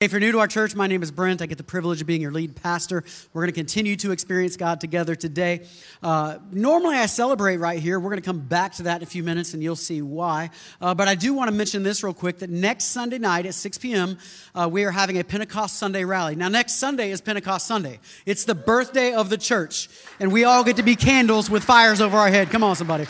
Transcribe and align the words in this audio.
If 0.00 0.12
you're 0.12 0.20
new 0.20 0.32
to 0.32 0.38
our 0.38 0.46
church, 0.46 0.74
my 0.74 0.86
name 0.86 1.02
is 1.02 1.10
Brent. 1.10 1.42
I 1.42 1.46
get 1.46 1.58
the 1.58 1.62
privilege 1.62 2.00
of 2.00 2.06
being 2.06 2.22
your 2.22 2.32
lead 2.32 2.56
pastor. 2.56 3.04
We're 3.34 3.42
going 3.42 3.52
to 3.52 3.60
continue 3.60 3.96
to 3.96 4.12
experience 4.12 4.56
God 4.56 4.80
together 4.80 5.14
today. 5.14 5.66
Uh, 6.02 6.38
normally, 6.50 6.96
I 6.96 7.04
celebrate 7.04 7.58
right 7.58 7.78
here. 7.78 8.00
We're 8.00 8.08
going 8.08 8.22
to 8.22 8.24
come 8.24 8.38
back 8.40 8.72
to 8.76 8.84
that 8.84 8.96
in 8.96 9.02
a 9.02 9.06
few 9.06 9.22
minutes, 9.22 9.52
and 9.52 9.62
you'll 9.62 9.76
see 9.76 10.00
why. 10.00 10.48
Uh, 10.80 10.94
but 10.94 11.06
I 11.06 11.16
do 11.16 11.34
want 11.34 11.50
to 11.50 11.54
mention 11.54 11.82
this 11.82 12.02
real 12.02 12.14
quick 12.14 12.38
that 12.38 12.48
next 12.48 12.84
Sunday 12.84 13.18
night 13.18 13.44
at 13.44 13.52
6 13.52 13.76
p.m., 13.76 14.16
uh, 14.54 14.70
we 14.72 14.84
are 14.84 14.90
having 14.90 15.18
a 15.18 15.22
Pentecost 15.22 15.76
Sunday 15.76 16.06
rally. 16.06 16.34
Now, 16.34 16.48
next 16.48 16.76
Sunday 16.76 17.10
is 17.10 17.20
Pentecost 17.20 17.66
Sunday, 17.66 18.00
it's 18.24 18.46
the 18.46 18.54
birthday 18.54 19.12
of 19.12 19.28
the 19.28 19.36
church, 19.36 19.90
and 20.18 20.32
we 20.32 20.44
all 20.44 20.64
get 20.64 20.76
to 20.76 20.82
be 20.82 20.96
candles 20.96 21.50
with 21.50 21.62
fires 21.62 22.00
over 22.00 22.16
our 22.16 22.28
head. 22.28 22.48
Come 22.48 22.64
on, 22.64 22.74
somebody. 22.74 23.06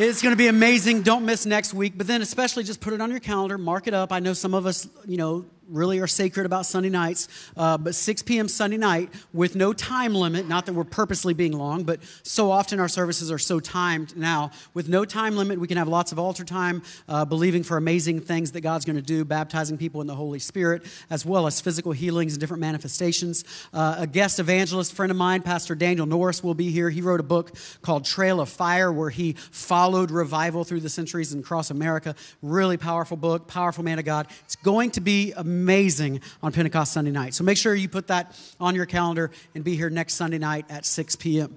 It's 0.00 0.22
going 0.22 0.32
to 0.32 0.36
be 0.36 0.46
amazing. 0.46 1.02
Don't 1.02 1.24
miss 1.24 1.44
next 1.44 1.74
week. 1.74 1.94
But 1.96 2.06
then, 2.06 2.22
especially, 2.22 2.62
just 2.62 2.80
put 2.80 2.92
it 2.92 3.00
on 3.00 3.10
your 3.10 3.18
calendar, 3.18 3.58
mark 3.58 3.88
it 3.88 3.94
up. 3.94 4.12
I 4.12 4.20
know 4.20 4.32
some 4.32 4.54
of 4.54 4.64
us, 4.64 4.88
you 5.04 5.16
know, 5.16 5.44
really 5.70 6.00
are 6.00 6.06
sacred 6.06 6.46
about 6.46 6.66
Sunday 6.66 6.88
nights. 6.88 7.28
Uh, 7.56 7.78
but 7.78 7.94
6 7.94 8.22
p.m. 8.22 8.48
Sunday 8.48 8.76
night 8.76 9.10
with 9.32 9.54
no 9.54 9.72
time 9.72 10.14
limit, 10.14 10.48
not 10.48 10.66
that 10.66 10.72
we're 10.72 10.84
purposely 10.84 11.34
being 11.34 11.52
long, 11.52 11.84
but 11.84 12.00
so 12.22 12.50
often 12.50 12.80
our 12.80 12.88
services 12.88 13.30
are 13.30 13.38
so 13.38 13.60
timed 13.60 14.16
now. 14.16 14.50
With 14.74 14.88
no 14.88 15.04
time 15.04 15.36
limit, 15.36 15.60
we 15.60 15.68
can 15.68 15.76
have 15.76 15.88
lots 15.88 16.12
of 16.12 16.18
altar 16.18 16.44
time, 16.44 16.82
uh, 17.08 17.24
believing 17.24 17.62
for 17.62 17.76
amazing 17.76 18.20
things 18.20 18.52
that 18.52 18.62
God's 18.62 18.84
going 18.84 18.96
to 18.96 19.02
do, 19.02 19.24
baptizing 19.24 19.76
people 19.76 20.00
in 20.00 20.06
the 20.06 20.14
Holy 20.14 20.38
Spirit, 20.38 20.84
as 21.10 21.26
well 21.26 21.46
as 21.46 21.60
physical 21.60 21.92
healings 21.92 22.32
and 22.32 22.40
different 22.40 22.60
manifestations. 22.60 23.44
Uh, 23.72 23.96
a 23.98 24.06
guest 24.06 24.38
evangelist 24.38 24.94
friend 24.94 25.10
of 25.10 25.16
mine, 25.16 25.42
Pastor 25.42 25.74
Daniel 25.74 26.06
Norris, 26.06 26.42
will 26.42 26.54
be 26.54 26.70
here. 26.70 26.90
He 26.90 27.02
wrote 27.02 27.20
a 27.20 27.24
book 27.24 27.52
called 27.82 28.04
Trail 28.04 28.40
of 28.40 28.48
Fire, 28.48 28.90
where 28.92 29.10
he 29.10 29.34
followed 29.50 30.10
revival 30.10 30.64
through 30.64 30.80
the 30.80 30.88
centuries 30.88 31.32
and 31.32 31.42
across 31.42 31.70
America. 31.70 32.14
Really 32.42 32.76
powerful 32.76 33.16
book, 33.16 33.46
powerful 33.46 33.84
man 33.84 33.98
of 33.98 34.04
God. 34.04 34.28
It's 34.44 34.56
going 34.56 34.90
to 34.92 35.00
be 35.00 35.32
amazing 35.32 35.57
amazing 35.58 36.20
on 36.40 36.52
Pentecost 36.52 36.92
Sunday 36.92 37.10
night. 37.10 37.34
So 37.34 37.42
make 37.42 37.58
sure 37.58 37.74
you 37.74 37.88
put 37.88 38.06
that 38.06 38.38
on 38.60 38.76
your 38.76 38.86
calendar 38.86 39.32
and 39.54 39.64
be 39.64 39.74
here 39.74 39.90
next 39.90 40.14
Sunday 40.14 40.38
night 40.38 40.66
at 40.68 40.86
6 40.86 41.16
p.m. 41.16 41.56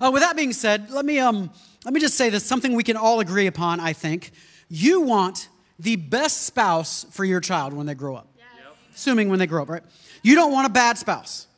Uh, 0.00 0.10
with 0.12 0.22
that 0.22 0.36
being 0.36 0.52
said, 0.52 0.90
let 0.90 1.04
me, 1.04 1.18
um, 1.18 1.50
let 1.84 1.92
me 1.92 2.00
just 2.00 2.14
say 2.14 2.30
this 2.30 2.44
something 2.44 2.74
we 2.74 2.84
can 2.84 2.96
all 2.96 3.18
agree 3.18 3.48
upon, 3.48 3.80
I 3.80 3.92
think. 3.92 4.30
You 4.68 5.00
want 5.00 5.48
the 5.80 5.96
best 5.96 6.42
spouse 6.42 7.06
for 7.10 7.24
your 7.24 7.40
child 7.40 7.72
when 7.72 7.86
they 7.86 7.94
grow 7.94 8.14
up. 8.14 8.28
Yep. 8.38 8.76
Assuming 8.94 9.28
when 9.30 9.40
they 9.40 9.48
grow 9.48 9.62
up, 9.62 9.68
right? 9.68 9.82
You 10.22 10.36
don't 10.36 10.52
want 10.52 10.66
a 10.68 10.70
bad 10.70 10.96
spouse. 10.96 11.48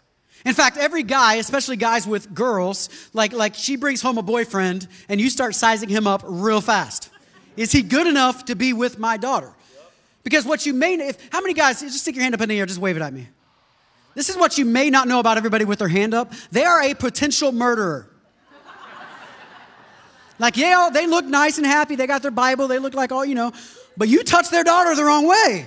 In 0.47 0.55
fact, 0.55 0.79
every 0.79 1.03
guy, 1.03 1.35
especially 1.35 1.77
guys 1.77 2.07
with 2.07 2.33
girls, 2.35 2.89
like, 3.13 3.33
like 3.33 3.55
she 3.55 3.77
brings 3.77 4.01
home 4.01 4.17
a 4.17 4.23
boyfriend 4.23 4.89
and 5.09 5.21
you 5.21 5.29
start 5.29 5.55
sizing 5.55 5.91
him 5.91 6.07
up 6.07 6.23
real 6.25 6.63
fast. 6.63 7.11
Is 7.57 7.71
he 7.71 7.83
good 7.83 8.07
enough 8.07 8.47
to 8.47 8.57
be 8.57 8.73
with 8.73 8.99
my 8.99 9.19
daughter? 9.19 9.53
Because 10.25 10.45
what 10.45 10.67
you 10.67 10.73
may, 10.73 10.95
if, 10.95 11.19
how 11.31 11.41
many 11.41 11.55
guys, 11.55 11.81
just 11.81 12.01
stick 12.01 12.15
your 12.15 12.23
hand 12.23 12.35
up 12.35 12.41
in 12.41 12.49
the 12.49 12.59
air, 12.59 12.67
just 12.67 12.79
wave 12.79 12.97
it 12.97 13.03
at 13.03 13.13
me. 13.13 13.29
This 14.15 14.29
is 14.29 14.37
what 14.37 14.59
you 14.59 14.65
may 14.65 14.91
not 14.91 15.09
know 15.09 15.21
about 15.21 15.37
everybody 15.37 15.65
with 15.65 15.79
their 15.79 15.89
hand 15.89 16.15
up. 16.15 16.33
They 16.51 16.65
are 16.65 16.83
a 16.83 16.95
potential 16.95 17.51
murderer. 17.51 18.09
like, 20.39 20.57
yeah, 20.57 20.87
oh, 20.87 20.91
they 20.93 21.07
look 21.07 21.25
nice 21.25 21.57
and 21.57 21.67
happy. 21.67 21.97
They 21.97 22.07
got 22.07 22.23
their 22.23 22.31
Bible. 22.31 22.69
They 22.69 22.79
look 22.79 22.95
like, 22.95 23.11
oh, 23.11 23.23
you 23.23 23.35
know, 23.35 23.53
but 23.97 24.09
you 24.09 24.23
touch 24.23 24.51
their 24.51 24.65
daughter 24.65 24.95
the 24.95 25.05
wrong 25.05 25.27
way. 25.27 25.67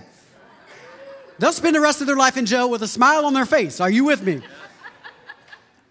They'll 1.39 1.53
spend 1.53 1.75
the 1.75 1.81
rest 1.81 2.01
of 2.01 2.07
their 2.07 2.15
life 2.15 2.37
in 2.37 2.45
jail 2.45 2.69
with 2.69 2.81
a 2.81 2.87
smile 2.87 3.25
on 3.25 3.33
their 3.33 3.45
face. 3.45 3.81
Are 3.81 3.89
you 3.89 4.05
with 4.05 4.23
me? 4.23 4.41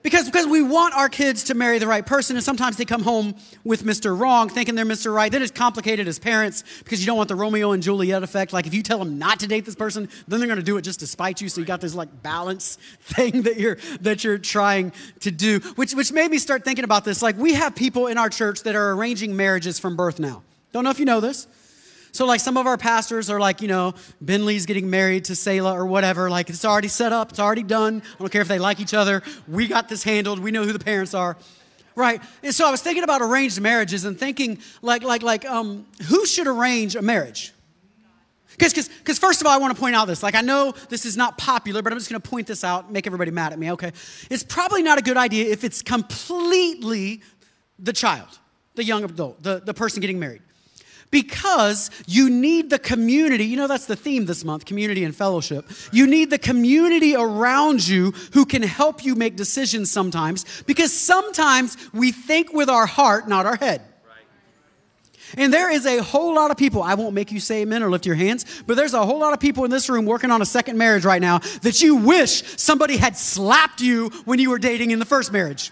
Because, 0.04 0.26
because 0.26 0.46
we 0.46 0.60
want 0.60 0.92
our 0.92 1.08
kids 1.08 1.44
to 1.44 1.54
marry 1.54 1.78
the 1.78 1.86
right 1.86 2.04
person, 2.04 2.36
and 2.36 2.44
sometimes 2.44 2.76
they 2.76 2.84
come 2.84 3.02
home 3.02 3.34
with 3.64 3.84
Mr. 3.84 4.16
Wrong, 4.16 4.50
thinking 4.50 4.74
they're 4.74 4.84
Mr. 4.84 5.12
Right. 5.12 5.32
Then 5.32 5.42
it's 5.42 5.50
complicated 5.50 6.06
as 6.06 6.18
parents 6.18 6.62
because 6.80 7.00
you 7.00 7.06
don't 7.06 7.16
want 7.16 7.30
the 7.30 7.34
Romeo 7.34 7.72
and 7.72 7.82
Juliet 7.82 8.22
effect. 8.22 8.52
Like 8.52 8.66
if 8.66 8.74
you 8.74 8.82
tell 8.82 8.98
them 8.98 9.18
not 9.18 9.40
to 9.40 9.46
date 9.46 9.64
this 9.64 9.74
person, 9.74 10.10
then 10.28 10.40
they're 10.40 10.46
going 10.46 10.58
to 10.58 10.62
do 10.62 10.76
it 10.76 10.82
just 10.82 11.00
to 11.00 11.06
spite 11.06 11.40
you. 11.40 11.48
So 11.48 11.62
you 11.62 11.66
got 11.66 11.80
this 11.80 11.94
like 11.94 12.22
balance 12.22 12.76
thing 13.00 13.42
that 13.42 13.56
you're 13.56 13.78
that 14.02 14.22
you're 14.22 14.36
trying 14.36 14.92
to 15.20 15.30
do, 15.30 15.60
which 15.76 15.94
which 15.94 16.12
made 16.12 16.30
me 16.30 16.36
start 16.36 16.66
thinking 16.66 16.84
about 16.84 17.06
this. 17.06 17.22
Like 17.22 17.38
we 17.38 17.54
have 17.54 17.74
people 17.74 18.06
in 18.08 18.18
our 18.18 18.28
church 18.28 18.62
that 18.64 18.74
are 18.74 18.92
arranging 18.92 19.34
marriages 19.34 19.78
from 19.78 19.96
birth 19.96 20.20
now. 20.20 20.42
Don't 20.72 20.84
know 20.84 20.90
if 20.90 20.98
you 20.98 21.06
know 21.06 21.20
this. 21.20 21.46
So, 22.14 22.26
like, 22.26 22.38
some 22.38 22.56
of 22.56 22.68
our 22.68 22.78
pastors 22.78 23.28
are 23.28 23.40
like, 23.40 23.60
you 23.60 23.66
know, 23.66 23.92
Bentley's 24.20 24.66
getting 24.66 24.88
married 24.88 25.24
to 25.24 25.34
Selah 25.34 25.72
or 25.72 25.84
whatever. 25.84 26.30
Like, 26.30 26.48
it's 26.48 26.64
already 26.64 26.86
set 26.86 27.12
up, 27.12 27.30
it's 27.30 27.40
already 27.40 27.64
done. 27.64 28.02
I 28.06 28.18
don't 28.20 28.30
care 28.30 28.40
if 28.40 28.46
they 28.46 28.60
like 28.60 28.78
each 28.78 28.94
other. 28.94 29.20
We 29.48 29.66
got 29.66 29.88
this 29.88 30.04
handled. 30.04 30.38
We 30.38 30.52
know 30.52 30.62
who 30.62 30.72
the 30.72 30.78
parents 30.78 31.12
are. 31.12 31.36
Right. 31.96 32.22
And 32.44 32.54
so 32.54 32.68
I 32.68 32.70
was 32.70 32.80
thinking 32.80 33.02
about 33.02 33.20
arranged 33.20 33.60
marriages 33.60 34.04
and 34.04 34.16
thinking, 34.16 34.60
like, 34.80 35.02
like, 35.02 35.24
like, 35.24 35.44
um, 35.44 35.86
who 36.06 36.24
should 36.24 36.46
arrange 36.46 36.94
a 36.94 37.02
marriage? 37.02 37.52
Because, 38.52 38.74
because, 38.74 39.18
first 39.18 39.40
of 39.40 39.48
all, 39.48 39.52
I 39.52 39.56
want 39.56 39.74
to 39.74 39.80
point 39.80 39.96
out 39.96 40.04
this. 40.04 40.22
Like, 40.22 40.36
I 40.36 40.40
know 40.40 40.72
this 40.90 41.06
is 41.06 41.16
not 41.16 41.36
popular, 41.36 41.82
but 41.82 41.92
I'm 41.92 41.98
just 41.98 42.08
going 42.08 42.22
to 42.22 42.30
point 42.30 42.46
this 42.46 42.62
out, 42.62 42.92
make 42.92 43.08
everybody 43.08 43.32
mad 43.32 43.52
at 43.52 43.58
me, 43.58 43.72
okay? 43.72 43.90
It's 44.30 44.44
probably 44.44 44.84
not 44.84 44.98
a 44.98 45.02
good 45.02 45.16
idea 45.16 45.50
if 45.50 45.64
it's 45.64 45.82
completely 45.82 47.22
the 47.80 47.92
child, 47.92 48.38
the 48.76 48.84
young 48.84 49.02
adult, 49.02 49.42
the, 49.42 49.60
the 49.64 49.74
person 49.74 50.00
getting 50.00 50.20
married 50.20 50.42
because 51.14 51.92
you 52.08 52.28
need 52.28 52.70
the 52.70 52.78
community. 52.78 53.44
You 53.44 53.56
know, 53.56 53.68
that's 53.68 53.86
the 53.86 53.94
theme 53.94 54.26
this 54.26 54.44
month 54.44 54.64
community 54.64 55.04
and 55.04 55.14
fellowship. 55.14 55.64
You 55.92 56.08
need 56.08 56.28
the 56.28 56.38
community 56.38 57.14
around 57.14 57.86
you 57.86 58.10
who 58.32 58.44
can 58.44 58.62
help 58.62 59.04
you 59.04 59.14
make 59.14 59.36
decisions 59.36 59.92
sometimes 59.92 60.44
because 60.66 60.92
sometimes 60.92 61.76
we 61.92 62.10
think 62.10 62.52
with 62.52 62.68
our 62.68 62.84
heart, 62.84 63.28
not 63.28 63.46
our 63.46 63.54
head. 63.54 63.82
And 65.36 65.54
there 65.54 65.70
is 65.70 65.86
a 65.86 66.02
whole 66.02 66.34
lot 66.34 66.50
of 66.50 66.56
people, 66.56 66.82
I 66.82 66.94
won't 66.94 67.14
make 67.14 67.30
you 67.30 67.38
say 67.38 67.62
amen 67.62 67.84
or 67.84 67.90
lift 67.90 68.06
your 68.06 68.16
hands, 68.16 68.44
but 68.66 68.76
there's 68.76 68.94
a 68.94 69.06
whole 69.06 69.20
lot 69.20 69.32
of 69.32 69.38
people 69.38 69.64
in 69.64 69.70
this 69.70 69.88
room 69.88 70.06
working 70.06 70.32
on 70.32 70.42
a 70.42 70.46
second 70.46 70.78
marriage 70.78 71.04
right 71.04 71.22
now 71.22 71.38
that 71.62 71.80
you 71.80 71.94
wish 71.94 72.42
somebody 72.60 72.96
had 72.96 73.16
slapped 73.16 73.80
you 73.80 74.08
when 74.24 74.40
you 74.40 74.50
were 74.50 74.58
dating 74.58 74.90
in 74.90 74.98
the 74.98 75.04
first 75.04 75.32
marriage. 75.32 75.70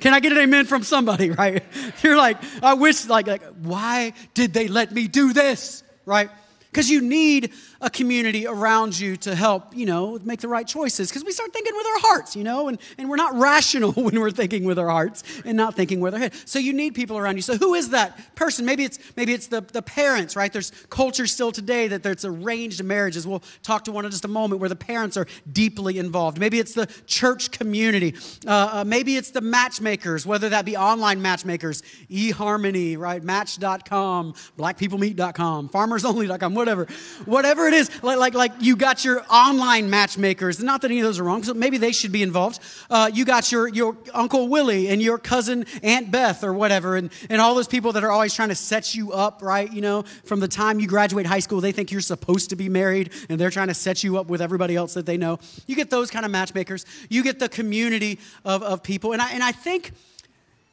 Can 0.00 0.14
I 0.14 0.20
get 0.20 0.32
an 0.32 0.38
amen 0.38 0.66
from 0.66 0.82
somebody, 0.82 1.30
right? 1.42 1.62
You're 2.02 2.16
like, 2.16 2.38
I 2.62 2.74
wish, 2.74 3.06
like, 3.06 3.26
like 3.26 3.42
why 3.62 4.14
did 4.34 4.52
they 4.52 4.68
let 4.68 4.92
me 4.92 5.06
do 5.08 5.32
this, 5.32 5.82
right? 6.04 6.30
Because 6.70 6.88
you 6.88 7.00
need 7.00 7.52
a 7.80 7.90
community 7.90 8.46
around 8.46 8.98
you 8.98 9.16
to 9.16 9.34
help, 9.34 9.76
you 9.76 9.86
know, 9.86 10.18
make 10.22 10.40
the 10.40 10.48
right 10.48 10.66
choices. 10.66 11.08
Because 11.08 11.24
we 11.24 11.32
start 11.32 11.52
thinking 11.52 11.74
with 11.74 11.86
our 11.86 11.98
hearts, 12.00 12.36
you 12.36 12.44
know, 12.44 12.68
and, 12.68 12.78
and 12.96 13.08
we're 13.08 13.16
not 13.16 13.34
rational 13.38 13.92
when 13.92 14.20
we're 14.20 14.30
thinking 14.30 14.64
with 14.64 14.78
our 14.78 14.88
hearts 14.88 15.24
and 15.44 15.56
not 15.56 15.74
thinking 15.74 16.00
with 16.00 16.14
our 16.14 16.20
head. 16.20 16.34
So 16.44 16.58
you 16.58 16.72
need 16.72 16.94
people 16.94 17.18
around 17.18 17.36
you. 17.36 17.42
So 17.42 17.56
who 17.56 17.74
is 17.74 17.90
that 17.90 18.34
person? 18.34 18.64
Maybe 18.64 18.84
it's 18.84 18.98
maybe 19.16 19.32
it's 19.32 19.48
the, 19.48 19.62
the 19.62 19.82
parents, 19.82 20.36
right? 20.36 20.52
There's 20.52 20.70
culture 20.90 21.26
still 21.26 21.52
today 21.52 21.88
that 21.88 22.02
there's 22.02 22.24
arranged 22.24 22.82
marriages. 22.84 23.26
We'll 23.26 23.42
talk 23.62 23.84
to 23.84 23.92
one 23.92 24.04
in 24.04 24.10
just 24.10 24.24
a 24.24 24.28
moment 24.28 24.60
where 24.60 24.68
the 24.68 24.76
parents 24.76 25.16
are 25.16 25.26
deeply 25.50 25.98
involved. 25.98 26.38
Maybe 26.38 26.58
it's 26.58 26.74
the 26.74 26.86
church 27.06 27.50
community. 27.50 28.14
Uh, 28.46 28.70
uh, 28.72 28.84
maybe 28.84 29.16
it's 29.16 29.30
the 29.30 29.40
matchmakers, 29.40 30.26
whether 30.26 30.48
that 30.50 30.64
be 30.64 30.76
online 30.76 31.20
matchmakers, 31.20 31.82
eHarmony, 32.10 32.96
right? 32.98 33.22
Match.com, 33.22 34.34
blackpeoplemeet.com, 34.58 35.68
farmersonly.com, 35.68 36.54
whatever. 36.60 36.86
Whatever 37.24 37.66
it 37.66 37.74
is. 37.74 37.90
Like, 38.02 38.18
like, 38.18 38.34
like 38.34 38.52
you 38.60 38.76
got 38.76 39.04
your 39.04 39.24
online 39.30 39.90
matchmakers. 39.90 40.62
Not 40.62 40.82
that 40.82 40.90
any 40.90 41.00
of 41.00 41.04
those 41.04 41.18
are 41.18 41.24
wrong, 41.24 41.42
so 41.42 41.54
maybe 41.54 41.78
they 41.78 41.92
should 41.92 42.12
be 42.12 42.22
involved. 42.22 42.60
Uh, 42.88 43.10
you 43.12 43.24
got 43.24 43.50
your, 43.50 43.68
your 43.68 43.96
Uncle 44.14 44.48
Willie 44.48 44.88
and 44.88 45.02
your 45.02 45.18
cousin 45.18 45.66
Aunt 45.82 46.10
Beth 46.10 46.44
or 46.44 46.52
whatever, 46.52 46.96
and, 46.96 47.10
and 47.28 47.40
all 47.40 47.54
those 47.54 47.68
people 47.68 47.92
that 47.92 48.04
are 48.04 48.10
always 48.10 48.34
trying 48.34 48.50
to 48.50 48.54
set 48.54 48.94
you 48.94 49.12
up, 49.12 49.42
right? 49.42 49.72
You 49.72 49.80
know, 49.80 50.04
from 50.24 50.40
the 50.40 50.48
time 50.48 50.80
you 50.80 50.86
graduate 50.86 51.26
high 51.26 51.40
school, 51.40 51.60
they 51.60 51.72
think 51.72 51.90
you're 51.90 52.00
supposed 52.00 52.50
to 52.50 52.56
be 52.56 52.68
married, 52.68 53.12
and 53.28 53.40
they're 53.40 53.50
trying 53.50 53.68
to 53.68 53.74
set 53.74 54.04
you 54.04 54.18
up 54.18 54.26
with 54.26 54.40
everybody 54.40 54.76
else 54.76 54.94
that 54.94 55.06
they 55.06 55.16
know. 55.16 55.38
You 55.66 55.76
get 55.76 55.90
those 55.90 56.10
kind 56.10 56.24
of 56.24 56.30
matchmakers. 56.30 56.86
You 57.08 57.22
get 57.22 57.38
the 57.38 57.48
community 57.48 58.18
of, 58.44 58.62
of 58.62 58.82
people. 58.82 59.12
And 59.12 59.22
I, 59.22 59.32
and 59.32 59.42
I 59.42 59.52
think 59.52 59.92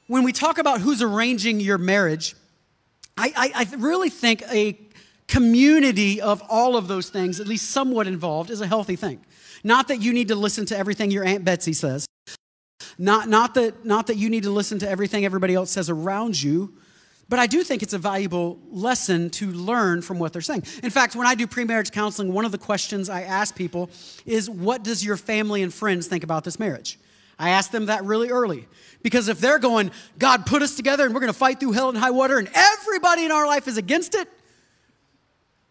when 0.07 0.23
we 0.23 0.31
talk 0.31 0.57
about 0.57 0.81
who's 0.81 1.01
arranging 1.01 1.59
your 1.59 1.77
marriage, 1.77 2.35
I, 3.17 3.33
I, 3.35 3.51
I 3.55 3.75
really 3.77 4.09
think 4.09 4.43
a 4.51 4.73
community 5.27 6.21
of 6.21 6.41
all 6.49 6.75
of 6.75 6.87
those 6.87 7.09
things, 7.09 7.39
at 7.39 7.47
least 7.47 7.69
somewhat 7.69 8.07
involved, 8.07 8.49
is 8.49 8.61
a 8.61 8.67
healthy 8.67 8.95
thing. 8.95 9.19
Not 9.63 9.87
that 9.89 10.01
you 10.01 10.13
need 10.13 10.29
to 10.29 10.35
listen 10.35 10.65
to 10.67 10.77
everything 10.77 11.11
your 11.11 11.25
Aunt 11.25 11.43
Betsy 11.43 11.73
says. 11.73 12.05
Not, 12.97 13.27
not, 13.27 13.53
that, 13.55 13.85
not 13.85 14.07
that 14.07 14.17
you 14.17 14.29
need 14.29 14.43
to 14.43 14.51
listen 14.51 14.79
to 14.79 14.89
everything 14.89 15.25
everybody 15.25 15.53
else 15.53 15.71
says 15.71 15.89
around 15.89 16.41
you, 16.41 16.73
but 17.29 17.39
I 17.39 17.47
do 17.47 17.63
think 17.63 17.83
it's 17.83 17.93
a 17.93 17.97
valuable 17.97 18.57
lesson 18.69 19.29
to 19.31 19.51
learn 19.51 20.01
from 20.01 20.17
what 20.17 20.31
they're 20.31 20.41
saying. 20.41 20.63
In 20.81 20.89
fact, 20.89 21.15
when 21.15 21.27
I 21.27 21.35
do 21.35 21.45
pre-marriage 21.45 21.91
counseling, 21.91 22.31
one 22.31 22.45
of 22.45 22.53
the 22.53 22.57
questions 22.57 23.09
I 23.09 23.23
ask 23.23 23.53
people 23.53 23.89
is, 24.25 24.49
what 24.49 24.83
does 24.83 25.03
your 25.03 25.17
family 25.17 25.61
and 25.61 25.73
friends 25.73 26.07
think 26.07 26.23
about 26.23 26.45
this 26.45 26.57
marriage? 26.57 26.97
I 27.37 27.49
ask 27.49 27.69
them 27.69 27.87
that 27.87 28.05
really 28.05 28.29
early. 28.29 28.67
Because 29.03 29.27
if 29.27 29.39
they're 29.39 29.59
going, 29.59 29.91
God 30.17 30.45
put 30.45 30.61
us 30.61 30.75
together 30.75 31.05
and 31.05 31.13
we're 31.13 31.19
going 31.19 31.31
to 31.31 31.37
fight 31.37 31.59
through 31.59 31.73
hell 31.73 31.89
and 31.89 31.97
high 31.97 32.11
water 32.11 32.37
and 32.37 32.49
everybody 32.53 33.25
in 33.25 33.31
our 33.31 33.45
life 33.45 33.67
is 33.67 33.77
against 33.77 34.15
it, 34.15 34.29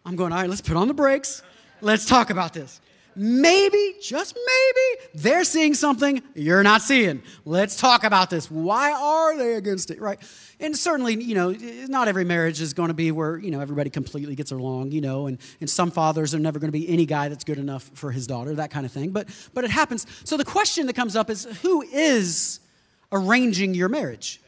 I'm 0.07 0.15
going, 0.15 0.31
all 0.31 0.39
right, 0.39 0.49
let's 0.49 0.61
put 0.61 0.77
on 0.77 0.87
the 0.87 0.93
brakes. 0.93 1.43
Let's 1.81 2.05
talk 2.05 2.29
about 2.29 2.53
this. 2.53 2.79
maybe, 3.17 3.95
just 3.99 4.35
maybe, 4.35 5.09
they're 5.15 5.43
seeing 5.43 5.73
something 5.73 6.21
you're 6.35 6.63
not 6.63 6.83
seeing. 6.83 7.23
Let's 7.45 7.75
talk 7.75 8.03
about 8.03 8.29
this. 8.29 8.49
Why 8.49 8.93
are 8.93 9.35
they 9.35 9.55
against 9.55 9.89
it, 9.89 9.99
right? 9.99 10.19
And 10.59 10.77
certainly, 10.77 11.21
you 11.21 11.33
know, 11.33 11.51
not 11.87 12.07
every 12.07 12.23
marriage 12.23 12.61
is 12.61 12.73
going 12.73 12.89
to 12.89 12.93
be 12.93 13.11
where, 13.11 13.37
you 13.37 13.49
know, 13.49 13.59
everybody 13.59 13.89
completely 13.89 14.35
gets 14.35 14.51
along, 14.51 14.91
you 14.91 15.01
know, 15.01 15.27
and, 15.27 15.39
and 15.59 15.69
some 15.69 15.89
fathers 15.89 16.35
are 16.35 16.39
never 16.39 16.59
going 16.59 16.69
to 16.69 16.77
be 16.77 16.87
any 16.87 17.05
guy 17.05 17.27
that's 17.27 17.43
good 17.43 17.57
enough 17.57 17.89
for 17.95 18.11
his 18.11 18.27
daughter, 18.27 18.53
that 18.55 18.69
kind 18.69 18.85
of 18.85 18.91
thing. 18.91 19.09
But, 19.09 19.27
but 19.53 19.63
it 19.63 19.71
happens. 19.71 20.05
So 20.23 20.37
the 20.37 20.45
question 20.45 20.85
that 20.85 20.93
comes 20.93 21.15
up 21.15 21.29
is 21.29 21.45
who 21.63 21.81
is 21.81 22.59
arranging 23.11 23.73
your 23.73 23.89
marriage? 23.89 24.41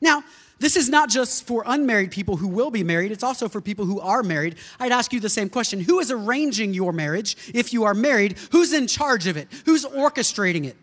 Now, 0.00 0.22
this 0.58 0.76
is 0.76 0.88
not 0.88 1.10
just 1.10 1.46
for 1.46 1.62
unmarried 1.66 2.10
people 2.10 2.36
who 2.36 2.48
will 2.48 2.70
be 2.70 2.82
married, 2.82 3.12
it's 3.12 3.22
also 3.22 3.48
for 3.48 3.60
people 3.60 3.84
who 3.84 4.00
are 4.00 4.22
married. 4.22 4.56
I'd 4.80 4.92
ask 4.92 5.12
you 5.12 5.20
the 5.20 5.28
same 5.28 5.50
question 5.50 5.80
Who 5.80 6.00
is 6.00 6.10
arranging 6.10 6.72
your 6.72 6.92
marriage 6.92 7.36
if 7.54 7.72
you 7.72 7.84
are 7.84 7.94
married? 7.94 8.38
Who's 8.52 8.72
in 8.72 8.86
charge 8.86 9.26
of 9.26 9.36
it? 9.36 9.48
Who's 9.66 9.84
orchestrating 9.84 10.64
it? 10.64 10.76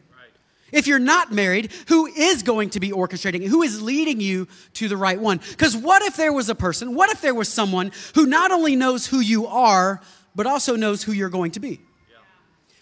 If 0.71 0.87
you're 0.87 0.97
not 0.97 1.31
married, 1.31 1.71
who 1.87 2.07
is 2.07 2.41
going 2.41 2.71
to 2.71 2.79
be 2.79 2.89
orchestrating 2.89 3.43
it? 3.43 3.47
Who 3.47 3.61
is 3.61 3.81
leading 3.81 4.19
you 4.19 4.47
to 4.73 4.87
the 4.87 4.97
right 4.97 5.19
one? 5.19 5.39
Because 5.51 5.77
what 5.77 6.01
if 6.01 6.17
there 6.17 6.33
was 6.33 6.49
a 6.49 6.55
person, 6.55 6.95
what 6.95 7.11
if 7.11 7.21
there 7.21 7.35
was 7.35 7.47
someone 7.47 7.91
who 8.15 8.25
not 8.25 8.51
only 8.51 8.75
knows 8.75 9.05
who 9.05 9.19
you 9.19 9.45
are, 9.45 10.01
but 10.33 10.47
also 10.47 10.75
knows 10.75 11.03
who 11.03 11.11
you're 11.11 11.29
going 11.29 11.51
to 11.51 11.59
be? 11.59 11.79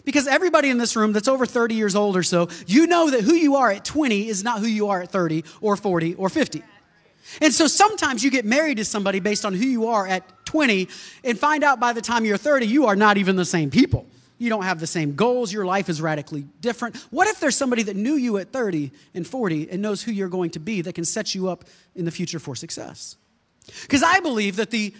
Because 0.04 0.26
everybody 0.26 0.70
in 0.70 0.78
this 0.78 0.96
room 0.96 1.12
that's 1.12 1.28
over 1.28 1.46
30 1.46 1.74
years 1.74 1.94
old 1.94 2.16
or 2.16 2.22
so, 2.22 2.48
you 2.66 2.86
know 2.86 3.10
that 3.10 3.20
who 3.20 3.34
you 3.34 3.56
are 3.56 3.70
at 3.70 3.84
20 3.84 4.26
is 4.26 4.42
not 4.42 4.60
who 4.60 4.66
you 4.66 4.88
are 4.88 5.02
at 5.02 5.10
30 5.10 5.44
or 5.60 5.76
40 5.76 6.14
or 6.14 6.28
50. 6.28 6.62
And 7.40 7.52
so 7.52 7.66
sometimes 7.66 8.22
you 8.22 8.30
get 8.30 8.44
married 8.44 8.78
to 8.78 8.84
somebody 8.84 9.20
based 9.20 9.44
on 9.44 9.54
who 9.54 9.66
you 9.66 9.86
are 9.88 10.06
at 10.06 10.24
20 10.46 10.88
and 11.24 11.38
find 11.38 11.64
out 11.64 11.80
by 11.80 11.92
the 11.92 12.00
time 12.00 12.24
you're 12.24 12.36
30, 12.36 12.66
you 12.66 12.86
are 12.86 12.96
not 12.96 13.16
even 13.16 13.36
the 13.36 13.44
same 13.44 13.70
people. 13.70 14.06
You 14.38 14.48
don't 14.48 14.64
have 14.64 14.80
the 14.80 14.88
same 14.88 15.14
goals. 15.14 15.52
Your 15.52 15.64
life 15.64 15.88
is 15.88 16.02
radically 16.02 16.44
different. 16.60 16.96
What 17.10 17.28
if 17.28 17.38
there's 17.38 17.56
somebody 17.56 17.84
that 17.84 17.94
knew 17.94 18.14
you 18.14 18.38
at 18.38 18.52
30 18.52 18.90
and 19.14 19.26
40 19.26 19.70
and 19.70 19.80
knows 19.80 20.02
who 20.02 20.10
you're 20.10 20.28
going 20.28 20.50
to 20.50 20.58
be 20.58 20.82
that 20.82 20.94
can 20.94 21.04
set 21.04 21.34
you 21.34 21.48
up 21.48 21.64
in 21.94 22.04
the 22.04 22.10
future 22.10 22.40
for 22.40 22.56
success? 22.56 23.16
Because 23.82 24.02
I 24.02 24.18
believe 24.18 24.56
that 24.56 24.70
the 24.70 24.92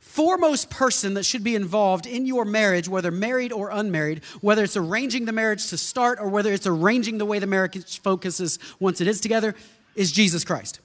foremost 0.00 0.68
person 0.68 1.14
that 1.14 1.24
should 1.24 1.42
be 1.42 1.54
involved 1.54 2.06
in 2.06 2.26
your 2.26 2.44
marriage, 2.44 2.88
whether 2.88 3.10
married 3.10 3.52
or 3.52 3.70
unmarried, 3.70 4.22
whether 4.42 4.64
it's 4.64 4.76
arranging 4.76 5.24
the 5.24 5.32
marriage 5.32 5.68
to 5.68 5.78
start 5.78 6.18
or 6.20 6.28
whether 6.28 6.52
it's 6.52 6.66
arranging 6.66 7.16
the 7.16 7.24
way 7.24 7.38
the 7.38 7.46
marriage 7.46 8.00
focuses 8.00 8.58
once 8.80 9.00
it 9.00 9.08
is 9.08 9.20
together, 9.20 9.54
is 9.94 10.12
Jesus 10.12 10.44
Christ 10.44 10.80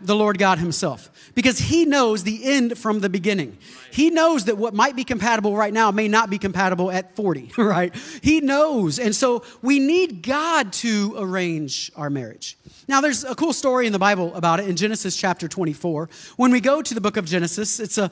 the 0.00 0.14
Lord 0.14 0.38
God 0.38 0.58
Himself 0.58 1.10
because 1.34 1.58
He 1.58 1.84
knows 1.84 2.22
the 2.22 2.44
end 2.44 2.78
from 2.78 3.00
the 3.00 3.08
beginning. 3.08 3.58
He 3.90 4.10
knows 4.10 4.44
that 4.46 4.58
what 4.58 4.74
might 4.74 4.96
be 4.96 5.04
compatible 5.04 5.56
right 5.56 5.72
now 5.72 5.90
may 5.90 6.08
not 6.08 6.30
be 6.30 6.38
compatible 6.38 6.90
at 6.90 7.16
40, 7.16 7.52
right? 7.58 7.94
He 8.22 8.40
knows. 8.40 8.98
And 8.98 9.14
so 9.14 9.44
we 9.62 9.78
need 9.78 10.22
God 10.22 10.72
to 10.74 11.14
arrange 11.18 11.90
our 11.96 12.10
marriage. 12.10 12.56
Now, 12.88 13.00
there's 13.00 13.24
a 13.24 13.34
cool 13.34 13.52
story 13.52 13.86
in 13.86 13.92
the 13.92 13.98
Bible 13.98 14.34
about 14.34 14.60
it 14.60 14.68
in 14.68 14.76
Genesis 14.76 15.16
chapter 15.16 15.48
24. 15.48 16.08
When 16.36 16.52
we 16.52 16.60
go 16.60 16.82
to 16.82 16.94
the 16.94 17.00
book 17.00 17.16
of 17.16 17.24
Genesis, 17.24 17.80
it's 17.80 17.98
a 17.98 18.10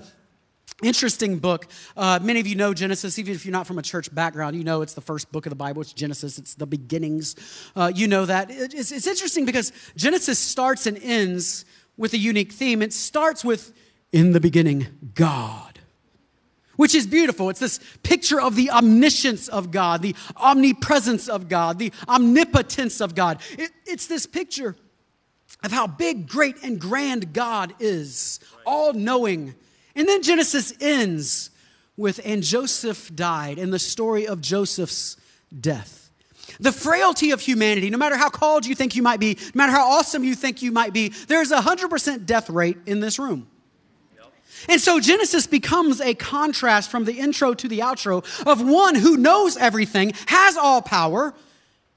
Interesting 0.82 1.38
book. 1.38 1.68
Uh, 1.96 2.18
many 2.20 2.40
of 2.40 2.48
you 2.48 2.56
know 2.56 2.74
Genesis, 2.74 3.18
even 3.18 3.32
if 3.32 3.46
you're 3.46 3.52
not 3.52 3.66
from 3.66 3.78
a 3.78 3.82
church 3.82 4.12
background, 4.12 4.56
you 4.56 4.64
know 4.64 4.82
it's 4.82 4.94
the 4.94 5.00
first 5.00 5.30
book 5.30 5.46
of 5.46 5.50
the 5.50 5.56
Bible. 5.56 5.82
It's 5.82 5.92
Genesis, 5.92 6.36
it's 6.36 6.56
the 6.56 6.66
beginnings. 6.66 7.36
Uh, 7.76 7.92
you 7.94 8.08
know 8.08 8.26
that. 8.26 8.48
It's, 8.50 8.90
it's 8.90 9.06
interesting 9.06 9.44
because 9.44 9.72
Genesis 9.96 10.38
starts 10.38 10.86
and 10.86 10.98
ends 10.98 11.64
with 11.96 12.12
a 12.12 12.18
unique 12.18 12.52
theme. 12.52 12.82
It 12.82 12.92
starts 12.92 13.44
with, 13.44 13.72
in 14.12 14.32
the 14.32 14.40
beginning, 14.40 14.86
God, 15.14 15.78
which 16.76 16.94
is 16.94 17.06
beautiful. 17.06 17.50
It's 17.50 17.60
this 17.60 17.78
picture 18.02 18.40
of 18.40 18.56
the 18.56 18.70
omniscience 18.70 19.48
of 19.48 19.70
God, 19.70 20.02
the 20.02 20.14
omnipresence 20.36 21.28
of 21.28 21.48
God, 21.48 21.78
the 21.78 21.92
omnipotence 22.08 23.00
of 23.00 23.14
God. 23.14 23.40
It, 23.58 23.70
it's 23.86 24.06
this 24.06 24.26
picture 24.26 24.76
of 25.62 25.72
how 25.72 25.86
big, 25.86 26.28
great, 26.28 26.62
and 26.62 26.80
grand 26.80 27.32
God 27.32 27.74
is, 27.78 28.40
all 28.66 28.92
knowing. 28.92 29.54
And 29.94 30.08
then 30.08 30.22
Genesis 30.22 30.74
ends 30.80 31.50
with, 31.96 32.20
and 32.24 32.42
Joseph 32.42 33.14
died, 33.14 33.58
and 33.58 33.72
the 33.72 33.78
story 33.78 34.26
of 34.26 34.40
Joseph's 34.40 35.16
death. 35.58 36.03
The 36.60 36.72
frailty 36.72 37.30
of 37.30 37.40
humanity, 37.40 37.90
no 37.90 37.98
matter 37.98 38.16
how 38.16 38.28
called 38.28 38.66
you 38.66 38.74
think 38.74 38.96
you 38.96 39.02
might 39.02 39.20
be, 39.20 39.38
no 39.54 39.58
matter 39.58 39.72
how 39.72 39.88
awesome 39.90 40.24
you 40.24 40.34
think 40.34 40.62
you 40.62 40.72
might 40.72 40.92
be, 40.92 41.08
there's 41.28 41.50
a 41.50 41.58
100% 41.58 42.26
death 42.26 42.50
rate 42.50 42.78
in 42.86 43.00
this 43.00 43.18
room. 43.18 43.48
And 44.68 44.80
so 44.80 44.98
Genesis 44.98 45.46
becomes 45.46 46.00
a 46.00 46.14
contrast 46.14 46.90
from 46.90 47.04
the 47.04 47.18
intro 47.18 47.54
to 47.54 47.68
the 47.68 47.80
outro 47.80 48.24
of 48.46 48.66
one 48.66 48.94
who 48.94 49.16
knows 49.16 49.56
everything, 49.56 50.12
has 50.26 50.56
all 50.56 50.80
power, 50.80 51.34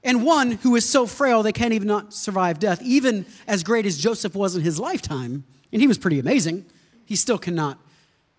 and 0.04 0.24
one 0.24 0.52
who 0.52 0.76
is 0.76 0.88
so 0.88 1.06
frail 1.06 1.42
they 1.42 1.52
can't 1.52 1.72
even 1.72 1.88
not 1.88 2.12
survive 2.12 2.58
death. 2.58 2.82
Even 2.82 3.26
as 3.46 3.62
great 3.62 3.86
as 3.86 3.98
Joseph 3.98 4.34
was 4.34 4.54
in 4.54 4.62
his 4.62 4.78
lifetime, 4.78 5.44
and 5.72 5.80
he 5.80 5.88
was 5.88 5.98
pretty 5.98 6.18
amazing, 6.18 6.66
he 7.04 7.16
still 7.16 7.38
cannot 7.38 7.78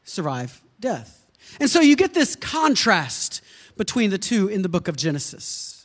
survive 0.04 0.62
death. 0.80 1.26
And 1.60 1.70
so 1.70 1.82
you 1.82 1.96
get 1.96 2.14
this 2.14 2.36
contrast 2.36 3.42
between 3.78 4.10
the 4.10 4.18
two 4.18 4.48
in 4.48 4.62
the 4.62 4.70
book 4.70 4.88
of 4.88 4.96
Genesis. 4.96 5.79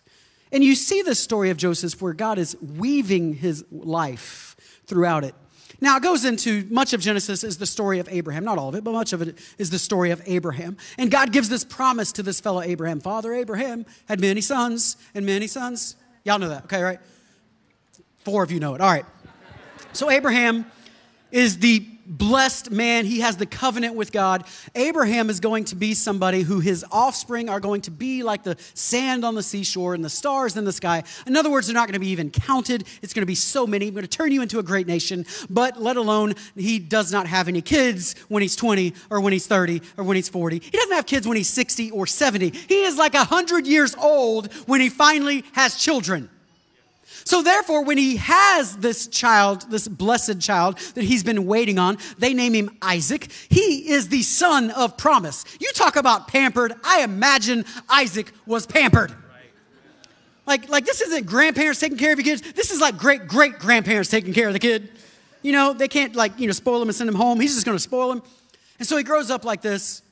And 0.55 0.63
you 0.63 0.77
see 0.77 1.03
the 1.03 1.17
story 1.17 1.51
of 1.51 1.57
Joseph 1.57 2.01
where 2.01 2.13
God 2.13 2.39
is 2.39 2.57
weaving 2.63 3.35
his 3.35 3.65
life 3.73 4.55
throughout 4.87 5.25
it. 5.25 5.35
Now, 5.81 5.97
it 5.97 6.05
goes 6.05 6.25
into 6.25 6.65
much 6.71 6.93
of 6.93 7.01
Genesis 7.01 7.43
is 7.43 7.59
the 7.59 7.67
story 7.67 7.99
of 7.99 8.09
Abraham. 8.09 8.45
Not 8.45 8.57
all 8.57 8.69
of 8.69 8.77
it, 8.77 8.85
but 8.85 8.93
much 8.93 9.13
of 9.13 9.21
it 9.21 9.37
is 9.59 9.71
the 9.71 9.81
story 9.81 10.13
of 10.13 10.23
Abraham. 10.27 10.77
And 10.97 11.11
God 11.11 11.33
gives 11.33 11.49
this 11.49 11.65
promise 11.65 12.13
to 12.13 12.23
this 12.23 12.39
fellow 12.39 12.63
Abraham. 12.63 13.01
Father 13.01 13.35
Abraham 13.35 13.85
had 14.07 14.21
many 14.21 14.41
sons 14.41 14.97
and 15.13 15.27
many 15.27 15.49
sons. 15.49 15.97
Y'all 16.23 16.39
know 16.39 16.49
that, 16.49 16.65
okay, 16.67 16.83
right? 16.83 17.01
Four 18.19 18.45
of 18.45 18.53
you 18.53 18.61
know 18.61 18.77
it. 18.77 18.81
All 18.81 18.89
right. 18.89 19.05
So, 19.93 20.09
Abraham 20.09 20.67
is 21.33 21.59
the 21.59 21.85
blessed 22.07 22.71
man. 22.71 23.07
He 23.07 23.21
has 23.21 23.37
the 23.37 23.47
covenant 23.47 23.95
with 23.95 24.13
God. 24.13 24.45
Abraham 24.75 25.31
is 25.31 25.41
going 25.41 25.65
to 25.67 25.77
be 25.77 25.95
somebody 25.95 26.43
who 26.43 26.61
his 26.61 26.85
offspring 26.91 27.49
are 27.49 27.61
going 27.61 27.81
to 27.83 27.91
be 27.91 28.23
like 28.23 28.43
the 28.43 28.57
sand 28.75 29.25
on 29.25 29.35
the 29.35 29.43
seashore 29.43 29.95
and 29.95 30.05
the 30.05 30.11
stars 30.11 30.57
in 30.57 30.65
the 30.65 30.73
sky. 30.73 31.03
In 31.27 31.37
other 31.37 31.51
words, 31.51 31.67
they're 31.67 31.75
not 31.75 31.87
going 31.87 31.95
to 31.95 32.01
be 32.01 32.09
even 32.09 32.31
counted. 32.31 32.85
It's 33.03 33.13
going 33.13 33.23
to 33.23 33.27
be 33.27 33.35
so 33.35 33.67
many. 33.67 33.89
I'm 33.89 33.95
going 33.95 34.03
to 34.03 34.09
turn 34.09 34.33
you 34.33 34.43
into 34.43 34.59
a 34.59 34.63
great 34.63 34.87
nation, 34.87 35.27
but 35.51 35.81
let 35.81 35.97
alone 35.97 36.35
he 36.57 36.79
does 36.79 37.13
not 37.13 37.27
have 37.27 37.49
any 37.49 37.63
kids 37.63 38.15
when 38.29 38.43
he's 38.43 38.57
20 38.57 38.95
or 39.11 39.21
when 39.21 39.33
he's 39.33 39.47
30 39.47 39.83
or 39.97 40.05
when 40.05 40.17
he's 40.17 40.29
40. 40.29 40.59
He 40.59 40.71
doesn't 40.71 40.95
have 40.95 41.07
kids 41.07 41.27
when 41.27 41.37
he's 41.37 41.49
60 41.49 41.91
or 41.91 42.07
70. 42.07 42.51
He 42.51 42.83
is 42.83 42.97
like 42.97 43.15
100 43.15 43.67
years 43.67 43.95
old 43.97 44.53
when 44.67 44.81
he 44.81 44.89
finally 44.89 45.45
has 45.53 45.77
children. 45.77 46.31
So, 47.25 47.43
therefore, 47.43 47.85
when 47.85 47.97
he 47.97 48.17
has 48.17 48.77
this 48.77 49.07
child, 49.07 49.71
this 49.71 49.89
blessed 49.89 50.41
child 50.41 50.79
that 50.95 51.05
he's 51.05 51.25
been 51.25 51.47
waiting 51.47 51.79
on, 51.79 51.97
they 52.19 52.35
name 52.35 52.53
him 52.53 52.77
Isaac. 52.83 53.29
He 53.49 53.91
is 53.91 54.09
the 54.09 54.23
son 54.23 54.71
of 54.71 54.99
promise. 54.99 55.45
You 55.59 55.71
talk 55.73 55.97
about 55.97 56.29
pampered, 56.29 56.75
I 56.85 57.03
imagine 57.03 57.65
Isaac 57.89 58.31
was 58.47 58.67
pampered. 58.67 59.15
Like, 60.47 60.69
like 60.69 60.85
this 60.85 61.01
isn't 61.01 61.27
grandparents 61.27 61.81
taking 61.81 61.97
care 61.97 62.13
of 62.13 62.19
your 62.19 62.25
kids. 62.25 62.53
This 62.53 62.71
is 62.71 62.81
like 62.81 62.99
great 62.99 63.27
great 63.27 63.59
grandparents 63.59 64.11
taking 64.11 64.35
care 64.35 64.47
of 64.47 64.53
the 64.53 64.59
kid. 64.59 64.91
You 65.43 65.53
know, 65.53 65.73
they 65.73 65.89
can't 65.89 66.15
like, 66.15 66.39
you 66.39 66.47
know, 66.47 66.53
spoil 66.53 66.81
him 66.83 66.89
and 66.89 66.97
send 66.97 67.09
him 67.09 67.15
home. 67.15 67.41
He's 67.41 67.55
just 67.55 67.65
going 67.65 67.77
to 67.77 67.83
spoil 67.83 68.13
him. 68.13 68.23
And 68.79 68.87
so 68.87 68.97
he 68.97 69.03
grows 69.03 69.31
up 69.31 69.45
like 69.45 69.63
this. 69.63 70.03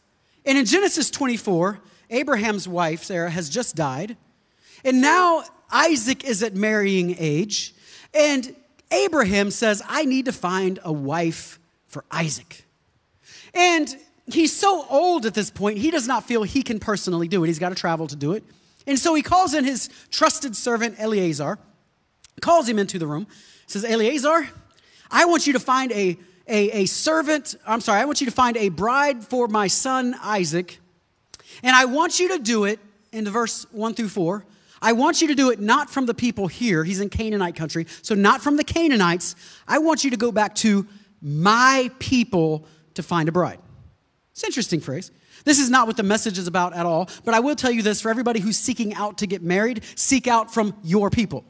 And 0.44 0.56
in 0.56 0.64
Genesis 0.64 1.10
24, 1.10 1.78
Abraham's 2.10 2.66
wife, 2.66 3.04
Sarah, 3.04 3.30
has 3.30 3.48
just 3.48 3.76
died. 3.76 4.16
And 4.84 5.00
now 5.00 5.44
Isaac 5.72 6.24
is 6.24 6.42
at 6.42 6.54
marrying 6.54 7.16
age, 7.18 7.74
and 8.12 8.54
Abraham 8.92 9.50
says, 9.50 9.82
I 9.88 10.04
need 10.04 10.26
to 10.26 10.32
find 10.32 10.78
a 10.84 10.92
wife 10.92 11.58
for 11.86 12.04
Isaac. 12.10 12.64
And 13.54 13.94
he's 14.26 14.54
so 14.54 14.86
old 14.88 15.26
at 15.26 15.34
this 15.34 15.50
point, 15.50 15.78
he 15.78 15.90
does 15.90 16.06
not 16.06 16.24
feel 16.24 16.42
he 16.42 16.62
can 16.62 16.78
personally 16.78 17.26
do 17.26 17.42
it. 17.42 17.46
He's 17.46 17.58
got 17.58 17.70
to 17.70 17.74
travel 17.74 18.06
to 18.06 18.16
do 18.16 18.32
it. 18.32 18.44
And 18.86 18.98
so 18.98 19.14
he 19.14 19.22
calls 19.22 19.54
in 19.54 19.64
his 19.64 19.88
trusted 20.10 20.54
servant 20.54 20.96
Eleazar, 20.98 21.58
calls 22.40 22.68
him 22.68 22.78
into 22.78 22.98
the 22.98 23.06
room, 23.06 23.26
says, 23.66 23.84
Eleazar, 23.84 24.48
I 25.10 25.24
want 25.24 25.46
you 25.46 25.52
to 25.54 25.60
find 25.60 25.92
a, 25.92 26.18
a, 26.48 26.82
a 26.82 26.86
servant, 26.86 27.54
I'm 27.66 27.80
sorry, 27.80 28.00
I 28.00 28.04
want 28.04 28.20
you 28.20 28.26
to 28.26 28.32
find 28.32 28.56
a 28.56 28.68
bride 28.68 29.24
for 29.24 29.48
my 29.48 29.68
son 29.68 30.16
Isaac, 30.22 30.78
and 31.62 31.74
I 31.74 31.84
want 31.84 32.18
you 32.18 32.28
to 32.28 32.38
do 32.38 32.64
it 32.64 32.80
in 33.12 33.24
the 33.24 33.30
verse 33.30 33.66
1 33.72 33.94
through 33.94 34.08
4 34.08 34.44
I 34.82 34.92
want 34.92 35.22
you 35.22 35.28
to 35.28 35.34
do 35.34 35.50
it 35.50 35.60
not 35.60 35.88
from 35.88 36.06
the 36.06 36.12
people 36.12 36.48
here. 36.48 36.82
He's 36.82 37.00
in 37.00 37.08
Canaanite 37.08 37.54
country. 37.54 37.86
So, 38.02 38.14
not 38.14 38.42
from 38.42 38.56
the 38.56 38.64
Canaanites. 38.64 39.36
I 39.66 39.78
want 39.78 40.02
you 40.02 40.10
to 40.10 40.16
go 40.16 40.32
back 40.32 40.56
to 40.56 40.86
my 41.22 41.90
people 42.00 42.66
to 42.94 43.02
find 43.02 43.28
a 43.28 43.32
bride. 43.32 43.60
It's 44.32 44.42
an 44.42 44.48
interesting 44.48 44.80
phrase. 44.80 45.12
This 45.44 45.58
is 45.58 45.70
not 45.70 45.86
what 45.86 45.96
the 45.96 46.02
message 46.02 46.36
is 46.36 46.46
about 46.46 46.74
at 46.74 46.84
all, 46.84 47.08
but 47.24 47.32
I 47.34 47.40
will 47.40 47.56
tell 47.56 47.70
you 47.70 47.82
this 47.82 48.00
for 48.00 48.10
everybody 48.10 48.40
who's 48.40 48.58
seeking 48.58 48.94
out 48.94 49.18
to 49.18 49.26
get 49.26 49.42
married, 49.42 49.82
seek 49.94 50.26
out 50.26 50.52
from 50.52 50.74
your 50.82 51.10
people. 51.10 51.44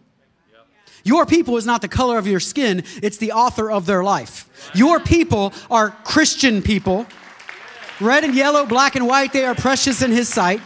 Your 1.05 1.27
people 1.27 1.57
is 1.57 1.67
not 1.67 1.83
the 1.83 1.89
color 1.89 2.17
of 2.17 2.27
your 2.27 2.39
skin, 2.39 2.85
it's 3.03 3.17
the 3.17 3.33
author 3.33 3.71
of 3.71 3.87
their 3.87 4.05
life. 4.05 4.71
Your 4.75 5.01
people 5.01 5.53
are 5.71 5.91
Christian 6.05 6.63
people. 6.63 7.07
Red 8.01 8.25
and 8.25 8.35
yellow, 8.35 8.67
black 8.67 8.95
and 8.95 9.07
white, 9.07 9.33
they 9.33 9.45
are 9.45 9.55
precious 9.55 10.03
in 10.03 10.13
His 10.13 10.29
sight. 10.29 10.61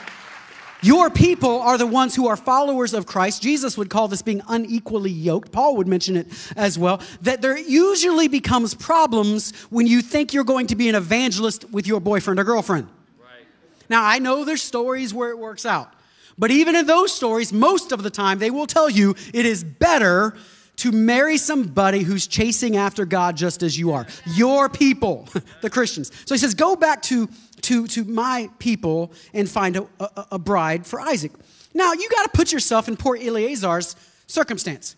Your 0.83 1.11
people 1.11 1.61
are 1.61 1.79
the 1.79 1.87
ones 1.87 2.15
who 2.15 2.29
are 2.29 2.37
followers 2.37 2.93
of 2.95 3.07
Christ. 3.07 3.43
Jesus 3.43 3.79
would 3.79 3.91
call 3.91 4.09
this 4.09 4.23
being 4.23 4.43
unequally 4.49 5.11
yoked. 5.11 5.51
Paul 5.51 5.77
would 5.77 5.89
mention 5.89 6.17
it 6.17 6.27
as 6.55 6.79
well. 6.79 7.01
That 7.23 7.43
there 7.43 7.57
usually 7.57 8.29
becomes 8.29 8.75
problems 8.75 9.53
when 9.71 9.87
you 9.87 10.03
think 10.03 10.33
you're 10.33 10.45
going 10.45 10.67
to 10.69 10.77
be 10.77 10.89
an 10.89 10.95
evangelist 10.95 11.71
with 11.71 11.87
your 11.87 12.01
boyfriend 12.01 12.39
or 12.39 12.45
girlfriend. 12.45 12.89
Right. 13.19 13.47
Now, 13.89 14.05
I 14.05 14.19
know 14.19 14.45
there's 14.45 14.63
stories 14.63 15.15
where 15.15 15.31
it 15.31 15.39
works 15.39 15.65
out. 15.65 15.93
But 16.39 16.51
even 16.51 16.77
in 16.77 16.87
those 16.87 17.13
stories, 17.13 17.53
most 17.53 17.93
of 17.93 18.03
the 18.03 18.11
time, 18.11 18.39
they 18.39 18.51
will 18.51 18.67
tell 18.67 18.91
you 18.91 19.15
it 19.33 19.47
is 19.47 19.65
better 19.65 20.37
to 20.77 20.93
marry 20.93 21.39
somebody 21.39 22.03
who's 22.03 22.27
chasing 22.27 22.77
after 22.77 23.07
God 23.07 23.37
just 23.37 23.63
as 23.63 23.79
you 23.79 23.93
are. 23.93 24.07
Your 24.35 24.69
people, 24.69 25.29
the 25.63 25.71
Christians. 25.71 26.13
So 26.27 26.35
he 26.35 26.39
says, 26.39 26.55
go 26.55 26.77
back 26.77 27.03
to, 27.03 27.29
to, 27.67 27.87
to 27.89 28.05
my 28.05 28.49
people 28.59 29.13
and 29.35 29.49
find 29.49 29.77
a, 29.77 29.87
a, 30.01 30.27
a 30.33 30.39
bride 30.39 30.87
for 30.87 31.01
Isaac. 31.01 31.33
Now, 31.75 31.93
you 31.93 32.09
got 32.09 32.23
to 32.23 32.31
put 32.31 32.53
yourself 32.53 32.89
in 32.89 32.97
poor 32.97 33.17
Eleazar's 33.17 33.97
circumstance. 34.27 34.97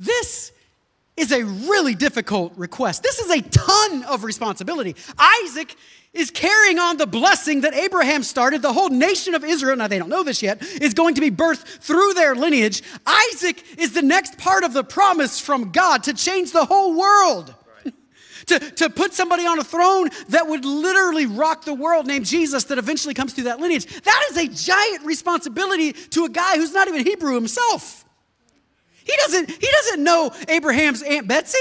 This 0.00 0.52
is 1.16 1.30
a 1.30 1.44
really 1.44 1.94
difficult 1.94 2.52
request. 2.56 3.02
This 3.02 3.20
is 3.20 3.30
a 3.30 3.40
ton 3.42 4.02
of 4.04 4.24
responsibility. 4.24 4.96
Isaac 5.18 5.76
is 6.12 6.30
carrying 6.30 6.78
on 6.78 6.96
the 6.96 7.06
blessing 7.06 7.60
that 7.62 7.74
Abraham 7.74 8.22
started. 8.22 8.62
The 8.62 8.72
whole 8.72 8.88
nation 8.88 9.34
of 9.34 9.44
Israel, 9.44 9.76
now 9.76 9.88
they 9.88 9.98
don't 9.98 10.08
know 10.08 10.22
this 10.22 10.42
yet, 10.42 10.62
is 10.80 10.94
going 10.94 11.14
to 11.16 11.20
be 11.20 11.30
birthed 11.30 11.64
through 11.80 12.14
their 12.14 12.34
lineage. 12.34 12.82
Isaac 13.06 13.62
is 13.78 13.92
the 13.92 14.02
next 14.02 14.38
part 14.38 14.64
of 14.64 14.72
the 14.72 14.84
promise 14.84 15.38
from 15.38 15.70
God 15.70 16.04
to 16.04 16.14
change 16.14 16.52
the 16.52 16.64
whole 16.64 16.96
world. 16.98 17.54
To, 18.46 18.58
to 18.58 18.90
put 18.90 19.12
somebody 19.14 19.46
on 19.46 19.58
a 19.58 19.64
throne 19.64 20.08
that 20.28 20.46
would 20.46 20.64
literally 20.64 21.26
rock 21.26 21.64
the 21.64 21.74
world 21.74 22.06
named 22.06 22.26
Jesus 22.26 22.64
that 22.64 22.78
eventually 22.78 23.14
comes 23.14 23.32
through 23.32 23.44
that 23.44 23.60
lineage. 23.60 23.86
That 24.02 24.26
is 24.30 24.36
a 24.36 24.48
giant 24.48 25.04
responsibility 25.04 25.92
to 25.92 26.24
a 26.24 26.28
guy 26.28 26.56
who's 26.56 26.72
not 26.72 26.88
even 26.88 27.04
Hebrew 27.04 27.34
himself. 27.34 28.04
He 29.04 29.14
doesn't, 29.16 29.50
he 29.50 29.68
doesn't 29.70 30.02
know 30.02 30.32
Abraham's 30.48 31.02
Aunt 31.02 31.28
Betsy. 31.28 31.58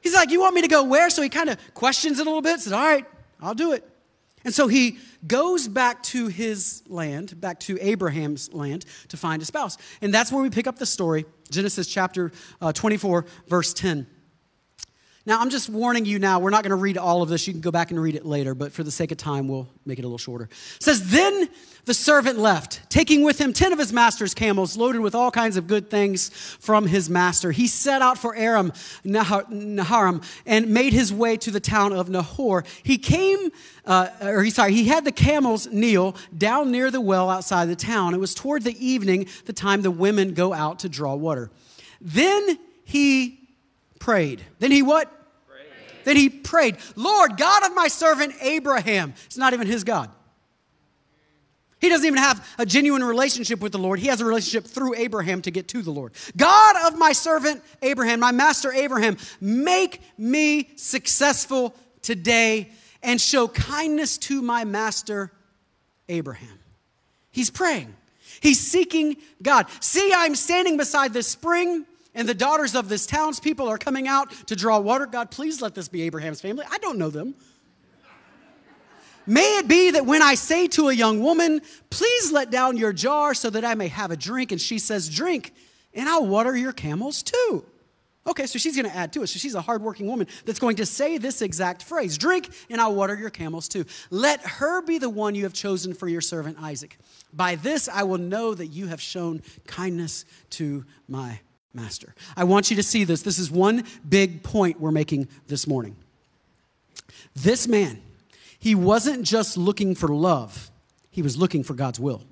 He's 0.00 0.14
like, 0.14 0.30
You 0.30 0.40
want 0.40 0.54
me 0.54 0.62
to 0.62 0.68
go 0.68 0.84
where? 0.84 1.10
So 1.10 1.22
he 1.22 1.28
kind 1.28 1.50
of 1.50 1.58
questions 1.74 2.18
it 2.18 2.22
a 2.22 2.30
little 2.30 2.42
bit, 2.42 2.60
says, 2.60 2.72
All 2.72 2.84
right, 2.84 3.04
I'll 3.40 3.54
do 3.54 3.72
it. 3.72 3.88
And 4.44 4.54
so 4.54 4.68
he 4.68 4.98
goes 5.26 5.66
back 5.66 6.04
to 6.04 6.28
his 6.28 6.84
land, 6.86 7.40
back 7.40 7.58
to 7.60 7.76
Abraham's 7.80 8.52
land, 8.52 8.84
to 9.08 9.16
find 9.16 9.42
a 9.42 9.44
spouse. 9.44 9.76
And 10.00 10.14
that's 10.14 10.30
where 10.30 10.40
we 10.40 10.50
pick 10.50 10.68
up 10.68 10.78
the 10.78 10.86
story 10.86 11.26
Genesis 11.50 11.88
chapter 11.88 12.30
uh, 12.60 12.72
24, 12.72 13.26
verse 13.48 13.74
10. 13.74 14.06
Now, 15.26 15.40
I'm 15.40 15.50
just 15.50 15.68
warning 15.68 16.04
you 16.04 16.20
now, 16.20 16.38
we're 16.38 16.50
not 16.50 16.62
going 16.62 16.70
to 16.70 16.76
read 16.76 16.96
all 16.96 17.20
of 17.20 17.28
this. 17.28 17.48
You 17.48 17.52
can 17.52 17.60
go 17.60 17.72
back 17.72 17.90
and 17.90 18.00
read 18.00 18.14
it 18.14 18.24
later, 18.24 18.54
but 18.54 18.72
for 18.72 18.84
the 18.84 18.92
sake 18.92 19.10
of 19.10 19.18
time, 19.18 19.48
we'll 19.48 19.68
make 19.84 19.98
it 19.98 20.02
a 20.02 20.06
little 20.06 20.18
shorter. 20.18 20.44
It 20.44 20.82
says, 20.82 21.10
Then 21.10 21.48
the 21.84 21.94
servant 21.94 22.38
left, 22.38 22.88
taking 22.90 23.24
with 23.24 23.40
him 23.40 23.52
10 23.52 23.72
of 23.72 23.78
his 23.80 23.92
master's 23.92 24.34
camels, 24.34 24.76
loaded 24.76 25.00
with 25.00 25.16
all 25.16 25.32
kinds 25.32 25.56
of 25.56 25.66
good 25.66 25.90
things 25.90 26.28
from 26.28 26.86
his 26.86 27.10
master. 27.10 27.50
He 27.50 27.66
set 27.66 28.02
out 28.02 28.18
for 28.18 28.36
Aram 28.36 28.72
Naharaim 29.04 30.22
and 30.46 30.68
made 30.68 30.92
his 30.92 31.12
way 31.12 31.36
to 31.38 31.50
the 31.50 31.58
town 31.58 31.92
of 31.92 32.08
Nahor. 32.08 32.62
He 32.84 32.96
came, 32.96 33.50
uh, 33.84 34.10
or 34.20 34.44
he, 34.44 34.50
sorry, 34.50 34.74
he 34.74 34.84
had 34.84 35.04
the 35.04 35.10
camels 35.10 35.66
kneel 35.66 36.14
down 36.38 36.70
near 36.70 36.88
the 36.92 37.00
well 37.00 37.30
outside 37.30 37.66
the 37.66 37.74
town. 37.74 38.14
It 38.14 38.20
was 38.20 38.32
toward 38.32 38.62
the 38.62 38.76
evening, 38.84 39.26
the 39.46 39.52
time 39.52 39.82
the 39.82 39.90
women 39.90 40.34
go 40.34 40.52
out 40.52 40.78
to 40.80 40.88
draw 40.88 41.16
water. 41.16 41.50
Then 42.00 42.60
he 42.84 43.40
prayed. 43.98 44.44
Then 44.60 44.70
he 44.70 44.82
what? 44.82 45.12
Then 46.06 46.16
he 46.16 46.28
prayed, 46.28 46.76
Lord, 46.94 47.36
God 47.36 47.66
of 47.66 47.74
my 47.74 47.88
servant 47.88 48.32
Abraham. 48.40 49.12
It's 49.24 49.36
not 49.36 49.54
even 49.54 49.66
his 49.66 49.82
God. 49.82 50.08
He 51.80 51.88
doesn't 51.88 52.06
even 52.06 52.20
have 52.20 52.46
a 52.58 52.64
genuine 52.64 53.02
relationship 53.02 53.60
with 53.60 53.72
the 53.72 53.78
Lord. 53.78 53.98
He 53.98 54.06
has 54.06 54.20
a 54.20 54.24
relationship 54.24 54.70
through 54.70 54.94
Abraham 54.94 55.42
to 55.42 55.50
get 55.50 55.66
to 55.68 55.82
the 55.82 55.90
Lord. 55.90 56.12
God 56.36 56.86
of 56.86 56.96
my 56.96 57.10
servant 57.10 57.60
Abraham, 57.82 58.20
my 58.20 58.30
master 58.30 58.72
Abraham, 58.72 59.16
make 59.40 60.00
me 60.16 60.70
successful 60.76 61.74
today 62.02 62.70
and 63.02 63.20
show 63.20 63.48
kindness 63.48 64.16
to 64.18 64.42
my 64.42 64.64
master 64.64 65.32
Abraham. 66.08 66.60
He's 67.32 67.50
praying. 67.50 67.92
He's 68.40 68.60
seeking 68.60 69.16
God. 69.42 69.66
See, 69.80 70.12
I'm 70.14 70.36
standing 70.36 70.76
beside 70.76 71.12
this 71.12 71.26
spring 71.26 71.84
and 72.16 72.28
the 72.28 72.34
daughters 72.34 72.74
of 72.74 72.88
this 72.88 73.06
townspeople 73.06 73.68
are 73.68 73.78
coming 73.78 74.08
out 74.08 74.32
to 74.48 74.56
draw 74.56 74.80
water. 74.80 75.06
God, 75.06 75.30
please 75.30 75.62
let 75.62 75.74
this 75.74 75.86
be 75.86 76.02
Abraham's 76.02 76.40
family. 76.40 76.64
I 76.68 76.78
don't 76.78 76.98
know 76.98 77.10
them. 77.10 77.36
May 79.26 79.58
it 79.58 79.68
be 79.68 79.90
that 79.90 80.06
when 80.06 80.22
I 80.22 80.34
say 80.34 80.66
to 80.68 80.88
a 80.88 80.92
young 80.92 81.20
woman, 81.20 81.60
Please 81.90 82.32
let 82.32 82.50
down 82.50 82.76
your 82.76 82.92
jar 82.92 83.34
so 83.34 83.50
that 83.50 83.64
I 83.64 83.74
may 83.74 83.88
have 83.88 84.10
a 84.10 84.16
drink, 84.16 84.52
and 84.52 84.60
she 84.60 84.78
says, 84.78 85.08
Drink, 85.08 85.52
and 85.94 86.08
I'll 86.08 86.26
water 86.26 86.56
your 86.56 86.72
camels 86.72 87.22
too. 87.22 87.64
Okay, 88.26 88.46
so 88.46 88.58
she's 88.58 88.76
going 88.76 88.90
to 88.90 88.96
add 88.96 89.12
to 89.12 89.22
it. 89.22 89.28
So 89.28 89.38
she's 89.38 89.54
a 89.54 89.60
hardworking 89.60 90.08
woman 90.08 90.26
that's 90.44 90.58
going 90.58 90.76
to 90.76 90.86
say 90.86 91.16
this 91.16 91.42
exact 91.42 91.82
phrase 91.82 92.18
Drink, 92.18 92.50
and 92.70 92.80
I'll 92.80 92.94
water 92.94 93.14
your 93.14 93.30
camels 93.30 93.68
too. 93.68 93.84
Let 94.10 94.40
her 94.40 94.82
be 94.82 94.98
the 94.98 95.10
one 95.10 95.34
you 95.34 95.44
have 95.44 95.52
chosen 95.52 95.92
for 95.92 96.08
your 96.08 96.20
servant 96.20 96.56
Isaac. 96.60 96.98
By 97.32 97.56
this 97.56 97.88
I 97.88 98.04
will 98.04 98.18
know 98.18 98.54
that 98.54 98.68
you 98.68 98.86
have 98.86 99.00
shown 99.00 99.42
kindness 99.66 100.24
to 100.50 100.84
my 101.08 101.40
master. 101.76 102.14
I 102.36 102.44
want 102.44 102.70
you 102.70 102.76
to 102.76 102.82
see 102.82 103.04
this. 103.04 103.22
This 103.22 103.38
is 103.38 103.50
one 103.50 103.84
big 104.08 104.42
point 104.42 104.80
we're 104.80 104.90
making 104.90 105.28
this 105.46 105.66
morning. 105.66 105.96
This 107.34 107.68
man, 107.68 108.02
he 108.58 108.74
wasn't 108.74 109.24
just 109.24 109.56
looking 109.56 109.94
for 109.94 110.08
love, 110.08 110.70
he 111.10 111.22
was 111.22 111.36
looking 111.36 111.62
for 111.62 111.74
God's 111.74 112.00
will. 112.00 112.22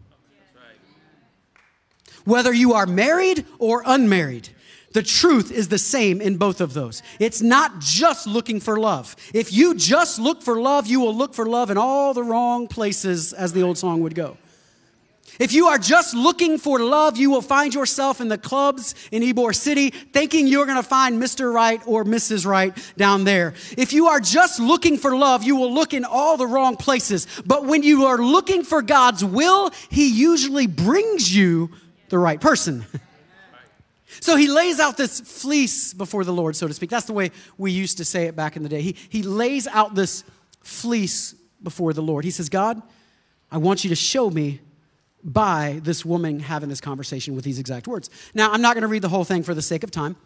Whether 2.24 2.54
you 2.54 2.72
are 2.72 2.86
married 2.86 3.44
or 3.58 3.82
unmarried, 3.84 4.48
the 4.92 5.02
truth 5.02 5.50
is 5.50 5.68
the 5.68 5.78
same 5.78 6.20
in 6.20 6.36
both 6.36 6.60
of 6.60 6.72
those. 6.72 7.02
It's 7.18 7.42
not 7.42 7.80
just 7.80 8.26
looking 8.26 8.60
for 8.60 8.78
love. 8.78 9.14
If 9.34 9.52
you 9.52 9.74
just 9.74 10.18
look 10.18 10.40
for 10.40 10.60
love, 10.60 10.86
you 10.86 11.00
will 11.00 11.14
look 11.14 11.34
for 11.34 11.46
love 11.46 11.70
in 11.70 11.76
all 11.76 12.14
the 12.14 12.22
wrong 12.22 12.68
places, 12.68 13.32
as 13.32 13.52
the 13.52 13.62
old 13.62 13.76
song 13.76 14.00
would 14.02 14.14
go. 14.14 14.38
If 15.38 15.52
you 15.52 15.66
are 15.66 15.78
just 15.78 16.14
looking 16.14 16.58
for 16.58 16.78
love, 16.78 17.16
you 17.16 17.30
will 17.30 17.42
find 17.42 17.74
yourself 17.74 18.20
in 18.20 18.28
the 18.28 18.38
clubs 18.38 18.94
in 19.10 19.22
Ybor 19.22 19.54
City 19.54 19.90
thinking 19.90 20.46
you're 20.46 20.66
going 20.66 20.76
to 20.76 20.82
find 20.82 21.20
Mr. 21.20 21.52
Right 21.52 21.80
or 21.86 22.04
Mrs. 22.04 22.46
Right 22.46 22.76
down 22.96 23.24
there. 23.24 23.54
If 23.76 23.92
you 23.92 24.06
are 24.08 24.20
just 24.20 24.60
looking 24.60 24.96
for 24.96 25.16
love, 25.16 25.42
you 25.42 25.56
will 25.56 25.72
look 25.72 25.92
in 25.92 26.04
all 26.04 26.36
the 26.36 26.46
wrong 26.46 26.76
places. 26.76 27.26
But 27.44 27.64
when 27.64 27.82
you 27.82 28.06
are 28.06 28.18
looking 28.18 28.62
for 28.62 28.82
God's 28.82 29.24
will, 29.24 29.70
He 29.90 30.08
usually 30.08 30.66
brings 30.66 31.34
you 31.34 31.70
the 32.08 32.18
right 32.18 32.40
person. 32.40 32.84
So 34.20 34.36
he 34.36 34.48
lays 34.48 34.80
out 34.80 34.96
this 34.96 35.20
fleece 35.20 35.92
before 35.92 36.24
the 36.24 36.32
Lord, 36.32 36.56
so 36.56 36.66
to 36.66 36.72
speak. 36.72 36.88
That's 36.88 37.04
the 37.04 37.12
way 37.12 37.30
we 37.58 37.72
used 37.72 37.98
to 37.98 38.06
say 38.06 38.24
it 38.24 38.34
back 38.34 38.56
in 38.56 38.62
the 38.62 38.70
day. 38.70 38.80
He, 38.80 38.96
he 39.10 39.22
lays 39.22 39.66
out 39.66 39.94
this 39.94 40.24
fleece 40.62 41.34
before 41.62 41.92
the 41.92 42.00
Lord. 42.00 42.24
He 42.24 42.30
says, 42.30 42.48
God, 42.48 42.80
I 43.50 43.58
want 43.58 43.84
you 43.84 43.90
to 43.90 43.96
show 43.96 44.30
me 44.30 44.60
by 45.24 45.80
this 45.82 46.04
woman 46.04 46.38
having 46.38 46.68
this 46.68 46.80
conversation 46.80 47.34
with 47.34 47.44
these 47.44 47.58
exact 47.58 47.88
words. 47.88 48.10
Now, 48.34 48.52
I'm 48.52 48.60
not 48.60 48.74
going 48.74 48.82
to 48.82 48.88
read 48.88 49.02
the 49.02 49.08
whole 49.08 49.24
thing 49.24 49.42
for 49.42 49.54
the 49.54 49.62
sake 49.62 49.82
of 49.82 49.90
time, 49.90 50.16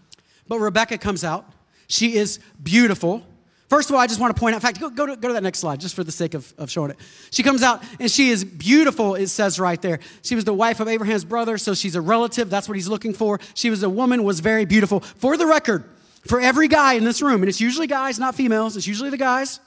but 0.48 0.58
Rebecca 0.58 0.98
comes 0.98 1.24
out. 1.24 1.48
She 1.86 2.16
is 2.16 2.40
beautiful. 2.62 3.22
First 3.68 3.90
of 3.90 3.94
all, 3.94 4.00
I 4.00 4.06
just 4.06 4.18
want 4.18 4.34
to 4.34 4.40
point 4.40 4.54
out, 4.54 4.58
in 4.58 4.62
fact, 4.62 4.80
go, 4.80 4.88
go, 4.88 5.06
to, 5.06 5.16
go 5.16 5.28
to 5.28 5.34
that 5.34 5.42
next 5.42 5.58
slide 5.58 5.78
just 5.78 5.94
for 5.94 6.02
the 6.02 6.12
sake 6.12 6.34
of, 6.34 6.52
of 6.56 6.70
showing 6.70 6.90
it. 6.90 6.96
She 7.30 7.42
comes 7.42 7.62
out 7.62 7.82
and 8.00 8.10
she 8.10 8.30
is 8.30 8.42
beautiful, 8.44 9.14
it 9.14 9.28
says 9.28 9.60
right 9.60 9.80
there. 9.80 10.00
She 10.22 10.34
was 10.34 10.44
the 10.44 10.54
wife 10.54 10.80
of 10.80 10.88
Abraham's 10.88 11.24
brother, 11.24 11.58
so 11.58 11.74
she's 11.74 11.94
a 11.94 12.00
relative. 12.00 12.48
That's 12.48 12.66
what 12.66 12.76
he's 12.76 12.88
looking 12.88 13.12
for. 13.12 13.38
She 13.54 13.68
was 13.68 13.82
a 13.82 13.90
woman, 13.90 14.24
was 14.24 14.40
very 14.40 14.64
beautiful. 14.64 15.00
For 15.00 15.36
the 15.36 15.46
record, 15.46 15.84
for 16.26 16.40
every 16.40 16.68
guy 16.68 16.94
in 16.94 17.04
this 17.04 17.20
room, 17.20 17.42
and 17.42 17.48
it's 17.48 17.60
usually 17.60 17.86
guys, 17.86 18.18
not 18.18 18.34
females, 18.34 18.76
it's 18.76 18.86
usually 18.86 19.10
the 19.10 19.18
guys. 19.18 19.60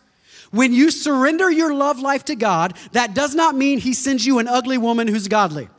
When 0.51 0.73
you 0.73 0.91
surrender 0.91 1.49
your 1.49 1.73
love 1.73 1.99
life 1.99 2.25
to 2.25 2.35
God, 2.35 2.77
that 2.91 3.13
does 3.13 3.33
not 3.33 3.55
mean 3.55 3.79
He 3.79 3.93
sends 3.93 4.25
you 4.25 4.39
an 4.39 4.47
ugly 4.47 4.77
woman 4.77 5.07
who's 5.07 5.27
godly. 5.27 5.69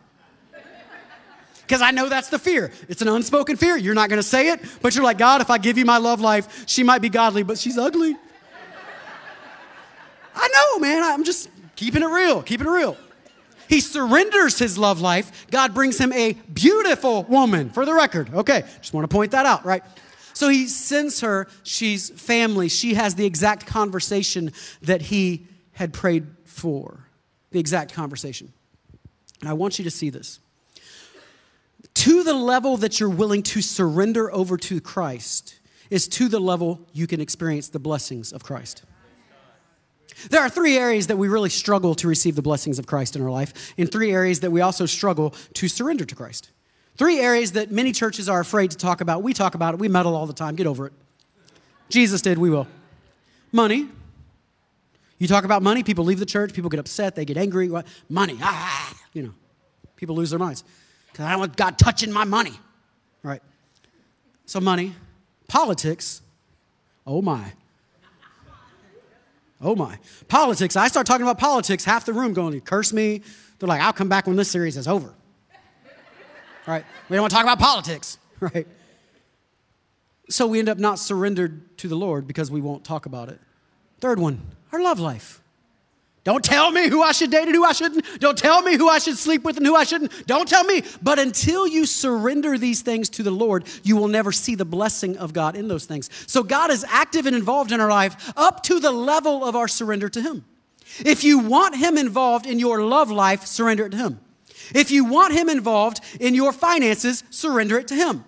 Because 1.61 1.81
I 1.81 1.91
know 1.91 2.09
that's 2.09 2.29
the 2.29 2.39
fear. 2.39 2.73
It's 2.89 3.01
an 3.01 3.09
unspoken 3.09 3.57
fear. 3.57 3.77
You're 3.77 3.95
not 3.95 4.09
going 4.09 4.19
to 4.19 4.23
say 4.23 4.51
it, 4.51 4.61
but 4.83 4.95
you're 4.95 5.05
like, 5.05 5.17
God, 5.17 5.41
if 5.41 5.49
I 5.49 5.59
give 5.59 5.79
you 5.79 5.85
my 5.85 5.99
love 5.99 6.21
life, 6.21 6.65
she 6.67 6.83
might 6.83 7.01
be 7.01 7.09
godly, 7.09 7.43
but 7.43 7.59
she's 7.59 7.79
ugly. 7.79 8.17
I 10.35 10.49
know, 10.49 10.79
man. 10.81 11.03
I'm 11.03 11.25
just 11.25 11.49
keeping 11.77 12.03
it 12.03 12.07
real, 12.09 12.43
keeping 12.43 12.67
it 12.67 12.71
real. 12.71 12.97
He 13.69 13.81
surrenders 13.81 14.59
his 14.59 14.77
love 14.77 15.01
life. 15.01 15.47
God 15.51 15.73
brings 15.73 15.97
him 15.97 16.13
a 16.13 16.35
beautiful 16.53 17.23
woman, 17.25 17.71
for 17.71 17.87
the 17.87 17.95
record. 17.95 18.35
Okay, 18.35 18.65
just 18.81 18.93
want 18.93 19.09
to 19.09 19.15
point 19.15 19.31
that 19.33 19.47
out, 19.47 19.65
right? 19.65 19.83
So 20.35 20.49
he 20.49 20.67
sends 20.67 21.21
her, 21.21 21.49
she's 21.63 22.11
family. 22.11 22.69
She 22.69 22.95
has 22.95 23.15
the 23.15 23.27
exact 23.27 23.67
conversation 23.67 24.53
that 24.83 25.03
he 25.03 25.47
had 25.73 25.93
prayed 25.93 26.27
for. 26.45 27.09
The 27.51 27.61
exact 27.61 27.93
conversation. 27.93 28.53
And 29.41 29.51
I 29.51 29.53
want 29.53 29.79
you 29.79 29.85
to 29.85 29.91
see 29.91 30.11
this. 30.11 30.41
To 31.95 32.23
the 32.23 32.35
level 32.35 32.79
that 32.79 33.01
you're 33.01 33.11
willing 33.11 33.43
to 33.45 33.61
surrender 33.61 34.33
over 34.33 34.57
to 34.57 34.81
Christ 34.81 35.59
is 35.91 36.09
to 36.09 36.29
the 36.29 36.41
level 36.41 36.81
you 36.93 37.07
can 37.07 37.21
experience 37.21 37.69
the 37.69 37.79
blessings 37.79 38.33
of 38.33 38.43
Christ. 38.43 38.85
There 40.31 40.41
are 40.41 40.49
three 40.49 40.79
areas 40.79 41.09
that 41.09 41.19
we 41.19 41.29
really 41.29 41.51
struggle 41.51 41.95
to 41.97 42.09
receive 42.09 42.37
the 42.37 42.43
blessings 42.43 42.79
of 42.79 42.87
Christ 42.87 43.17
in 43.17 43.23
our 43.23 43.31
life, 43.31 43.75
and 43.77 43.91
three 43.91 44.13
areas 44.13 44.41
that 44.41 44.53
we 44.53 44.61
also 44.61 44.87
struggle 44.87 45.31
to 45.55 45.69
surrender 45.69 46.05
to 46.05 46.15
Christ. 46.15 46.51
Three 46.97 47.21
areas 47.21 47.53
that 47.53 47.71
many 47.71 47.93
churches 47.93 48.29
are 48.29 48.41
afraid 48.41 48.71
to 48.73 48.77
talk 48.77 49.01
about. 49.01 49.23
We 49.23 49.33
talk 49.33 49.55
about 49.55 49.75
it, 49.75 49.81
we 49.81 49.89
meddle 49.89 50.15
all 50.15 50.27
the 50.27 50.33
time. 50.33 50.57
Get 50.57 50.67
over 50.67 50.87
it. 50.87 50.93
Jesus 51.89 52.23
did, 52.23 52.39
we 52.39 52.51
will. 52.51 52.67
Money. 53.51 53.89
You 55.19 55.29
talk 55.29 55.45
about 55.45 55.63
money, 55.63 55.85
people 55.85 56.05
leave 56.05 56.19
the 56.19 56.27
church, 56.27 56.53
people 56.53 56.69
get 56.69 56.81
upset, 56.81 57.15
they 57.15 57.25
get 57.25 57.37
angry. 57.37 57.71
Money, 58.09 58.39
ah, 58.43 58.95
you 59.13 59.23
know, 59.23 59.35
people 59.95 60.17
lose 60.17 60.31
their 60.31 60.39
minds 60.39 60.65
because 61.07 61.27
I 61.27 61.31
don't 61.31 61.41
want 61.41 61.57
God 61.57 61.79
touching 61.79 62.11
my 62.11 62.25
money, 62.25 62.55
right? 63.23 63.41
So, 64.47 64.59
money, 64.59 64.95
politics, 65.47 66.23
oh 67.07 67.23
my. 67.23 67.53
Oh 69.61 69.77
my. 69.77 69.97
Politics, 70.27 70.75
I 70.75 70.89
start 70.89 71.07
talking 71.07 71.23
about 71.23 71.39
politics, 71.39 71.85
half 71.85 72.05
the 72.05 72.13
room 72.13 72.33
going, 72.33 72.61
curse 72.61 72.93
me. 72.93 73.23
They're 73.61 73.69
like, 73.69 73.81
I'll 73.81 73.93
come 73.93 74.09
back 74.09 74.27
when 74.27 74.35
this 74.35 74.51
series 74.51 74.77
is 74.77 74.89
over. 74.89 75.15
Right? 76.67 76.85
We 77.09 77.17
don't 77.17 77.23
want 77.23 77.31
to 77.33 77.37
talk 77.37 77.45
about 77.45 77.59
politics, 77.59 78.19
right? 78.41 78.67
So 80.29 80.47
we 80.47 80.59
end 80.59 80.69
up 80.69 80.79
not 80.79 80.99
surrendered 80.99 81.77
to 81.79 81.89
the 81.89 81.97
Lord 81.97 82.27
because 82.27 82.51
we 82.51 82.61
won't 82.61 82.85
talk 82.85 83.07
about 83.07 83.29
it. 83.29 83.41
Third 84.01 84.19
one, 84.19 84.41
our 84.73 84.81
love 84.81 84.99
life. 84.99 85.43
Don't 86.25 86.45
tell 86.45 86.71
me 86.71 86.89
who 86.89 87.03
I 87.03 87.11
should 87.11 87.33
date 87.33 87.47
and 87.47 87.55
who 87.55 87.65
I 87.65 87.73
shouldn't. 87.73 88.21
Don't 88.21 88.39
tell 88.39 88.63
me 88.63 88.77
who 88.77 88.89
I 88.89 89.01
should 89.01 89.19
sleep 89.19 89.43
with 89.43 89.57
and 89.57 89.67
who 89.67 89.75
I 89.75 89.83
shouldn't. 89.83 90.27
Don't 90.29 90.49
tell 90.49 90.63
me. 90.63 90.85
But 91.03 91.19
until 91.19 91.67
you 91.67 91.85
surrender 91.85 92.57
these 92.57 92.81
things 92.81 93.09
to 93.11 93.25
the 93.25 93.33
Lord, 93.33 93.65
you 93.83 93.97
will 93.97 94.07
never 94.07 94.31
see 94.31 94.55
the 94.55 94.65
blessing 94.65 95.17
of 95.19 95.33
God 95.33 95.57
in 95.57 95.67
those 95.67 95.85
things. 95.85 96.11
So 96.29 96.45
God 96.45 96.71
is 96.71 96.85
active 96.89 97.27
and 97.27 97.35
involved 97.35 97.73
in 97.73 97.81
our 97.81 97.91
life 97.91 98.33
up 98.37 98.63
to 98.65 98.79
the 98.79 98.93
level 98.93 99.45
of 99.45 99.57
our 99.57 99.67
surrender 99.67 100.09
to 100.11 100.23
Him. 100.23 100.45
If 101.05 101.25
you 101.25 101.41
want 101.41 101.75
Him 101.75 101.99
involved 101.99 102.47
in 102.47 102.61
your 102.61 102.83
love 102.85 103.11
life, 103.11 103.45
surrender 103.45 103.87
it 103.87 103.91
to 103.91 103.97
Him. 103.97 104.21
If 104.75 104.91
you 104.91 105.05
want 105.05 105.35
Him 105.35 105.49
involved 105.49 106.01
in 106.21 106.35
your 106.35 106.53
finances, 106.53 107.25
surrender 107.31 107.79
it 107.79 107.89
to 107.89 107.95
Him. 107.95 108.25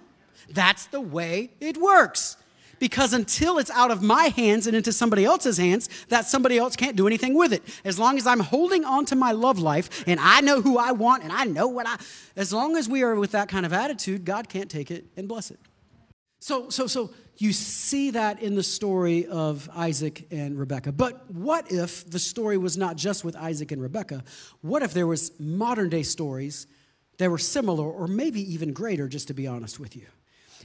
That's 0.50 0.86
the 0.86 1.00
way 1.00 1.50
it 1.60 1.76
works. 1.76 2.36
Because 2.78 3.12
until 3.12 3.58
it's 3.58 3.70
out 3.70 3.90
of 3.90 4.02
my 4.02 4.24
hands 4.24 4.66
and 4.66 4.76
into 4.76 4.92
somebody 4.92 5.24
else's 5.24 5.56
hands, 5.56 5.88
that 6.08 6.26
somebody 6.26 6.58
else 6.58 6.76
can't 6.76 6.96
do 6.96 7.06
anything 7.06 7.34
with 7.34 7.52
it. 7.52 7.62
As 7.84 7.98
long 7.98 8.18
as 8.18 8.26
I'm 8.26 8.40
holding 8.40 8.84
on 8.84 9.06
to 9.06 9.16
my 9.16 9.32
love 9.32 9.58
life 9.58 10.04
and 10.06 10.18
I 10.20 10.40
know 10.40 10.60
who 10.60 10.76
I 10.76 10.92
want 10.92 11.22
and 11.22 11.32
I 11.32 11.44
know 11.44 11.66
what 11.68 11.86
I, 11.86 11.96
as 12.36 12.52
long 12.52 12.76
as 12.76 12.88
we 12.88 13.02
are 13.02 13.14
with 13.14 13.30
that 13.32 13.48
kind 13.48 13.64
of 13.64 13.72
attitude, 13.72 14.24
God 14.24 14.48
can't 14.48 14.70
take 14.70 14.90
it 14.90 15.06
and 15.16 15.28
bless 15.28 15.50
it. 15.50 15.58
So, 16.40 16.68
so, 16.68 16.86
so 16.86 17.10
you 17.36 17.52
see 17.52 18.10
that 18.10 18.42
in 18.42 18.54
the 18.54 18.62
story 18.62 19.26
of 19.26 19.68
Isaac 19.74 20.26
and 20.30 20.58
Rebekah. 20.58 20.92
But 20.92 21.30
what 21.30 21.70
if 21.70 22.08
the 22.08 22.18
story 22.18 22.56
was 22.56 22.76
not 22.76 22.96
just 22.96 23.24
with 23.24 23.36
Isaac 23.36 23.72
and 23.72 23.82
Rebekah? 23.82 24.22
What 24.60 24.82
if 24.82 24.92
there 24.92 25.06
was 25.06 25.32
modern 25.40 25.88
day 25.88 26.02
stories 26.02 26.66
that 27.18 27.30
were 27.30 27.38
similar 27.38 27.84
or 27.84 28.06
maybe 28.06 28.40
even 28.52 28.72
greater, 28.72 29.08
just 29.08 29.28
to 29.28 29.34
be 29.34 29.46
honest 29.46 29.80
with 29.80 29.96
you? 29.96 30.06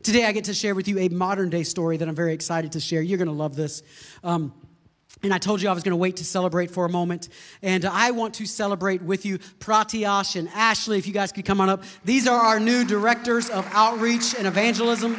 Today, 0.03 0.25
I 0.25 0.31
get 0.31 0.45
to 0.45 0.53
share 0.53 0.75
with 0.75 0.87
you 0.87 0.99
a 0.99 1.09
modern 1.09 1.49
day 1.49 1.63
story 1.63 1.97
that 1.97 2.07
I'm 2.07 2.15
very 2.15 2.33
excited 2.33 2.71
to 2.73 2.79
share. 2.79 3.01
You're 3.01 3.17
going 3.17 3.27
to 3.27 3.33
love 3.33 3.55
this. 3.55 3.83
Um, 4.23 4.53
and 5.23 5.33
I 5.33 5.37
told 5.37 5.61
you 5.61 5.69
I 5.69 5.73
was 5.73 5.83
going 5.83 5.91
to 5.91 5.97
wait 5.97 6.17
to 6.17 6.23
celebrate 6.23 6.71
for 6.71 6.85
a 6.85 6.89
moment. 6.89 7.29
And 7.61 7.83
I 7.83 8.11
want 8.11 8.35
to 8.35 8.45
celebrate 8.45 9.01
with 9.01 9.25
you 9.25 9.39
Pratyash 9.39 10.37
and 10.37 10.47
Ashley, 10.49 10.97
if 10.97 11.07
you 11.07 11.13
guys 11.13 11.31
could 11.31 11.45
come 11.45 11.59
on 11.59 11.67
up. 11.67 11.83
These 12.05 12.27
are 12.27 12.39
our 12.39 12.59
new 12.59 12.85
directors 12.85 13.49
of 13.49 13.67
outreach 13.73 14.35
and 14.35 14.47
evangelism. 14.47 15.17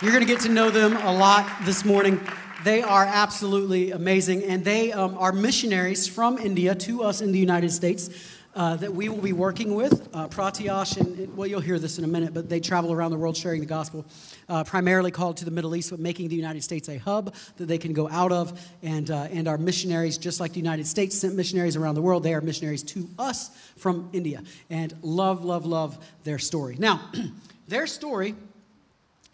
You're 0.00 0.12
going 0.12 0.24
to 0.24 0.32
get 0.32 0.42
to 0.42 0.48
know 0.48 0.70
them 0.70 0.96
a 0.96 1.12
lot 1.12 1.50
this 1.64 1.84
morning. 1.84 2.20
They 2.62 2.84
are 2.84 3.04
absolutely 3.04 3.90
amazing, 3.90 4.44
and 4.44 4.64
they 4.64 4.92
um, 4.92 5.18
are 5.18 5.32
missionaries 5.32 6.06
from 6.06 6.38
India 6.38 6.76
to 6.76 7.02
us 7.02 7.20
in 7.20 7.32
the 7.32 7.38
United 7.40 7.72
States 7.72 8.08
uh, 8.54 8.76
that 8.76 8.94
we 8.94 9.08
will 9.08 9.20
be 9.20 9.32
working 9.32 9.74
with. 9.74 10.08
Uh, 10.14 10.28
Pratyash, 10.28 10.98
and 10.98 11.36
well, 11.36 11.48
you'll 11.48 11.60
hear 11.60 11.80
this 11.80 11.98
in 11.98 12.04
a 12.04 12.06
minute, 12.06 12.32
but 12.32 12.48
they 12.48 12.60
travel 12.60 12.92
around 12.92 13.10
the 13.10 13.16
world 13.16 13.36
sharing 13.36 13.58
the 13.58 13.66
gospel, 13.66 14.06
uh, 14.48 14.62
primarily 14.62 15.10
called 15.10 15.36
to 15.38 15.44
the 15.44 15.50
Middle 15.50 15.74
East, 15.74 15.90
but 15.90 15.98
making 15.98 16.28
the 16.28 16.36
United 16.36 16.62
States 16.62 16.88
a 16.88 16.98
hub 16.98 17.34
that 17.56 17.66
they 17.66 17.78
can 17.78 17.92
go 17.92 18.08
out 18.08 18.30
of. 18.30 18.56
And, 18.84 19.10
uh, 19.10 19.26
and 19.32 19.48
our 19.48 19.58
missionaries, 19.58 20.16
just 20.16 20.38
like 20.38 20.52
the 20.52 20.60
United 20.60 20.86
States 20.86 21.18
sent 21.18 21.34
missionaries 21.34 21.74
around 21.74 21.96
the 21.96 22.02
world, 22.02 22.22
they 22.22 22.34
are 22.34 22.40
missionaries 22.40 22.84
to 22.84 23.08
us 23.18 23.50
from 23.76 24.10
India. 24.12 24.44
And 24.70 24.94
love, 25.02 25.44
love, 25.44 25.66
love 25.66 25.98
their 26.22 26.38
story. 26.38 26.76
Now, 26.78 27.00
their 27.66 27.88
story, 27.88 28.36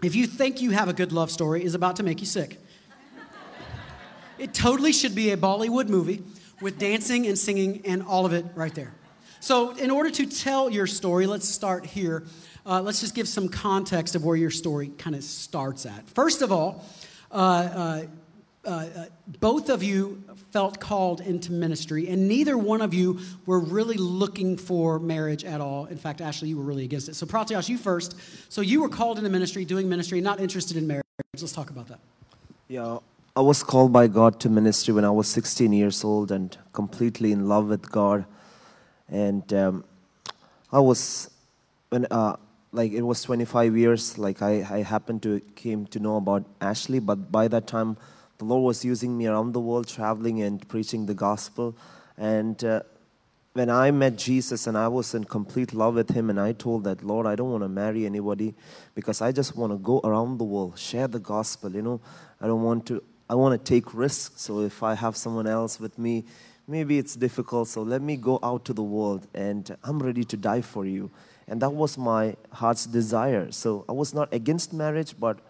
if 0.04 0.14
you 0.14 0.26
think 0.26 0.60
you 0.60 0.70
have 0.70 0.88
a 0.88 0.92
good 0.92 1.12
love 1.12 1.30
story, 1.30 1.64
is 1.64 1.74
about 1.74 1.96
to 1.96 2.02
make 2.02 2.20
you 2.20 2.26
sick. 2.26 2.58
It 4.38 4.52
totally 4.52 4.92
should 4.92 5.14
be 5.14 5.30
a 5.30 5.36
Bollywood 5.36 5.88
movie 5.88 6.22
with 6.60 6.78
dancing 6.78 7.26
and 7.26 7.38
singing 7.38 7.82
and 7.84 8.02
all 8.02 8.26
of 8.26 8.32
it 8.32 8.44
right 8.54 8.74
there. 8.74 8.92
So, 9.40 9.76
in 9.76 9.90
order 9.90 10.10
to 10.10 10.26
tell 10.26 10.70
your 10.70 10.86
story, 10.86 11.26
let's 11.26 11.48
start 11.48 11.84
here. 11.84 12.24
Uh, 12.66 12.80
let's 12.80 13.00
just 13.00 13.14
give 13.14 13.28
some 13.28 13.48
context 13.48 14.14
of 14.14 14.24
where 14.24 14.36
your 14.36 14.50
story 14.50 14.88
kind 14.96 15.14
of 15.14 15.22
starts 15.22 15.84
at. 15.84 16.08
First 16.08 16.40
of 16.40 16.50
all, 16.50 16.84
uh, 17.30 17.34
uh, 17.34 18.06
uh, 18.66 18.86
both 19.40 19.68
of 19.68 19.82
you 19.82 20.22
felt 20.52 20.80
called 20.80 21.20
into 21.20 21.52
ministry, 21.52 22.08
and 22.08 22.28
neither 22.28 22.56
one 22.56 22.80
of 22.80 22.94
you 22.94 23.20
were 23.46 23.60
really 23.60 23.96
looking 23.96 24.56
for 24.56 24.98
marriage 24.98 25.44
at 25.44 25.60
all. 25.60 25.86
In 25.86 25.96
fact, 25.96 26.20
Ashley, 26.20 26.48
you 26.48 26.56
were 26.56 26.64
really 26.64 26.84
against 26.84 27.08
it. 27.08 27.16
So, 27.16 27.26
Pratyash, 27.26 27.68
you 27.68 27.78
first. 27.78 28.16
So, 28.48 28.60
you 28.60 28.82
were 28.82 28.88
called 28.88 29.18
into 29.18 29.30
ministry, 29.30 29.64
doing 29.64 29.88
ministry, 29.88 30.20
not 30.20 30.40
interested 30.40 30.76
in 30.76 30.86
marriage. 30.86 31.04
Let's 31.38 31.52
talk 31.52 31.70
about 31.70 31.88
that. 31.88 31.98
Yeah, 32.68 32.98
I 33.36 33.40
was 33.40 33.62
called 33.62 33.92
by 33.92 34.06
God 34.06 34.38
to 34.40 34.48
ministry 34.48 34.94
when 34.94 35.04
I 35.04 35.10
was 35.10 35.28
16 35.28 35.72
years 35.72 36.04
old 36.04 36.30
and 36.30 36.56
completely 36.72 37.32
in 37.32 37.48
love 37.48 37.68
with 37.68 37.90
God 37.90 38.24
and 39.08 39.52
um, 39.52 39.84
I 40.72 40.80
was 40.80 41.30
when 41.88 42.06
uh, 42.10 42.36
like 42.72 42.92
it 42.92 43.02
was 43.02 43.22
25 43.22 43.76
years 43.76 44.18
like 44.18 44.42
I, 44.42 44.66
I 44.68 44.82
happened 44.82 45.22
to 45.22 45.40
came 45.54 45.86
to 45.86 45.98
know 45.98 46.16
about 46.16 46.44
Ashley 46.60 46.98
but 46.98 47.30
by 47.30 47.48
that 47.48 47.66
time 47.66 47.96
the 48.38 48.44
Lord 48.44 48.64
was 48.64 48.84
using 48.84 49.16
me 49.16 49.26
around 49.26 49.52
the 49.52 49.60
world 49.60 49.86
traveling 49.86 50.42
and 50.42 50.66
preaching 50.68 51.06
the 51.06 51.14
gospel 51.14 51.76
and 52.16 52.62
uh, 52.64 52.80
when 53.52 53.70
I 53.70 53.92
met 53.92 54.16
Jesus 54.16 54.66
and 54.66 54.76
I 54.76 54.88
was 54.88 55.14
in 55.14 55.24
complete 55.24 55.72
love 55.72 55.94
with 55.94 56.10
him 56.10 56.28
and 56.28 56.40
I 56.40 56.52
told 56.52 56.84
that 56.84 57.04
Lord 57.04 57.26
I 57.26 57.36
don't 57.36 57.50
want 57.50 57.62
to 57.62 57.68
marry 57.68 58.06
anybody 58.06 58.54
because 58.94 59.20
I 59.20 59.32
just 59.32 59.56
want 59.56 59.72
to 59.72 59.78
go 59.78 60.00
around 60.04 60.38
the 60.38 60.44
world 60.44 60.78
share 60.78 61.08
the 61.08 61.20
gospel 61.20 61.74
you 61.74 61.82
know 61.82 62.00
I 62.40 62.46
don't 62.46 62.62
want 62.62 62.86
to 62.86 63.02
I 63.28 63.34
want 63.34 63.58
to 63.58 63.72
take 63.72 63.94
risks 63.94 64.42
so 64.42 64.60
if 64.60 64.82
I 64.82 64.94
have 64.94 65.16
someone 65.16 65.46
else 65.46 65.80
with 65.80 65.98
me 65.98 66.24
maybe 66.66 66.98
it's 66.98 67.14
difficult, 67.14 67.68
so 67.68 67.82
let 67.82 68.02
me 68.02 68.16
go 68.16 68.38
out 68.42 68.64
to 68.66 68.72
the 68.72 68.82
world 68.82 69.26
and 69.34 69.76
I'm 69.84 70.02
ready 70.02 70.24
to 70.24 70.36
die 70.36 70.62
for 70.62 70.86
you. 70.86 71.10
And 71.46 71.60
that 71.60 71.70
was 71.70 71.98
my 71.98 72.36
heart's 72.52 72.86
desire. 72.86 73.52
So 73.52 73.84
I 73.88 73.92
was 73.92 74.14
not 74.14 74.32
against 74.32 74.72
marriage, 74.72 75.14
but 75.18 75.40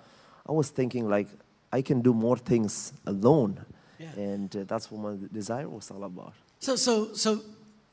I 0.48 0.52
was 0.52 0.70
thinking 0.70 1.08
like 1.08 1.28
I 1.74 1.82
can 1.82 2.02
do 2.02 2.14
more 2.14 2.36
things 2.36 2.92
alone. 3.04 3.58
Yeah. 3.98 4.12
And 4.16 4.56
uh, 4.56 4.64
that's 4.64 4.92
what 4.92 5.00
my 5.00 5.26
desire 5.32 5.68
was 5.68 5.90
all 5.90 6.04
about. 6.04 6.34
So, 6.60 6.76
so, 6.76 7.14
so 7.14 7.40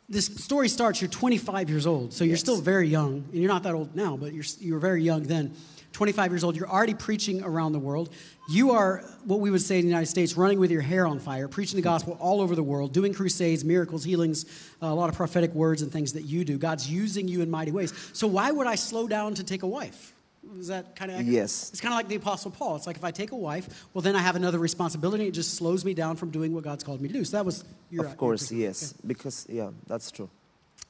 this 0.07 0.27
story 0.27 0.69
starts, 0.69 1.01
you're 1.01 1.09
25 1.09 1.67
years 1.67 1.87
old, 1.87 2.13
so 2.13 2.23
you're 2.23 2.33
yes. 2.33 2.41
still 2.41 2.61
very 2.61 2.87
young, 2.87 3.25
and 3.31 3.41
you're 3.41 3.51
not 3.51 3.63
that 3.63 3.73
old 3.73 3.95
now, 3.95 4.17
but 4.17 4.33
you're, 4.33 4.45
you 4.59 4.73
were 4.75 4.79
very 4.79 5.01
young 5.01 5.23
then. 5.23 5.55
25 5.93 6.31
years 6.31 6.43
old, 6.43 6.55
you're 6.55 6.69
already 6.69 6.93
preaching 6.93 7.43
around 7.43 7.73
the 7.73 7.79
world. 7.79 8.13
You 8.49 8.71
are, 8.71 9.03
what 9.25 9.39
we 9.39 9.49
would 9.49 9.61
say 9.61 9.77
in 9.77 9.81
the 9.81 9.89
United 9.89 10.07
States, 10.07 10.37
running 10.37 10.59
with 10.59 10.69
your 10.69 10.81
hair 10.81 11.07
on 11.07 11.19
fire, 11.19 11.47
preaching 11.47 11.75
the 11.75 11.81
gospel 11.81 12.17
all 12.21 12.39
over 12.39 12.55
the 12.55 12.63
world, 12.63 12.93
doing 12.93 13.13
crusades, 13.13 13.65
miracles, 13.65 14.03
healings, 14.03 14.45
uh, 14.81 14.85
a 14.85 14.93
lot 14.93 15.09
of 15.09 15.15
prophetic 15.15 15.53
words 15.53 15.81
and 15.81 15.91
things 15.91 16.13
that 16.13 16.23
you 16.23 16.45
do. 16.45 16.57
God's 16.57 16.89
using 16.89 17.27
you 17.27 17.41
in 17.41 17.49
mighty 17.49 17.71
ways. 17.71 17.93
So, 18.13 18.27
why 18.27 18.51
would 18.51 18.67
I 18.67 18.75
slow 18.75 19.07
down 19.07 19.33
to 19.35 19.43
take 19.43 19.63
a 19.63 19.67
wife? 19.67 20.13
Is 20.59 20.67
that 20.67 20.95
kind 20.95 21.11
of 21.11 21.17
accurate? 21.17 21.33
Yes. 21.33 21.69
It's 21.69 21.81
kind 21.81 21.93
of 21.93 21.97
like 21.97 22.07
the 22.07 22.15
Apostle 22.15 22.51
Paul. 22.51 22.75
It's 22.75 22.87
like 22.87 22.97
if 22.97 23.03
I 23.03 23.11
take 23.11 23.31
a 23.31 23.35
wife, 23.35 23.87
well, 23.93 24.01
then 24.01 24.15
I 24.15 24.19
have 24.19 24.35
another 24.35 24.59
responsibility. 24.59 25.27
It 25.27 25.31
just 25.31 25.55
slows 25.55 25.85
me 25.85 25.93
down 25.93 26.15
from 26.15 26.29
doing 26.29 26.53
what 26.53 26.63
God's 26.63 26.83
called 26.83 27.01
me 27.01 27.07
to 27.07 27.13
do. 27.13 27.23
So 27.23 27.37
that 27.37 27.45
was 27.45 27.63
your. 27.89 28.05
Of 28.05 28.17
course, 28.17 28.51
your 28.51 28.61
yes, 28.61 28.93
okay. 28.93 29.07
because 29.07 29.47
yeah, 29.49 29.69
that's 29.87 30.11
true. 30.11 30.29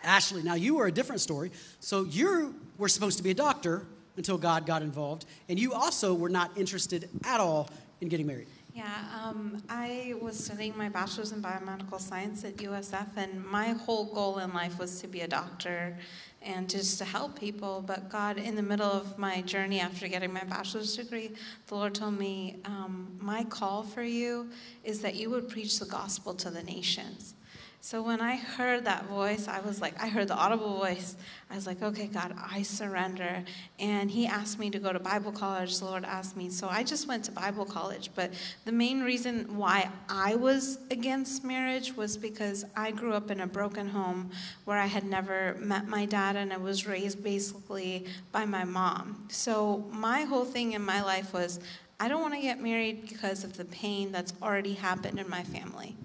Ashley, 0.04 0.42
now 0.42 0.56
you 0.56 0.76
were 0.76 0.88
a 0.88 0.92
different 0.92 1.22
story. 1.22 1.52
So 1.80 2.04
you 2.04 2.56
were 2.78 2.90
supposed 2.90 3.18
to 3.18 3.24
be 3.24 3.30
a 3.30 3.36
doctor, 3.36 3.86
until 4.18 4.38
God 4.38 4.66
got 4.66 4.82
involved. 4.82 5.26
And 5.50 5.60
you 5.60 5.74
also 5.74 6.14
were 6.14 6.30
not 6.30 6.58
interested 6.58 7.10
at 7.26 7.40
all 7.40 7.70
in 8.02 8.08
getting 8.08 8.28
married. 8.28 8.48
Yeah, 8.74 8.86
um, 9.22 9.62
I 9.68 10.14
was 10.22 10.42
studying 10.42 10.78
my 10.78 10.88
bachelor's 10.88 11.34
in 11.34 11.42
biomedical 11.42 12.00
science 12.00 12.46
at 12.46 12.56
USF, 12.58 13.18
and 13.18 13.44
my 13.46 13.70
whole 13.70 14.06
goal 14.06 14.38
in 14.40 14.54
life 14.54 14.80
was 14.80 15.02
to 15.02 15.08
be 15.08 15.22
a 15.22 15.28
doctor 15.28 15.98
and 16.42 16.70
just 16.70 16.98
to 16.98 17.06
help 17.06 17.40
people. 17.40 17.84
But 17.86 18.10
God, 18.10 18.38
in 18.38 18.56
the 18.56 18.62
middle 18.62 18.90
of 18.90 19.18
my 19.18 19.42
journey 19.42 19.80
after 19.80 20.08
getting 20.08 20.34
my 20.34 20.44
bachelor's 20.44 20.96
degree, 20.96 21.32
the 21.68 21.76
Lord 21.76 21.96
told 21.96 22.18
me, 22.18 22.58
um, 22.66 23.18
My 23.22 23.44
call 23.44 23.84
for 23.84 24.04
you 24.04 24.50
is 24.84 25.02
that 25.02 25.16
you 25.16 25.30
would 25.30 25.50
preach 25.50 25.80
the 25.80 25.86
gospel 25.86 26.34
to 26.36 26.50
the 26.50 26.64
nations. 26.64 27.36
So 27.84 28.04
when 28.04 28.22
I 28.22 28.36
heard 28.36 28.86
that 28.86 29.08
voice, 29.08 29.48
I 29.48 29.60
was 29.60 29.82
like, 29.82 30.00
I 30.02 30.08
heard 30.08 30.28
the 30.28 30.36
audible 30.36 30.78
voice. 30.78 31.16
I 31.50 31.56
was 31.56 31.66
like, 31.66 31.82
okay, 31.82 32.06
God, 32.06 32.36
I 32.38 32.62
surrender. 32.62 33.44
And 33.80 34.12
He 34.12 34.28
asked 34.28 34.60
me 34.60 34.70
to 34.70 34.78
go 34.78 34.94
to 34.94 35.00
Bible 35.00 35.32
college. 35.32 35.80
The 35.80 35.86
Lord 35.86 36.06
asked 36.06 36.38
me. 36.38 36.52
So 36.52 36.68
I 36.70 36.84
just 36.84 37.08
went 37.08 37.26
to 37.26 37.32
Bible 37.32 37.66
college. 37.66 38.12
But 38.14 38.34
the 38.66 38.72
main 38.72 39.02
reason 39.02 39.58
why 39.58 39.90
I 40.08 40.36
was 40.36 40.78
against 40.92 41.44
marriage 41.44 41.98
was 41.98 42.18
because 42.18 42.66
I 42.78 42.92
grew 42.92 43.14
up 43.14 43.32
in 43.32 43.42
a 43.42 43.48
broken 43.48 43.90
home 43.90 44.30
where 44.66 44.78
I 44.78 44.86
had 44.86 45.04
never 45.04 45.56
met 45.60 45.88
my 45.88 46.06
dad 46.06 46.36
and 46.36 46.54
I 46.54 46.58
was 46.58 46.86
raised 46.86 47.24
basically 47.24 48.06
by 48.32 48.46
my 48.46 48.64
mom. 48.64 49.26
So 49.32 49.90
my 49.92 50.22
whole 50.22 50.46
thing 50.46 50.74
in 50.74 50.84
my 50.84 51.02
life 51.02 51.34
was 51.34 51.60
I 52.00 52.10
don't 52.10 52.22
want 52.22 52.36
to 52.36 52.42
get 52.42 52.62
married 52.62 53.10
because 53.10 53.44
of 53.44 53.58
the 53.58 53.66
pain 53.66 54.12
that's 54.12 54.34
already 54.40 54.74
happened 54.74 55.20
in 55.20 55.28
my 55.28 55.42
family. 55.42 55.96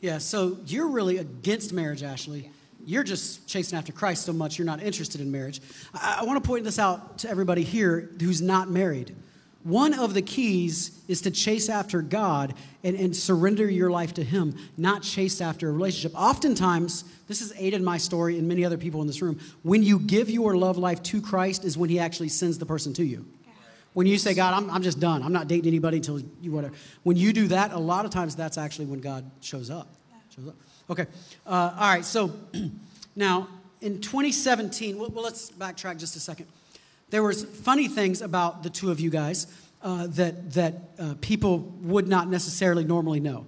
Yeah, 0.00 0.18
so 0.18 0.58
you're 0.66 0.88
really 0.88 1.18
against 1.18 1.72
marriage, 1.72 2.02
Ashley. 2.02 2.50
You're 2.84 3.02
just 3.02 3.48
chasing 3.48 3.76
after 3.76 3.92
Christ 3.92 4.24
so 4.24 4.32
much 4.32 4.56
you're 4.56 4.66
not 4.66 4.82
interested 4.82 5.20
in 5.20 5.30
marriage. 5.30 5.60
I, 5.92 6.18
I 6.20 6.24
want 6.24 6.42
to 6.42 6.46
point 6.46 6.64
this 6.64 6.78
out 6.78 7.18
to 7.18 7.30
everybody 7.30 7.64
here 7.64 8.10
who's 8.20 8.40
not 8.40 8.70
married. 8.70 9.14
One 9.64 9.92
of 9.92 10.14
the 10.14 10.22
keys 10.22 11.02
is 11.08 11.20
to 11.22 11.30
chase 11.32 11.68
after 11.68 12.00
God 12.00 12.54
and, 12.84 12.96
and 12.96 13.14
surrender 13.14 13.68
your 13.68 13.90
life 13.90 14.14
to 14.14 14.24
Him, 14.24 14.56
not 14.76 15.02
chase 15.02 15.40
after 15.40 15.68
a 15.68 15.72
relationship. 15.72 16.18
Oftentimes, 16.18 17.04
this 17.26 17.40
has 17.40 17.52
aided 17.56 17.82
my 17.82 17.98
story 17.98 18.38
and 18.38 18.46
many 18.46 18.64
other 18.64 18.78
people 18.78 19.00
in 19.00 19.08
this 19.08 19.20
room. 19.20 19.38
When 19.64 19.82
you 19.82 19.98
give 19.98 20.30
your 20.30 20.56
love 20.56 20.78
life 20.78 21.02
to 21.04 21.20
Christ, 21.20 21.64
is 21.64 21.76
when 21.76 21.90
He 21.90 21.98
actually 21.98 22.28
sends 22.28 22.56
the 22.56 22.66
person 22.66 22.94
to 22.94 23.04
you. 23.04 23.26
When 23.98 24.06
you 24.06 24.16
say, 24.16 24.32
God, 24.32 24.54
I'm, 24.54 24.70
I'm 24.70 24.82
just 24.82 25.00
done. 25.00 25.24
I'm 25.24 25.32
not 25.32 25.48
dating 25.48 25.66
anybody 25.66 25.96
until 25.96 26.20
you 26.40 26.52
whatever. 26.52 26.72
When 27.02 27.16
you 27.16 27.32
do 27.32 27.48
that, 27.48 27.72
a 27.72 27.78
lot 27.80 28.04
of 28.04 28.12
times 28.12 28.36
that's 28.36 28.56
actually 28.56 28.86
when 28.86 29.00
God 29.00 29.28
shows 29.40 29.70
up. 29.70 29.92
Shows 30.36 30.46
up. 30.46 30.54
Okay. 30.88 31.06
Uh, 31.44 31.74
all 31.76 31.94
right. 31.94 32.04
So 32.04 32.30
now 33.16 33.48
in 33.80 34.00
2017, 34.00 34.96
well, 34.96 35.10
well, 35.10 35.24
let's 35.24 35.50
backtrack 35.50 35.98
just 35.98 36.14
a 36.14 36.20
second. 36.20 36.46
There 37.10 37.24
was 37.24 37.42
funny 37.42 37.88
things 37.88 38.22
about 38.22 38.62
the 38.62 38.70
two 38.70 38.92
of 38.92 39.00
you 39.00 39.10
guys 39.10 39.48
uh, 39.82 40.06
that 40.10 40.52
that 40.52 40.74
uh, 41.00 41.14
people 41.20 41.58
would 41.82 42.06
not 42.06 42.28
necessarily 42.28 42.84
normally 42.84 43.18
know. 43.18 43.46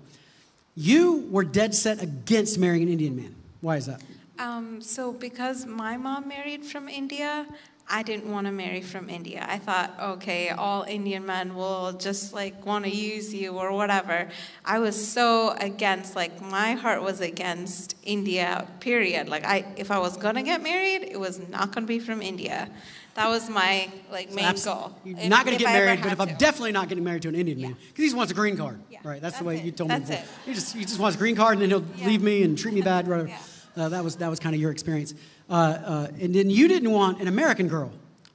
You 0.74 1.28
were 1.30 1.44
dead 1.44 1.76
set 1.76 2.02
against 2.02 2.58
marrying 2.58 2.82
an 2.82 2.88
Indian 2.88 3.14
man. 3.14 3.36
Why 3.60 3.76
is 3.76 3.86
that? 3.86 4.02
Um, 4.40 4.80
so, 4.80 5.12
because 5.12 5.66
my 5.66 5.96
mom 5.96 6.26
married 6.26 6.64
from 6.64 6.88
India, 6.88 7.46
I 7.92 8.05
didn't 8.05 8.31
want 8.31 8.46
to 8.46 8.53
marry 8.53 8.83
from 8.83 9.11
India. 9.11 9.44
I 9.48 9.59
thought, 9.59 9.92
okay, 10.00 10.50
all 10.50 10.85
Indian 10.85 11.26
men 11.26 11.57
will 11.57 11.92
just 11.94 12.33
like 12.33 12.64
want 12.64 12.85
to 12.85 12.90
use 12.90 13.35
you 13.35 13.50
or 13.59 13.72
whatever. 13.72 14.29
I 14.64 14.79
was 14.79 14.94
so 15.12 15.50
against, 15.61 16.14
like, 16.14 16.40
my 16.40 16.72
heart 16.72 17.03
was 17.03 17.20
against 17.20 17.96
India, 18.05 18.68
period. 18.79 19.29
Like, 19.29 19.44
I, 19.44 19.64
if 19.76 19.90
I 19.90 19.98
was 19.98 20.16
going 20.16 20.37
to 20.37 20.42
get 20.42 20.62
married, 20.62 21.03
it 21.03 21.18
was 21.18 21.40
not 21.48 21.72
going 21.72 21.83
to 21.85 21.88
be 21.88 21.98
from 21.98 22.22
India. 22.22 22.70
That 23.14 23.29
was 23.29 23.50
my 23.50 23.90
like 24.12 24.33
main 24.33 24.44
Abs- 24.44 24.64
goal. 24.64 24.94
You're 25.05 25.18
If- 25.18 25.29
not 25.29 25.44
gonna 25.44 25.59
get 25.59 25.72
married, 25.72 26.00
but 26.00 26.12
if 26.12 26.20
I'm 26.20 26.29
to. 26.29 26.35
definitely 26.35 26.70
not 26.70 26.88
getting 26.88 27.03
married 27.03 27.22
to 27.22 27.29
an 27.29 27.35
Indian 27.35 27.61
man 27.61 27.72
because 27.72 27.96
he 27.96 28.05
just 28.05 28.16
wants 28.16 28.31
a 28.31 28.37
green 28.37 28.57
card. 28.57 28.79
Yeah, 28.88 29.00
Right? 29.03 29.20
That's, 29.20 29.37
the 29.38 29.44
way 29.44 29.57
it. 29.59 29.64
you 29.64 29.72
told 29.72 29.90
That's 29.90 30.09
me. 30.09 30.14
it. 30.14 30.20
before. 30.22 30.42
He 30.46 30.55
just 30.55 30.76
he 30.76 30.83
just 30.85 31.00
wants 31.00 31.16
a 31.16 31.18
green 31.18 31.35
card 31.35 31.55
and 31.55 31.62
then 31.62 31.70
he'll 31.70 31.85
Yeah. 31.96 32.07
leave 32.07 32.22
me 32.22 32.44
and 32.44 32.57
treat 32.57 32.72
me 32.72 32.83
bad. 32.83 33.09
Whatever. 33.09 33.29
Yeah. 33.29 33.38
Uh, 33.85 33.88
that 33.88 34.05
was 34.05 34.14
that 34.16 34.31
was 34.31 34.38
kind 34.38 34.55
of 34.55 34.61
your 34.61 34.70
experience. 34.70 35.12
Uh, 35.50 35.54
uh, 35.54 36.08
and 36.20 36.32
then 36.32 36.48
you 36.48 36.68
didn't 36.68 36.92
want 36.92 37.20
an 37.20 37.26
American 37.26 37.66
girl. 37.66 37.90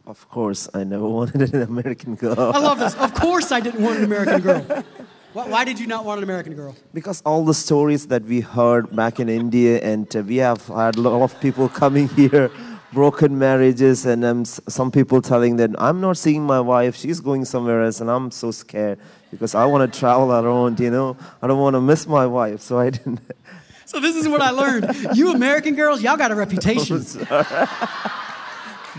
Of 0.06 0.28
course, 0.30 0.68
I 0.74 0.84
never 0.84 1.08
wanted 1.20 1.54
an 1.54 1.62
American 1.62 2.16
girl. 2.16 2.38
I 2.38 2.60
love 2.60 2.78
this. 2.78 2.94
Of 2.96 3.14
course, 3.14 3.52
I 3.54 3.62
didn't 3.62 3.82
want 3.82 3.98
an 3.98 4.04
American 4.04 4.42
girl. 4.42 4.84
Why, 5.32 5.48
why 5.48 5.64
did 5.66 5.80
you 5.80 5.88
not 5.88 6.04
want 6.06 6.18
an 6.20 6.24
American 6.24 6.56
girl? 6.56 6.76
Because 6.94 7.22
all 7.26 7.46
the 7.46 7.54
stories 7.54 8.08
that 8.08 8.24
we 8.24 8.42
heard 8.42 8.94
back 8.96 9.20
in 9.20 9.30
India, 9.30 9.80
and 9.82 10.14
uh, 10.16 10.22
we 10.22 10.38
have 10.38 10.68
had 10.68 10.98
a 10.98 11.02
lot 11.02 11.22
of 11.24 11.40
people 11.40 11.70
coming 11.70 12.10
here, 12.10 12.52
broken 12.92 13.40
marriages, 13.40 14.06
and 14.06 14.24
um, 14.26 14.46
some 14.46 14.92
people 14.92 15.22
telling 15.22 15.56
that 15.56 15.72
I'm 15.80 16.02
not 16.02 16.18
seeing 16.18 16.44
my 16.44 16.60
wife, 16.60 16.96
she's 16.98 17.22
going 17.22 17.46
somewhere 17.46 17.84
else, 17.84 18.02
and 18.02 18.12
I'm 18.12 18.30
so 18.32 18.52
scared 18.52 19.00
because 19.32 19.56
I 19.56 19.66
want 19.66 19.92
to 19.92 20.00
travel 20.00 20.32
around, 20.34 20.80
you 20.80 20.92
know, 20.92 21.18
I 21.42 21.48
don't 21.48 21.60
want 21.60 21.76
to 21.76 21.82
miss 21.82 22.08
my 22.08 22.26
wife, 22.26 22.60
so 22.62 22.80
I 22.80 22.90
didn't. 22.90 23.22
So 23.96 24.02
this 24.02 24.18
is 24.18 24.28
what 24.28 24.42
I 24.42 24.50
learned. 24.50 24.94
You 25.16 25.32
American 25.32 25.74
girls, 25.74 26.02
y'all 26.02 26.18
got 26.18 26.30
a 26.30 26.36
reputation. 26.36 26.98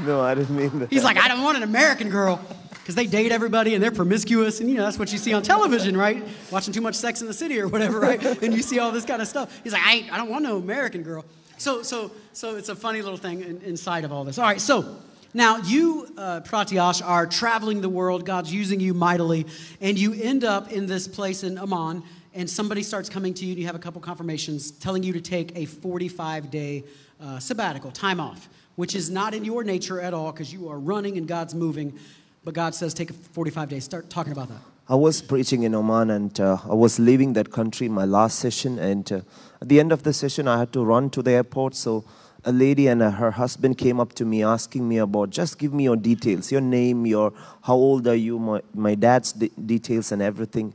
no, 0.06 0.22
I 0.22 0.35
didn't 0.35 0.56
mean 0.56 0.78
that. 0.78 0.87
He's 0.88 1.04
like, 1.04 1.18
I 1.18 1.28
don't 1.28 1.42
want 1.42 1.59
an 1.59 1.64
American 1.64 2.09
girl 2.09 2.40
because 2.70 2.94
they 2.94 3.04
date 3.06 3.30
everybody 3.30 3.74
and 3.74 3.85
they're 3.85 3.90
promiscuous. 3.90 4.59
And, 4.61 4.70
you 4.70 4.76
know, 4.76 4.85
that's 4.85 4.98
what 4.98 5.12
you 5.12 5.18
see 5.18 5.35
on 5.35 5.42
television, 5.42 5.98
right? 5.98 6.24
Watching 6.50 6.72
too 6.72 6.80
much 6.80 6.94
Sex 6.94 7.20
in 7.20 7.26
the 7.26 7.35
City 7.35 7.61
or 7.61 7.68
whatever, 7.68 8.00
right? 8.00 8.24
And 8.42 8.54
you 8.54 8.62
see 8.62 8.78
all 8.78 8.90
this 8.90 9.04
kind 9.04 9.20
of 9.20 9.28
stuff. 9.28 9.61
He's 9.62 9.74
like, 9.74 9.82
I, 9.82 9.96
ain't, 9.96 10.11
I 10.11 10.16
don't 10.16 10.30
want 10.30 10.44
no 10.44 10.56
American 10.56 11.02
girl. 11.02 11.26
So, 11.59 11.82
so, 11.82 12.11
so 12.32 12.56
it's 12.56 12.70
a 12.70 12.74
funny 12.74 13.02
little 13.02 13.18
thing 13.18 13.42
in, 13.42 13.61
inside 13.61 14.04
of 14.04 14.12
all 14.12 14.24
this. 14.24 14.38
All 14.38 14.46
right, 14.46 14.62
so 14.62 14.96
now 15.35 15.59
you, 15.59 16.09
uh, 16.16 16.40
Pratyash, 16.40 17.06
are 17.06 17.26
traveling 17.26 17.82
the 17.82 17.90
world. 17.90 18.24
God's 18.24 18.50
using 18.50 18.80
you 18.80 18.94
mightily. 18.94 19.46
And 19.82 19.98
you 19.98 20.14
end 20.14 20.42
up 20.42 20.72
in 20.72 20.87
this 20.87 21.06
place 21.06 21.42
in 21.42 21.59
Amman. 21.59 22.02
And 22.37 22.49
somebody 22.49 22.83
starts 22.83 23.09
coming 23.09 23.33
to 23.33 23.46
you, 23.46 23.53
and 23.53 23.59
you 23.59 23.66
have 23.66 23.75
a 23.75 23.79
couple 23.79 24.01
confirmations 24.03 24.70
telling 24.70 25.03
you 25.03 25.14
to 25.14 25.22
take 25.22 25.57
a 25.57 25.64
45 25.64 26.51
day 26.51 26.85
uh, 27.18 27.38
sabbatical, 27.38 27.90
time 27.90 28.20
off, 28.20 28.51
which 28.75 28.94
is 28.94 29.09
not 29.09 29.33
in 29.33 29.42
your 29.42 29.64
nature 29.64 30.03
at 30.03 30.12
all 30.12 30.33
because 30.33 30.53
you 30.53 30.68
are 30.68 30.79
running 30.79 31.16
and 31.16 31.27
God's 31.27 31.55
moving. 31.55 31.99
But 32.44 32.53
God 32.53 32.75
says, 32.75 32.92
take 32.92 33.09
a 33.09 33.14
45 33.14 33.70
days. 33.70 33.85
Start 33.85 34.11
talking 34.11 34.33
about 34.33 34.49
that. 34.49 34.59
I 34.87 34.94
was 34.94 35.22
preaching 35.22 35.62
in 35.62 35.75
Oman 35.75 36.11
and 36.11 36.38
uh, 36.38 36.59
I 36.64 36.75
was 36.75 36.99
leaving 37.01 37.33
that 37.33 37.51
country 37.51 37.87
in 37.87 37.92
my 37.92 38.05
last 38.05 38.38
session. 38.38 38.79
And 38.79 39.11
uh, 39.11 39.20
at 39.62 39.68
the 39.68 39.81
end 39.81 39.90
of 39.90 40.03
the 40.03 40.12
session, 40.12 40.46
I 40.46 40.59
had 40.59 40.75
to 40.75 40.85
run 40.85 41.09
to 41.11 41.22
the 41.22 41.33
airport. 41.33 41.75
So 41.75 42.05
a 42.44 42.53
lady 42.53 42.87
and 42.87 43.03
uh, 43.03 43.12
her 43.12 43.33
husband 43.33 43.79
came 43.79 43.99
up 43.99 44.12
to 44.12 44.27
me 44.27 44.44
asking 44.44 44.87
me 44.87 44.99
about 44.99 45.31
just 45.31 45.59
give 45.59 45.72
me 45.72 45.85
your 45.85 45.96
details, 45.96 46.53
your 46.53 46.61
name, 46.61 47.07
your 47.07 47.33
how 47.62 47.75
old 47.75 48.07
are 48.07 48.14
you, 48.14 48.38
my, 48.38 48.61
my 48.75 48.94
dad's 48.94 49.33
de- 49.33 49.49
details, 49.49 50.12
and 50.12 50.20
everything. 50.20 50.72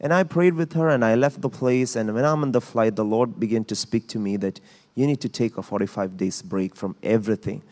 And 0.00 0.14
I 0.14 0.22
prayed 0.22 0.54
with 0.54 0.72
her 0.72 0.88
and 0.88 1.04
I 1.04 1.14
left 1.14 1.40
the 1.42 1.50
place. 1.50 1.94
And 1.96 2.14
when 2.14 2.24
I'm 2.24 2.42
on 2.42 2.52
the 2.52 2.60
flight, 2.60 2.96
the 2.96 3.04
Lord 3.04 3.38
began 3.38 3.64
to 3.66 3.74
speak 3.74 4.08
to 4.08 4.18
me 4.18 4.36
that 4.38 4.60
you 4.94 5.06
need 5.06 5.20
to 5.20 5.28
take 5.28 5.58
a 5.58 5.62
45 5.62 6.16
days 6.16 6.42
break 6.42 6.74
from 6.74 6.96
everything. 7.02 7.62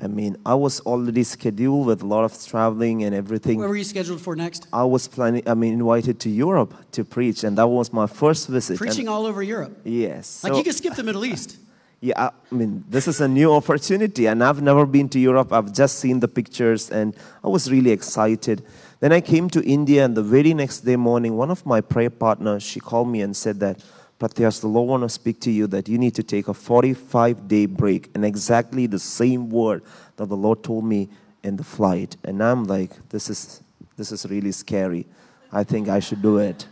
I 0.00 0.06
mean, 0.06 0.36
I 0.46 0.54
was 0.54 0.80
already 0.80 1.24
scheduled 1.24 1.86
with 1.86 2.02
a 2.02 2.06
lot 2.06 2.24
of 2.24 2.46
traveling 2.46 3.02
and 3.02 3.14
everything. 3.14 3.58
Where 3.58 3.68
were 3.68 3.76
you 3.76 3.82
scheduled 3.84 4.20
for 4.20 4.36
next? 4.36 4.68
I 4.72 4.84
was 4.84 5.08
planning, 5.08 5.42
I 5.46 5.54
mean, 5.54 5.72
invited 5.72 6.20
to 6.20 6.30
Europe 6.30 6.72
to 6.92 7.04
preach, 7.04 7.42
and 7.42 7.58
that 7.58 7.66
was 7.66 7.92
my 7.92 8.06
first 8.06 8.46
visit. 8.46 8.74
And- 8.74 8.78
Preaching 8.78 9.08
all 9.08 9.26
over 9.26 9.42
Europe. 9.42 9.76
yes. 9.84 10.44
Like 10.44 10.52
so- 10.52 10.58
you 10.58 10.64
could 10.64 10.76
skip 10.76 10.94
the 10.94 11.02
Middle 11.02 11.24
East. 11.24 11.56
yeah, 12.00 12.30
I 12.30 12.54
mean, 12.54 12.84
this 12.88 13.08
is 13.08 13.20
a 13.20 13.26
new 13.26 13.52
opportunity, 13.52 14.26
and 14.26 14.44
I've 14.44 14.62
never 14.62 14.86
been 14.86 15.08
to 15.08 15.18
Europe. 15.18 15.52
I've 15.52 15.72
just 15.72 15.98
seen 15.98 16.20
the 16.20 16.28
pictures, 16.28 16.90
and 16.92 17.12
I 17.42 17.48
was 17.48 17.68
really 17.68 17.90
excited. 17.90 18.64
Then 19.00 19.12
I 19.12 19.20
came 19.20 19.48
to 19.50 19.64
India, 19.64 20.04
and 20.04 20.16
the 20.16 20.22
very 20.22 20.54
next 20.54 20.80
day 20.80 20.96
morning, 20.96 21.36
one 21.36 21.50
of 21.50 21.64
my 21.64 21.80
prayer 21.80 22.10
partners 22.10 22.62
she 22.62 22.80
called 22.80 23.08
me 23.08 23.20
and 23.20 23.36
said 23.36 23.60
that, 23.60 23.84
Pratyash, 24.18 24.60
the 24.60 24.66
Lord 24.66 24.88
want 24.88 25.02
to 25.04 25.08
speak 25.08 25.40
to 25.42 25.50
you 25.50 25.68
that 25.68 25.88
you 25.88 25.96
need 25.96 26.16
to 26.16 26.24
take 26.24 26.48
a 26.48 26.54
45 26.54 27.46
day 27.46 27.66
break, 27.66 28.10
and 28.14 28.24
exactly 28.24 28.86
the 28.86 28.98
same 28.98 29.50
word 29.50 29.82
that 30.16 30.26
the 30.26 30.36
Lord 30.36 30.64
told 30.64 30.84
me 30.84 31.08
in 31.44 31.56
the 31.56 31.64
flight. 31.64 32.16
And 32.24 32.42
I'm 32.42 32.64
like, 32.64 32.90
this 33.10 33.30
is 33.30 33.62
this 33.96 34.12
is 34.12 34.26
really 34.26 34.52
scary. 34.52 35.06
I 35.52 35.64
think 35.64 35.88
I 35.88 36.00
should 36.00 36.22
do 36.22 36.38
it. 36.38 36.66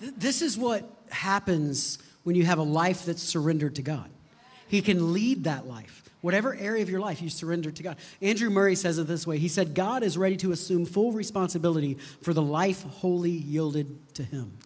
This 0.00 0.42
is 0.42 0.56
what 0.56 0.88
happens 1.10 1.98
when 2.24 2.36
you 2.36 2.44
have 2.44 2.58
a 2.58 2.62
life 2.62 3.04
that's 3.04 3.22
surrendered 3.22 3.74
to 3.76 3.82
God. 3.82 4.10
He 4.68 4.82
can 4.82 5.12
lead 5.12 5.44
that 5.44 5.66
life. 5.66 6.07
Whatever 6.20 6.54
area 6.54 6.82
of 6.82 6.90
your 6.90 7.00
life 7.00 7.22
you 7.22 7.30
surrender 7.30 7.70
to 7.70 7.82
God. 7.82 7.96
Andrew 8.20 8.50
Murray 8.50 8.74
says 8.74 8.98
it 8.98 9.06
this 9.06 9.26
way 9.26 9.38
He 9.38 9.48
said, 9.48 9.74
God 9.74 10.02
is 10.02 10.18
ready 10.18 10.36
to 10.38 10.52
assume 10.52 10.84
full 10.84 11.12
responsibility 11.12 11.96
for 12.22 12.34
the 12.34 12.42
life 12.42 12.82
wholly 12.82 13.30
yielded 13.30 14.14
to 14.14 14.22
Him. 14.24 14.58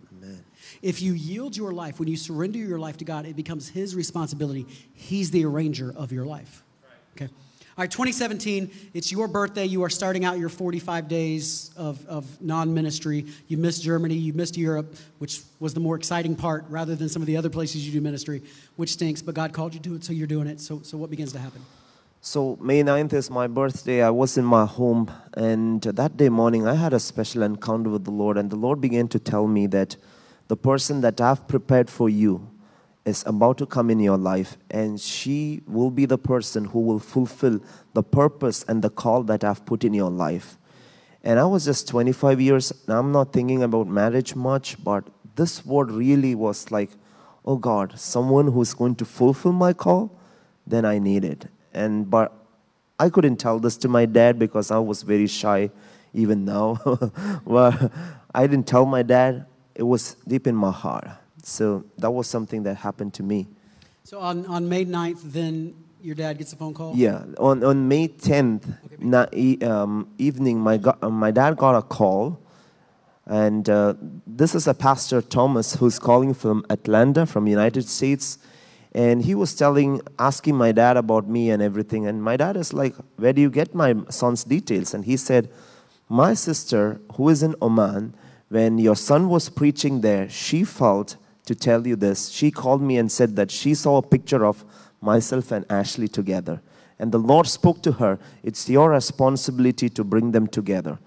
If 0.81 1.03
you 1.03 1.13
yield 1.13 1.57
your 1.57 1.73
life, 1.73 1.99
when 1.99 2.09
you 2.09 2.17
surrender 2.17 2.59
your 2.59 2.79
life 2.79 2.97
to 2.99 3.05
God, 3.05 3.27
it 3.27 3.37
becomes 3.37 3.69
His 3.69 3.95
responsibility. 3.95 4.67
He's 4.95 5.31
the 5.31 5.45
arranger 5.45 5.93
of 5.95 6.13
your 6.13 6.25
life. 6.25 6.65
Okay. 7.17 7.33
All 7.75 7.83
right, 7.83 7.91
2017, 7.91 8.71
it's 8.93 9.11
your 9.11 9.27
birthday. 9.27 9.65
You 9.65 9.83
are 9.83 9.89
starting 9.89 10.27
out 10.27 10.39
your 10.39 10.51
45 10.51 11.09
days 11.09 11.71
of, 11.75 12.05
of 12.07 12.27
non 12.43 12.75
ministry. 12.75 13.25
You 13.49 13.57
missed 13.57 13.83
Germany, 13.83 14.15
you 14.15 14.35
missed 14.35 14.59
Europe, 14.59 14.95
which 15.17 15.41
was 15.59 15.73
the 15.73 15.81
more 15.81 15.97
exciting 15.97 16.37
part 16.37 16.67
rather 16.69 16.95
than 16.95 17.09
some 17.09 17.23
of 17.23 17.27
the 17.27 17.39
other 17.39 17.49
places 17.49 17.87
you 17.87 17.91
do 17.91 18.03
ministry, 18.03 18.43
which 18.77 18.93
stinks, 18.93 19.23
but 19.23 19.35
God 19.35 19.55
called 19.55 19.73
you 19.73 19.81
to 19.81 19.95
it, 19.95 20.05
so 20.05 20.13
you're 20.13 20.27
doing 20.27 20.49
it. 20.49 20.61
So, 20.61 20.83
so 20.83 20.99
what 20.99 21.09
begins 21.09 21.33
to 21.33 21.39
happen? 21.39 21.65
So 22.21 22.59
May 22.61 22.83
9th 22.83 23.15
is 23.15 23.31
my 23.31 23.47
birthday. 23.47 24.03
I 24.03 24.11
was 24.11 24.37
in 24.37 24.45
my 24.45 24.67
home, 24.67 25.11
and 25.33 25.81
that 25.81 26.19
day 26.19 26.29
morning, 26.29 26.69
I 26.69 26.75
had 26.75 26.93
a 26.93 27.01
special 27.01 27.43
encounter 27.43 27.89
with 27.89 28.05
the 28.05 28.11
Lord, 28.11 28.37
and 28.37 28.51
the 28.51 28.57
Lord 28.57 28.83
began 28.83 29.09
to 29.09 29.19
tell 29.19 29.47
me 29.47 29.67
that 29.69 29.97
the 30.49 30.59
person 30.59 31.01
that 31.01 31.23
I've 31.23 31.49
prepared 31.49 31.89
for 31.89 32.11
you 32.11 32.52
is 33.05 33.25
about 33.27 33.59
to 33.59 33.67
come 33.67 33.91
in 33.91 34.01
your 34.01 34.17
life, 34.17 34.57
and 34.71 35.01
she 35.01 35.63
will 35.67 35.91
be 35.91 36.07
the 36.07 36.19
person 36.19 36.67
who 36.67 36.81
will 36.81 37.01
fulfill 37.01 37.61
the 37.95 38.03
purpose 38.03 38.65
and 38.69 38.83
the 38.83 38.91
call 38.91 39.23
that 39.25 39.43
I've 39.45 39.65
put 39.67 39.85
in 39.85 39.93
your 39.93 40.11
life. 40.11 40.57
And 41.25 41.39
I 41.39 41.45
was 41.45 41.65
just 41.65 41.89
25 41.89 42.41
years, 42.41 42.73
and 42.87 42.97
I'm 42.97 43.13
not 43.13 43.33
thinking 43.33 43.63
about 43.63 43.87
marriage 43.87 44.35
much, 44.35 44.83
but 44.83 45.05
this 45.35 45.65
word 45.65 45.91
really 45.91 46.35
was 46.35 46.71
like 46.71 46.91
oh 47.45 47.57
God, 47.57 47.99
someone 47.99 48.49
who's 48.49 48.75
going 48.75 48.95
to 48.97 49.05
fulfill 49.05 49.53
my 49.53 49.73
call, 49.73 50.17
then 50.67 50.85
I 50.85 50.99
need 50.99 51.25
it. 51.25 51.47
And 51.73 52.09
but 52.09 52.33
I 52.99 53.09
couldn't 53.09 53.37
tell 53.37 53.59
this 53.59 53.77
to 53.79 53.89
my 53.89 54.07
dad 54.07 54.39
because 54.39 54.71
I 54.71 54.79
was 54.79 55.03
very 55.03 55.27
shy 55.27 55.71
even 56.15 56.45
now. 56.45 56.79
but 57.47 57.91
I 58.35 58.47
didn't 58.47 58.67
tell 58.67 58.87
my 58.87 59.03
dad. 59.03 59.47
It 59.75 59.83
was 59.83 60.17
deep 60.29 60.47
in 60.47 60.55
my 60.55 60.71
heart. 60.71 61.09
So 61.43 61.85
that 61.99 62.11
was 62.11 62.27
something 62.27 62.63
that 62.65 62.77
happened 62.77 63.15
to 63.15 63.23
me. 63.23 63.49
So 64.05 64.19
on, 64.19 64.47
on 64.47 64.69
May 64.69 64.85
9th, 64.85 65.23
then 65.23 65.75
your 66.01 66.15
dad 66.15 66.39
gets 66.39 66.53
a 66.53 66.57
phone 66.57 66.75
call? 66.75 66.95
Yeah, 66.97 67.25
on, 67.39 67.63
on 67.65 67.87
May 67.89 68.09
10th 68.09 68.65
na- 68.99 69.27
e- 69.33 69.59
um, 69.63 70.09
evening, 70.19 70.59
my, 70.61 70.77
go- 70.77 70.97
uh, 71.01 71.09
my 71.11 71.31
dad 71.31 71.57
got 71.57 71.77
a 71.77 71.83
call. 71.83 72.41
And 73.27 73.69
uh, 73.71 73.95
this 74.27 74.55
is 74.55 74.67
a 74.67 74.75
Pastor 74.75 75.23
Thomas 75.23 75.75
who's 75.77 75.99
calling 75.99 76.35
from 76.35 76.65
Atlanta, 76.71 77.25
from 77.25 77.47
United 77.47 77.89
States. 77.89 78.39
And 78.95 79.23
he 79.25 79.35
was 79.35 79.55
telling, 79.55 80.01
asking 80.19 80.57
my 80.57 80.73
dad 80.73 80.97
about 80.97 81.29
me 81.29 81.51
and 81.51 81.63
everything. 81.63 82.07
And 82.07 82.23
my 82.23 82.37
dad 82.37 82.57
is 82.57 82.73
like, 82.73 82.95
Where 83.17 83.33
do 83.33 83.41
you 83.41 83.49
get 83.49 83.75
my 83.75 83.95
son's 84.11 84.43
details? 84.45 84.93
And 84.93 85.05
he 85.05 85.17
said, 85.17 85.49
My 86.09 86.35
sister, 86.35 87.01
who 87.15 87.29
is 87.29 87.43
in 87.43 87.55
Oman, 87.63 88.15
when 88.49 88.79
your 88.79 88.97
son 88.97 89.29
was 89.29 89.49
preaching 89.49 90.01
there, 90.03 90.29
she 90.29 90.65
felt 90.65 91.17
to 91.53 91.59
tell 91.59 91.87
you 91.87 91.97
this. 91.97 92.31
She 92.31 92.51
called 92.51 92.83
me 92.83 92.97
and 92.97 93.11
said 93.11 93.37
that 93.37 93.51
she 93.51 93.75
saw 93.75 93.99
a 93.99 94.03
picture 94.03 94.45
of 94.45 94.65
myself 95.01 95.53
and 95.53 95.67
Ashley 95.71 96.09
together. 96.09 96.63
And 96.99 97.13
the 97.13 97.19
Lord 97.19 97.47
spoke 97.47 97.83
to 97.83 97.93
her, 97.93 98.19
It's 98.43 98.69
your 98.69 98.91
responsibility 98.91 99.89
to 99.91 100.05
bring 100.05 100.33
them 100.33 100.47
together. 100.47 100.99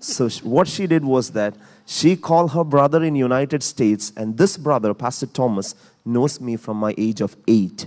So 0.00 0.28
what 0.42 0.68
she 0.68 0.86
did 0.86 1.04
was 1.04 1.30
that 1.32 1.54
she 1.86 2.16
called 2.16 2.52
her 2.52 2.64
brother 2.64 3.02
in 3.02 3.16
United 3.16 3.62
States, 3.62 4.12
and 4.16 4.36
this 4.38 4.56
brother, 4.56 4.94
Pastor 4.94 5.26
Thomas, 5.26 5.74
knows 6.04 6.40
me 6.40 6.56
from 6.56 6.76
my 6.76 6.94
age 6.96 7.20
of 7.20 7.36
eight. 7.46 7.86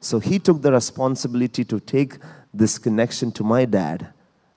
So 0.00 0.18
he 0.18 0.38
took 0.38 0.60
the 0.60 0.72
responsibility 0.72 1.64
to 1.64 1.80
take 1.80 2.18
this 2.52 2.78
connection 2.78 3.32
to 3.32 3.42
my 3.42 3.64
dad 3.64 4.08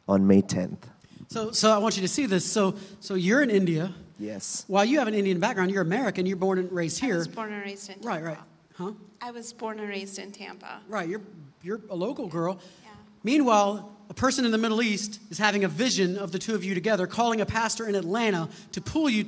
on 0.07 0.27
May 0.27 0.41
10th. 0.41 0.83
So, 1.29 1.51
so 1.51 1.71
I 1.71 1.77
want 1.77 1.95
you 1.95 2.01
to 2.01 2.07
see 2.07 2.25
this. 2.25 2.45
So, 2.45 2.75
so 2.99 3.15
you're 3.15 3.41
in 3.41 3.49
India. 3.49 3.93
Yes. 4.19 4.65
While 4.67 4.85
you 4.85 4.99
have 4.99 5.07
an 5.07 5.13
Indian 5.13 5.39
background, 5.39 5.71
you're 5.71 5.81
American. 5.81 6.25
You're 6.25 6.37
born 6.37 6.57
and 6.57 6.71
raised 6.71 7.03
I 7.03 7.07
here. 7.07 7.17
was 7.17 7.27
born 7.27 7.53
and 7.53 7.63
raised 7.63 7.89
in 7.89 7.95
Tampa. 7.95 8.07
Right, 8.07 8.23
right. 8.23 8.37
Huh? 8.75 8.91
I 9.21 9.31
was 9.31 9.53
born 9.53 9.79
and 9.79 9.89
raised 9.89 10.19
in 10.19 10.31
Tampa. 10.31 10.81
Right. 10.87 11.07
You're, 11.07 11.21
you're 11.61 11.81
a 11.89 11.95
local 11.95 12.27
girl. 12.27 12.59
Yeah. 12.83 12.89
Meanwhile, 13.23 13.91
a 14.09 14.13
person 14.13 14.45
in 14.45 14.51
the 14.51 14.57
Middle 14.57 14.81
East 14.81 15.19
is 15.29 15.37
having 15.37 15.63
a 15.63 15.67
vision 15.67 16.17
of 16.17 16.31
the 16.31 16.39
two 16.39 16.55
of 16.55 16.63
you 16.63 16.73
together, 16.73 17.07
calling 17.07 17.41
a 17.41 17.45
pastor 17.45 17.87
in 17.87 17.95
Atlanta 17.95 18.49
to 18.71 18.81
pull 18.81 19.09
you. 19.09 19.25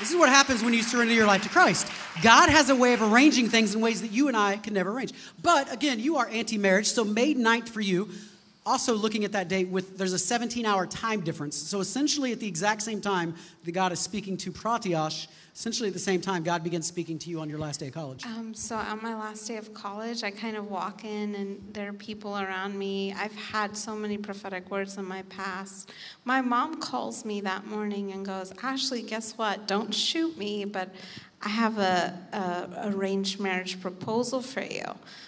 This 0.00 0.10
is 0.10 0.16
what 0.16 0.28
happens 0.28 0.62
when 0.62 0.74
you 0.74 0.82
surrender 0.82 1.14
your 1.14 1.26
life 1.26 1.44
to 1.44 1.48
Christ. 1.48 1.88
God 2.20 2.48
has 2.48 2.68
a 2.68 2.74
way 2.76 2.94
of 2.94 3.02
arranging 3.02 3.48
things 3.48 3.74
in 3.74 3.80
ways 3.80 4.02
that 4.02 4.10
you 4.10 4.28
and 4.28 4.36
I 4.36 4.56
can 4.56 4.74
never 4.74 4.90
arrange. 4.90 5.12
But 5.40 5.72
again, 5.72 6.00
you 6.00 6.16
are 6.16 6.28
anti 6.28 6.58
marriage, 6.58 6.88
so 6.88 7.04
May 7.04 7.34
9th 7.34 7.68
for 7.68 7.80
you. 7.80 8.10
Also, 8.66 8.94
looking 8.94 9.24
at 9.24 9.32
that 9.32 9.48
date, 9.48 9.68
with 9.68 9.98
there's 9.98 10.14
a 10.14 10.18
17 10.18 10.64
hour 10.64 10.86
time 10.86 11.20
difference. 11.20 11.56
So, 11.56 11.80
essentially, 11.80 12.32
at 12.32 12.40
the 12.40 12.48
exact 12.48 12.82
same 12.82 13.00
time 13.00 13.34
that 13.64 13.72
God 13.72 13.92
is 13.92 14.00
speaking 14.00 14.36
to 14.38 14.50
Pratyash, 14.50 15.26
essentially 15.54 15.88
at 15.88 15.92
the 15.92 16.00
same 16.00 16.20
time, 16.20 16.42
God 16.42 16.64
begins 16.64 16.86
speaking 16.86 17.18
to 17.20 17.30
you 17.30 17.40
on 17.40 17.48
your 17.48 17.58
last 17.58 17.78
day 17.78 17.86
of 17.86 17.94
college. 17.94 18.26
Um, 18.26 18.54
so 18.54 18.76
on 18.76 19.00
my 19.02 19.14
last 19.14 19.46
day 19.46 19.56
of 19.56 19.72
college, 19.72 20.24
I 20.24 20.30
kind 20.30 20.56
of 20.56 20.68
walk 20.68 21.04
in 21.04 21.34
and 21.36 21.62
there 21.72 21.88
are 21.88 21.92
people 21.92 22.36
around 22.36 22.76
me. 22.76 23.12
I've 23.12 23.34
had 23.36 23.76
so 23.76 23.94
many 23.94 24.18
prophetic 24.18 24.70
words 24.70 24.98
in 24.98 25.04
my 25.04 25.22
past. 25.22 25.92
My 26.24 26.40
mom 26.40 26.80
calls 26.80 27.24
me 27.24 27.40
that 27.42 27.66
morning 27.66 28.12
and 28.12 28.26
goes, 28.26 28.52
Ashley, 28.62 29.02
guess 29.02 29.38
what? 29.38 29.68
Don't 29.68 29.94
shoot 29.94 30.36
me, 30.36 30.64
but 30.64 30.92
I 31.40 31.50
have 31.50 31.78
a, 31.78 32.18
a 32.32 32.88
arranged 32.88 33.38
marriage 33.38 33.80
proposal 33.80 34.42
for 34.42 34.62
you. 34.62 34.84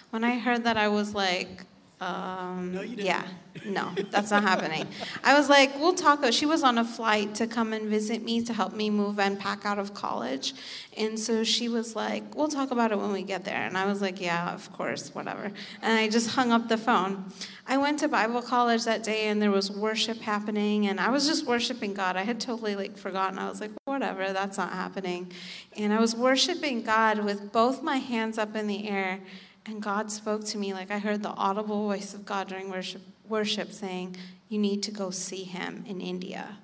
When 0.09 0.23
I 0.25 0.39
heard 0.39 0.65
that, 0.65 0.75
I 0.75 0.89
was 0.89 1.13
like, 1.13 1.63
um, 1.99 2.73
No, 2.73 2.81
you 2.81 2.95
didn't. 2.95 3.05
yeah, 3.05 3.23
no, 3.65 3.89
that's 4.11 4.29
not 4.29 4.43
happening. 4.43 4.85
I 5.23 5.37
was 5.37 5.49
like, 5.49 5.77
we'll 5.79 5.95
talk. 5.95 6.23
She 6.31 6.45
was 6.45 6.61
on 6.63 6.77
a 6.77 6.85
flight 6.85 7.33
to 7.35 7.47
come 7.47 7.73
and 7.73 7.89
visit 7.89 8.23
me 8.23 8.43
to 8.43 8.53
help 8.53 8.73
me 8.73 8.89
move 8.91 9.19
and 9.19 9.39
pack 9.39 9.65
out 9.65 9.79
of 9.79 9.93
college. 9.95 10.53
And 10.95 11.19
so 11.19 11.43
she 11.43 11.69
was 11.69 11.95
like, 11.95 12.35
we'll 12.35 12.49
talk 12.49 12.69
about 12.71 12.91
it 12.91 12.99
when 12.99 13.11
we 13.11 13.23
get 13.23 13.45
there. 13.45 13.57
And 13.57 13.77
I 13.77 13.85
was 13.85 14.01
like, 14.01 14.21
yeah, 14.21 14.53
of 14.53 14.71
course, 14.73 15.13
whatever. 15.15 15.51
And 15.81 15.93
I 15.99 16.07
just 16.07 16.31
hung 16.31 16.51
up 16.51 16.67
the 16.69 16.77
phone. 16.77 17.25
I 17.67 17.77
went 17.77 17.99
to 17.99 18.07
Bible 18.07 18.41
college 18.43 18.83
that 18.85 19.03
day 19.03 19.27
and 19.27 19.41
there 19.41 19.51
was 19.51 19.71
worship 19.71 20.19
happening 20.21 20.87
and 20.87 20.99
I 20.99 21.09
was 21.09 21.27
just 21.27 21.45
worshiping 21.47 21.93
God. 21.93 22.15
I 22.15 22.23
had 22.23 22.39
totally 22.39 22.75
like 22.75 22.95
forgotten. 22.97 23.39
I 23.39 23.49
was 23.49 23.59
like, 23.59 23.71
whatever, 23.85 24.31
that's 24.33 24.57
not 24.57 24.71
happening. 24.71 25.31
And 25.75 25.91
I 25.91 25.99
was 25.99 26.15
worshiping 26.15 26.83
God 26.83 27.25
with 27.25 27.51
both 27.51 27.81
my 27.81 27.97
hands 27.97 28.37
up 28.37 28.55
in 28.55 28.67
the 28.67 28.87
air. 28.87 29.19
And 29.67 29.81
God 29.81 30.09
spoke 30.09 30.45
to 30.45 30.57
me 30.57 30.73
like 30.73 30.91
I 30.91 30.99
heard 30.99 31.21
the 31.21 31.29
audible 31.29 31.87
voice 31.87 32.13
of 32.13 32.25
God 32.25 32.47
during 32.47 32.71
worship, 32.71 33.01
worship 33.27 33.73
saying, 33.73 34.15
You 34.47 34.59
need 34.59 34.81
to 34.83 34.91
go 34.91 35.09
see 35.09 35.43
him 35.43 35.83
in 35.85 35.99
India. 35.99 36.57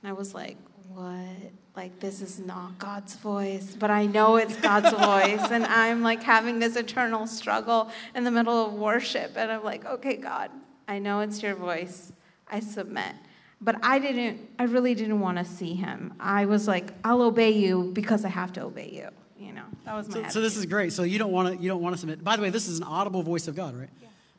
And 0.00 0.08
I 0.08 0.12
was 0.12 0.34
like, 0.34 0.56
What? 0.88 1.50
Like, 1.76 1.98
this 1.98 2.22
is 2.22 2.38
not 2.38 2.78
God's 2.78 3.16
voice, 3.16 3.76
but 3.76 3.90
I 3.90 4.06
know 4.06 4.36
it's 4.36 4.56
God's 4.56 4.90
voice. 4.92 5.50
And 5.50 5.64
I'm 5.64 6.02
like 6.02 6.22
having 6.22 6.60
this 6.60 6.76
eternal 6.76 7.26
struggle 7.26 7.90
in 8.14 8.22
the 8.22 8.30
middle 8.30 8.66
of 8.66 8.74
worship. 8.74 9.32
And 9.36 9.50
I'm 9.50 9.64
like, 9.64 9.84
Okay, 9.84 10.16
God, 10.16 10.52
I 10.86 11.00
know 11.00 11.20
it's 11.20 11.42
your 11.42 11.56
voice. 11.56 12.12
I 12.48 12.60
submit. 12.60 13.16
But 13.60 13.76
I 13.82 13.98
didn't, 13.98 14.48
I 14.60 14.64
really 14.64 14.94
didn't 14.94 15.20
want 15.20 15.38
to 15.38 15.44
see 15.44 15.74
him. 15.74 16.14
I 16.20 16.44
was 16.44 16.68
like, 16.68 16.92
I'll 17.02 17.22
obey 17.22 17.50
you 17.50 17.90
because 17.94 18.24
I 18.24 18.28
have 18.28 18.52
to 18.52 18.62
obey 18.62 18.90
you. 18.92 19.08
You 19.44 19.52
know, 19.52 19.64
that 19.84 19.94
was 19.94 20.08
my 20.08 20.22
So, 20.22 20.28
so 20.28 20.40
this 20.40 20.56
is 20.56 20.64
great. 20.66 20.92
So 20.92 21.02
you 21.02 21.18
don't 21.18 21.32
want 21.32 21.56
to 21.56 21.62
you 21.62 21.68
don't 21.68 21.82
want 21.82 21.94
to 21.94 21.98
submit. 21.98 22.24
By 22.24 22.36
the 22.36 22.42
way, 22.42 22.50
this 22.50 22.68
is 22.68 22.78
an 22.78 22.84
audible 22.84 23.22
voice 23.22 23.48
of 23.48 23.54
God, 23.54 23.78
right? 23.78 23.90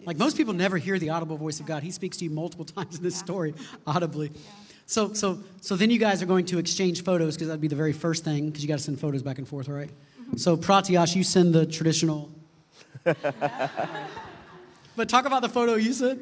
Like 0.06 0.18
most 0.18 0.38
people 0.38 0.54
never 0.54 0.78
hear 0.78 1.00
the 1.00 1.10
audible 1.10 1.38
voice 1.38 1.60
of 1.60 1.66
God. 1.66 1.82
He 1.84 1.92
speaks 1.92 2.18
to 2.18 2.26
you 2.26 2.30
multiple 2.30 2.66
times 2.78 2.98
in 2.98 3.04
this 3.04 3.16
story 3.16 3.54
audibly. 3.86 4.32
So 4.86 5.14
so 5.14 5.40
so 5.62 5.76
then 5.76 5.90
you 5.90 6.00
guys 6.00 6.22
are 6.22 6.26
going 6.26 6.46
to 6.48 6.58
exchange 6.60 7.04
photos 7.04 7.36
because 7.36 7.48
that'd 7.48 7.62
be 7.62 7.68
the 7.68 7.76
very 7.76 7.94
first 7.94 8.24
thing 8.24 8.48
because 8.48 8.64
you 8.64 8.68
got 8.68 8.78
to 8.78 8.84
send 8.84 9.00
photos 9.00 9.24
back 9.24 9.38
and 9.38 9.48
forth, 9.48 9.68
right? 9.68 9.90
Mm-hmm. 9.90 10.38
So 10.38 10.58
Pratyash, 10.58 11.16
you 11.16 11.24
send 11.24 11.54
the 11.54 11.66
traditional. 11.66 12.32
but 13.04 13.18
talk 15.08 15.26
about 15.26 15.42
the 15.42 15.50
photo 15.50 15.76
you 15.76 15.94
sent. 15.94 16.22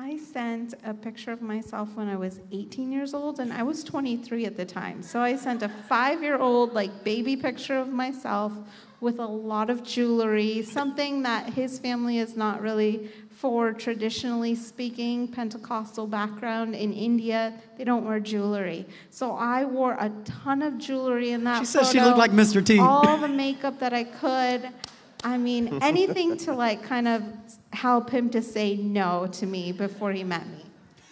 I 0.00 0.16
sent 0.16 0.74
a 0.84 0.94
picture 0.94 1.32
of 1.32 1.42
myself 1.42 1.96
when 1.96 2.08
I 2.08 2.14
was 2.14 2.40
18 2.52 2.92
years 2.92 3.14
old, 3.14 3.40
and 3.40 3.52
I 3.52 3.64
was 3.64 3.82
23 3.82 4.46
at 4.46 4.56
the 4.56 4.64
time. 4.64 5.02
So 5.02 5.20
I 5.20 5.34
sent 5.34 5.64
a 5.64 5.68
five 5.68 6.22
year 6.22 6.38
old, 6.38 6.72
like, 6.72 7.02
baby 7.02 7.34
picture 7.36 7.76
of 7.76 7.88
myself 7.88 8.52
with 9.00 9.18
a 9.18 9.26
lot 9.26 9.70
of 9.70 9.82
jewelry, 9.82 10.62
something 10.62 11.22
that 11.24 11.52
his 11.52 11.80
family 11.80 12.18
is 12.18 12.36
not 12.36 12.62
really 12.62 13.10
for, 13.30 13.72
traditionally 13.72 14.54
speaking, 14.54 15.26
Pentecostal 15.26 16.06
background. 16.06 16.76
In 16.76 16.92
India, 16.92 17.52
they 17.76 17.82
don't 17.82 18.04
wear 18.04 18.20
jewelry. 18.20 18.86
So 19.10 19.32
I 19.32 19.64
wore 19.64 19.96
a 19.98 20.12
ton 20.24 20.62
of 20.62 20.78
jewelry 20.78 21.32
in 21.32 21.42
that 21.44 21.58
She 21.58 21.64
says 21.64 21.90
she 21.90 22.00
looked 22.00 22.18
like 22.18 22.30
Mr. 22.30 22.64
T. 22.64 22.78
All 22.78 23.16
the 23.16 23.28
makeup 23.28 23.80
that 23.80 23.92
I 23.92 24.04
could. 24.04 24.70
I 25.24 25.36
mean, 25.36 25.80
anything 25.82 26.36
to 26.38 26.54
like 26.54 26.84
kind 26.84 27.08
of 27.08 27.24
help 27.72 28.10
him 28.10 28.30
to 28.30 28.42
say 28.42 28.76
no 28.76 29.26
to 29.32 29.46
me 29.46 29.72
before 29.72 30.12
he 30.12 30.24
met 30.24 30.46
me. 30.48 30.64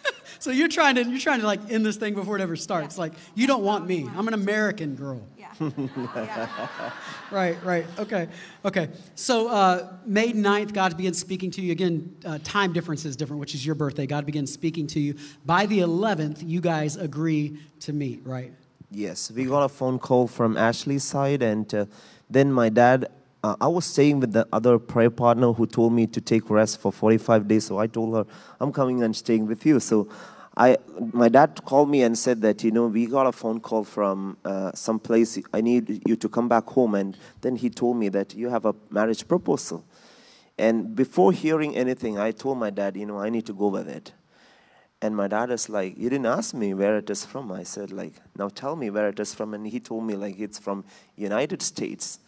So 0.39 0.51
you're 0.51 0.67
trying 0.67 0.95
to 0.95 1.03
you're 1.03 1.19
trying 1.19 1.39
to 1.39 1.47
like 1.47 1.71
end 1.71 1.83
this 1.83 1.97
thing 1.97 2.13
before 2.13 2.35
it 2.37 2.41
ever 2.41 2.55
starts. 2.55 2.97
Like 2.99 3.13
you 3.33 3.47
don't 3.47 3.63
want 3.63 3.87
me. 3.87 4.07
I'm 4.15 4.27
an 4.27 4.35
American 4.35 4.95
girl. 4.95 5.21
Yeah. 5.35 5.51
yeah. 6.15 6.91
Right, 7.31 7.61
right. 7.65 7.85
Okay, 7.99 8.29
okay. 8.63 8.87
So 9.15 9.49
uh, 9.49 9.93
May 10.05 10.31
9th, 10.31 10.73
God 10.73 10.95
begins 10.95 11.19
speaking 11.19 11.51
to 11.51 11.61
you. 11.61 11.73
Again, 11.73 12.15
uh, 12.23 12.39
time 12.43 12.71
difference 12.71 13.03
is 13.03 13.17
different, 13.17 13.41
which 13.41 13.53
is 13.53 13.65
your 13.65 13.75
birthday. 13.75 14.05
God 14.05 14.25
begins 14.25 14.51
speaking 14.51 14.87
to 14.87 14.99
you. 14.99 15.15
By 15.45 15.65
the 15.65 15.79
11th, 15.79 16.47
you 16.47 16.61
guys 16.61 16.95
agree 16.95 17.57
to 17.81 17.91
meet, 17.91 18.21
right? 18.25 18.53
Yes, 18.91 19.29
we 19.29 19.43
got 19.43 19.63
a 19.63 19.69
phone 19.69 19.99
call 19.99 20.27
from 20.27 20.55
Ashley's 20.55 21.03
side, 21.03 21.41
and 21.41 21.73
uh, 21.73 21.85
then 22.29 22.53
my 22.53 22.69
dad. 22.69 23.09
Uh, 23.43 23.55
I 23.61 23.67
was 23.67 23.85
staying 23.85 24.19
with 24.19 24.33
the 24.33 24.47
other 24.51 24.79
prayer 24.79 25.09
partner 25.09 25.53
who 25.53 25.67
told 25.67 25.93
me 25.93 26.07
to 26.07 26.19
take 26.19 26.49
rest 26.49 26.81
for 26.81 26.91
45 26.91 27.47
days. 27.47 27.65
So 27.65 27.77
I 27.77 27.87
told 27.87 28.15
her, 28.15 28.25
I'm 28.59 28.71
coming 28.71 29.03
and 29.03 29.15
staying 29.15 29.45
with 29.45 29.65
you. 29.65 29.79
So 29.79 30.09
I, 30.55 30.77
my 31.13 31.29
dad 31.29 31.61
called 31.65 31.89
me 31.89 32.01
and 32.01 32.17
said 32.17 32.41
that, 32.41 32.63
you 32.63 32.71
know, 32.71 32.87
we 32.87 33.05
got 33.05 33.27
a 33.27 33.31
phone 33.31 33.59
call 33.59 33.83
from 33.83 34.37
uh, 34.43 34.71
some 34.73 34.99
place. 34.99 35.37
I 35.53 35.61
need 35.61 36.01
you 36.07 36.15
to 36.15 36.27
come 36.27 36.47
back 36.47 36.65
home. 36.65 36.95
And 36.95 37.15
then 37.41 37.55
he 37.55 37.69
told 37.69 37.97
me 37.97 38.09
that 38.09 38.33
you 38.33 38.49
have 38.49 38.65
a 38.65 38.73
marriage 38.89 39.27
proposal. 39.27 39.85
And 40.57 40.95
before 40.95 41.31
hearing 41.31 41.75
anything, 41.75 42.17
I 42.17 42.31
told 42.31 42.57
my 42.57 42.71
dad, 42.71 42.97
you 42.97 43.05
know, 43.05 43.19
I 43.19 43.29
need 43.29 43.45
to 43.45 43.53
go 43.53 43.67
with 43.67 43.87
it. 43.87 44.13
And 44.99 45.15
my 45.15 45.27
dad 45.27 45.51
is 45.51 45.69
like, 45.69 45.95
you 45.95 46.09
didn't 46.09 46.25
ask 46.25 46.55
me 46.55 46.73
where 46.73 46.97
it 46.97 47.09
is 47.11 47.23
from. 47.23 47.51
I 47.51 47.61
said, 47.61 47.91
like, 47.91 48.13
now 48.35 48.49
tell 48.49 48.75
me 48.75 48.89
where 48.89 49.09
it 49.09 49.19
is 49.19 49.35
from. 49.35 49.53
And 49.53 49.67
he 49.67 49.79
told 49.79 50.05
me, 50.05 50.15
like, 50.15 50.39
it's 50.39 50.57
from 50.57 50.85
United 51.15 51.61
States, 51.61 52.19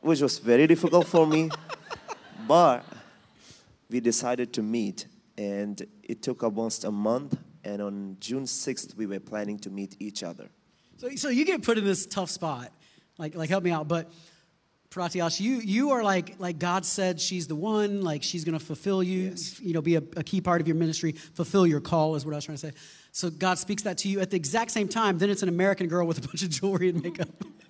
which 0.00 0.20
was 0.20 0.38
very 0.38 0.66
difficult 0.66 1.06
for 1.06 1.26
me. 1.26 1.50
but 2.48 2.84
we 3.90 4.00
decided 4.00 4.52
to 4.54 4.62
meet, 4.62 5.06
and 5.38 5.86
it 6.02 6.22
took 6.22 6.42
almost 6.42 6.84
a 6.84 6.90
month. 6.90 7.38
And 7.64 7.82
on 7.82 8.16
June 8.20 8.44
6th, 8.44 8.94
we 8.96 9.06
were 9.06 9.20
planning 9.20 9.58
to 9.60 9.70
meet 9.70 9.96
each 9.98 10.22
other. 10.22 10.48
So, 10.98 11.10
so 11.16 11.28
you 11.28 11.44
get 11.44 11.62
put 11.62 11.78
in 11.78 11.84
this 11.84 12.06
tough 12.06 12.30
spot. 12.30 12.72
Like, 13.18 13.34
like 13.34 13.48
help 13.48 13.64
me 13.64 13.70
out. 13.70 13.88
But 13.88 14.10
Pratyash, 14.90 15.40
you 15.40 15.58
you 15.58 15.90
are 15.90 16.02
like 16.02 16.36
like 16.38 16.58
God 16.58 16.84
said 16.84 17.20
she's 17.20 17.46
the 17.46 17.54
one. 17.54 18.02
Like 18.02 18.22
she's 18.22 18.44
going 18.44 18.58
to 18.58 18.64
fulfill 18.64 19.02
you. 19.02 19.30
Yes. 19.30 19.60
You 19.60 19.74
know, 19.74 19.82
be 19.82 19.96
a, 19.96 20.02
a 20.16 20.22
key 20.22 20.40
part 20.40 20.60
of 20.60 20.68
your 20.68 20.76
ministry. 20.76 21.12
Fulfill 21.12 21.66
your 21.66 21.80
call 21.80 22.14
is 22.14 22.24
what 22.24 22.32
I 22.32 22.36
was 22.36 22.44
trying 22.44 22.58
to 22.58 22.68
say. 22.68 22.72
So 23.12 23.30
God 23.30 23.58
speaks 23.58 23.82
that 23.82 23.98
to 23.98 24.08
you 24.08 24.20
at 24.20 24.30
the 24.30 24.36
exact 24.36 24.70
same 24.70 24.88
time. 24.88 25.18
Then 25.18 25.30
it's 25.30 25.42
an 25.42 25.48
American 25.48 25.88
girl 25.88 26.06
with 26.06 26.18
a 26.18 26.26
bunch 26.26 26.42
of 26.42 26.50
jewelry 26.50 26.90
and 26.90 27.02
makeup. 27.02 27.28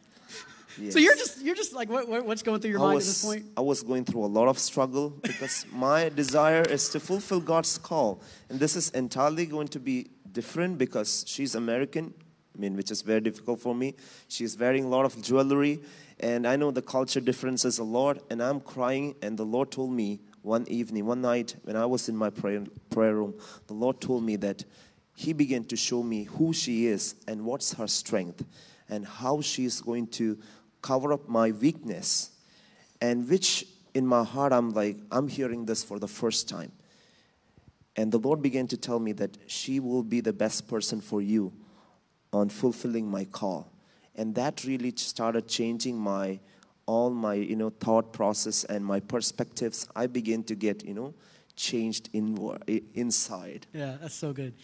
So 0.90 0.98
you're 0.98 1.16
just 1.16 1.42
you're 1.42 1.54
just 1.54 1.72
like 1.72 1.88
what, 1.88 2.08
what- 2.08 2.24
what's 2.26 2.42
going 2.42 2.60
through 2.60 2.70
your 2.72 2.80
I 2.80 2.84
mind 2.84 2.94
was, 2.96 3.04
at 3.08 3.12
this 3.14 3.24
point? 3.24 3.46
I 3.56 3.60
was 3.60 3.82
going 3.82 4.04
through 4.04 4.24
a 4.24 4.32
lot 4.38 4.48
of 4.48 4.58
struggle 4.58 5.10
because 5.22 5.64
my 5.72 6.08
desire 6.10 6.62
is 6.62 6.88
to 6.90 7.00
fulfill 7.00 7.40
God's 7.40 7.78
call. 7.78 8.20
And 8.50 8.60
this 8.60 8.76
is 8.76 8.90
entirely 8.90 9.46
going 9.46 9.68
to 9.68 9.80
be 9.80 10.08
different 10.32 10.76
because 10.78 11.24
she's 11.26 11.54
American, 11.54 12.12
I 12.54 12.58
mean, 12.60 12.76
which 12.76 12.90
is 12.90 13.02
very 13.02 13.20
difficult 13.20 13.60
for 13.60 13.74
me. 13.74 13.94
She's 14.28 14.58
wearing 14.58 14.84
a 14.84 14.88
lot 14.88 15.04
of 15.06 15.20
jewelry, 15.22 15.80
and 16.20 16.46
I 16.46 16.56
know 16.56 16.70
the 16.70 16.82
culture 16.82 17.20
differences 17.20 17.78
a 17.78 17.84
lot. 17.84 18.18
And 18.30 18.42
I'm 18.42 18.60
crying, 18.60 19.14
and 19.22 19.38
the 19.38 19.44
Lord 19.44 19.70
told 19.70 19.92
me 19.92 20.20
one 20.42 20.66
evening, 20.68 21.06
one 21.06 21.22
night, 21.22 21.56
when 21.64 21.76
I 21.76 21.86
was 21.86 22.08
in 22.08 22.16
my 22.16 22.30
prayer, 22.30 22.62
prayer 22.90 23.14
room, 23.14 23.34
the 23.66 23.74
Lord 23.74 24.00
told 24.00 24.22
me 24.24 24.36
that 24.36 24.64
He 25.16 25.32
began 25.32 25.64
to 25.64 25.76
show 25.76 26.02
me 26.02 26.24
who 26.24 26.52
she 26.52 26.86
is 26.86 27.14
and 27.26 27.44
what's 27.44 27.72
her 27.74 27.86
strength 27.86 28.44
and 28.88 29.04
how 29.04 29.40
she 29.40 29.64
is 29.64 29.80
going 29.80 30.06
to 30.06 30.38
cover 30.86 31.12
up 31.12 31.28
my 31.28 31.50
weakness 31.50 32.30
and 33.00 33.28
which 33.28 33.66
in 33.94 34.06
my 34.06 34.22
heart 34.32 34.52
i'm 34.52 34.70
like 34.80 34.96
i'm 35.10 35.28
hearing 35.28 35.64
this 35.66 35.82
for 35.82 35.98
the 35.98 36.08
first 36.08 36.48
time. 36.48 36.72
And 37.98 38.12
the 38.12 38.18
lord 38.18 38.42
began 38.42 38.66
to 38.68 38.76
tell 38.76 39.00
me 39.00 39.12
that 39.12 39.38
she 39.46 39.80
will 39.80 40.02
be 40.02 40.20
the 40.20 40.32
best 40.44 40.68
person 40.68 41.00
for 41.00 41.20
you 41.22 41.52
on 42.32 42.50
fulfilling 42.50 43.10
my 43.10 43.24
call. 43.24 43.72
And 44.14 44.34
that 44.34 44.64
really 44.64 44.92
started 44.96 45.48
changing 45.48 45.96
my 45.98 46.38
all 46.86 47.10
my 47.10 47.34
you 47.34 47.56
know 47.56 47.70
thought 47.70 48.12
process 48.12 48.64
and 48.64 48.84
my 48.84 49.00
perspectives. 49.00 49.88
I 49.96 50.06
began 50.06 50.42
to 50.44 50.54
get 50.54 50.84
you 50.84 50.94
know 50.94 51.14
changed 51.56 52.10
inward 52.12 52.62
inside. 52.94 53.66
Yeah, 53.72 53.96
that's 54.00 54.14
so 54.14 54.32
good. 54.32 54.54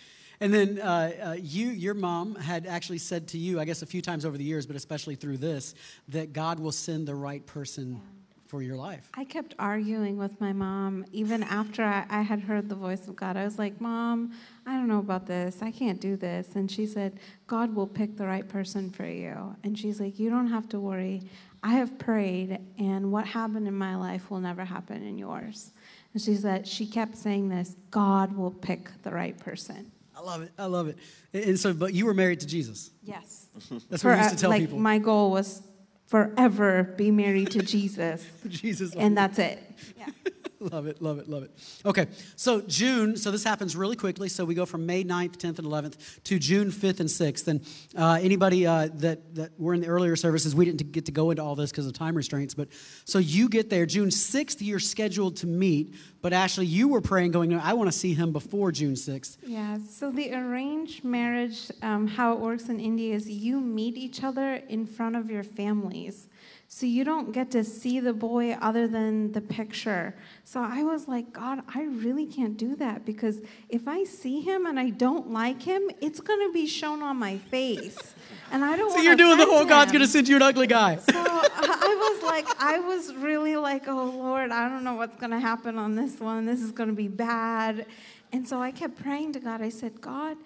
And 0.42 0.52
then 0.52 0.80
uh, 0.80 1.12
uh, 1.24 1.36
you, 1.40 1.68
your 1.68 1.94
mom 1.94 2.34
had 2.34 2.66
actually 2.66 2.98
said 2.98 3.28
to 3.28 3.38
you, 3.38 3.60
I 3.60 3.64
guess 3.64 3.82
a 3.82 3.86
few 3.86 4.02
times 4.02 4.24
over 4.24 4.36
the 4.36 4.42
years, 4.42 4.66
but 4.66 4.74
especially 4.74 5.14
through 5.14 5.36
this, 5.36 5.76
that 6.08 6.32
God 6.32 6.58
will 6.58 6.72
send 6.72 7.06
the 7.06 7.14
right 7.14 7.46
person 7.46 8.00
for 8.48 8.60
your 8.60 8.74
life. 8.74 9.08
I 9.14 9.22
kept 9.22 9.54
arguing 9.60 10.16
with 10.16 10.40
my 10.40 10.52
mom 10.52 11.04
even 11.12 11.44
after 11.44 11.84
I, 11.84 12.06
I 12.10 12.22
had 12.22 12.40
heard 12.40 12.68
the 12.68 12.74
voice 12.74 13.06
of 13.06 13.14
God. 13.14 13.36
I 13.36 13.44
was 13.44 13.56
like, 13.56 13.80
Mom, 13.80 14.32
I 14.66 14.72
don't 14.72 14.88
know 14.88 14.98
about 14.98 15.28
this. 15.28 15.62
I 15.62 15.70
can't 15.70 16.00
do 16.00 16.16
this. 16.16 16.48
And 16.56 16.68
she 16.68 16.86
said, 16.86 17.20
God 17.46 17.72
will 17.72 17.86
pick 17.86 18.16
the 18.16 18.26
right 18.26 18.48
person 18.48 18.90
for 18.90 19.06
you. 19.06 19.54
And 19.62 19.78
she's 19.78 20.00
like, 20.00 20.18
You 20.18 20.28
don't 20.28 20.48
have 20.48 20.68
to 20.70 20.80
worry. 20.80 21.22
I 21.62 21.74
have 21.74 21.96
prayed, 21.98 22.58
and 22.76 23.12
what 23.12 23.28
happened 23.28 23.68
in 23.68 23.74
my 23.74 23.94
life 23.94 24.28
will 24.28 24.40
never 24.40 24.64
happen 24.64 25.04
in 25.04 25.16
yours. 25.18 25.70
And 26.12 26.20
she 26.20 26.34
said, 26.34 26.66
She 26.66 26.84
kept 26.84 27.16
saying 27.16 27.48
this 27.48 27.76
God 27.92 28.36
will 28.36 28.50
pick 28.50 28.90
the 29.04 29.12
right 29.12 29.38
person. 29.38 29.92
I 30.22 30.24
love 30.24 30.42
it. 30.42 30.52
I 30.58 30.66
love 30.66 30.88
it. 30.88 30.98
And 31.32 31.58
so, 31.58 31.74
but 31.74 31.94
you 31.94 32.06
were 32.06 32.14
married 32.14 32.40
to 32.40 32.46
Jesus. 32.46 32.90
Yes. 33.02 33.48
That's 33.90 34.04
what 34.04 34.16
we 34.16 34.22
used 34.22 34.30
to 34.30 34.36
tell 34.36 34.50
uh, 34.50 34.54
like, 34.54 34.62
people. 34.62 34.78
My 34.78 34.98
goal 34.98 35.30
was 35.30 35.62
forever 36.06 36.94
be 36.96 37.10
married 37.10 37.50
to 37.52 37.62
Jesus, 37.62 38.24
Jesus. 38.48 38.94
and 38.94 39.16
that's 39.16 39.38
it. 39.38 39.58
Yeah. 39.98 40.06
Love 40.70 40.86
it, 40.86 41.02
love 41.02 41.18
it, 41.18 41.28
love 41.28 41.42
it. 41.42 41.50
Okay, 41.84 42.06
so 42.36 42.60
June, 42.62 43.16
so 43.16 43.30
this 43.30 43.44
happens 43.44 43.74
really 43.74 43.96
quickly. 43.96 44.28
So 44.28 44.44
we 44.44 44.54
go 44.54 44.66
from 44.66 44.86
May 44.86 45.04
9th, 45.04 45.36
10th, 45.36 45.58
and 45.58 45.66
11th 45.66 46.22
to 46.24 46.38
June 46.38 46.70
5th 46.70 47.00
and 47.00 47.08
6th. 47.08 47.48
And 47.48 47.66
uh, 47.96 48.18
anybody 48.20 48.66
uh, 48.66 48.88
that, 48.94 49.34
that 49.34 49.58
were 49.58 49.74
in 49.74 49.80
the 49.80 49.88
earlier 49.88 50.16
services, 50.16 50.54
we 50.54 50.64
didn't 50.64 50.92
get 50.92 51.06
to 51.06 51.12
go 51.12 51.30
into 51.30 51.42
all 51.42 51.54
this 51.54 51.70
because 51.70 51.86
of 51.86 51.92
time 51.92 52.14
restraints. 52.14 52.54
But 52.54 52.68
so 53.04 53.18
you 53.18 53.48
get 53.48 53.70
there, 53.70 53.86
June 53.86 54.08
6th, 54.08 54.56
you're 54.60 54.78
scheduled 54.78 55.36
to 55.38 55.46
meet. 55.46 55.94
But 56.20 56.32
Ashley, 56.32 56.66
you 56.66 56.88
were 56.88 57.00
praying, 57.00 57.32
going, 57.32 57.52
I 57.54 57.72
want 57.74 57.90
to 57.90 57.96
see 57.96 58.14
him 58.14 58.32
before 58.32 58.70
June 58.70 58.94
6th. 58.94 59.38
Yeah, 59.44 59.78
so 59.88 60.10
the 60.10 60.32
arranged 60.32 61.02
marriage, 61.02 61.70
um, 61.82 62.06
how 62.06 62.32
it 62.32 62.38
works 62.38 62.68
in 62.68 62.78
India 62.78 63.14
is 63.14 63.28
you 63.28 63.60
meet 63.60 63.96
each 63.96 64.22
other 64.22 64.54
in 64.68 64.86
front 64.86 65.16
of 65.16 65.30
your 65.30 65.42
families. 65.42 66.28
So 66.74 66.86
you 66.86 67.04
don't 67.04 67.32
get 67.32 67.50
to 67.50 67.64
see 67.64 68.00
the 68.00 68.14
boy 68.14 68.52
other 68.52 68.88
than 68.88 69.32
the 69.32 69.42
picture. 69.42 70.14
So 70.42 70.62
I 70.62 70.82
was 70.82 71.06
like, 71.06 71.30
God, 71.30 71.60
I 71.74 71.82
really 71.82 72.24
can't 72.24 72.56
do 72.56 72.76
that 72.76 73.04
because 73.04 73.42
if 73.68 73.86
I 73.86 74.04
see 74.04 74.40
him 74.40 74.64
and 74.64 74.80
I 74.80 74.88
don't 74.88 75.30
like 75.30 75.60
him, 75.60 75.90
it's 76.00 76.18
going 76.18 76.48
to 76.48 76.50
be 76.50 76.66
shown 76.66 77.02
on 77.02 77.18
my 77.18 77.36
face. 77.36 78.14
And 78.50 78.64
I 78.64 78.76
don't 78.76 78.90
So 78.90 79.02
you're 79.02 79.16
doing 79.16 79.36
the 79.36 79.44
whole 79.44 79.66
God's 79.66 79.92
going 79.92 80.00
to 80.00 80.08
send 80.08 80.26
you 80.28 80.36
an 80.36 80.42
ugly 80.42 80.66
guy. 80.66 80.96
So 80.96 81.12
I 81.14 82.14
was 82.14 82.22
like, 82.22 82.46
I 82.58 82.78
was 82.78 83.14
really 83.16 83.56
like, 83.56 83.86
oh 83.86 84.04
Lord, 84.06 84.50
I 84.50 84.70
don't 84.70 84.82
know 84.82 84.94
what's 84.94 85.16
going 85.16 85.32
to 85.32 85.40
happen 85.40 85.76
on 85.76 85.94
this 85.94 86.20
one. 86.20 86.46
This 86.46 86.62
is 86.62 86.72
going 86.72 86.88
to 86.88 86.96
be 86.96 87.06
bad. 87.06 87.84
And 88.32 88.48
so 88.48 88.62
I 88.62 88.70
kept 88.70 88.96
praying 88.96 89.34
to 89.34 89.40
God. 89.40 89.60
I 89.60 89.68
said, 89.68 90.00
God, 90.00 90.38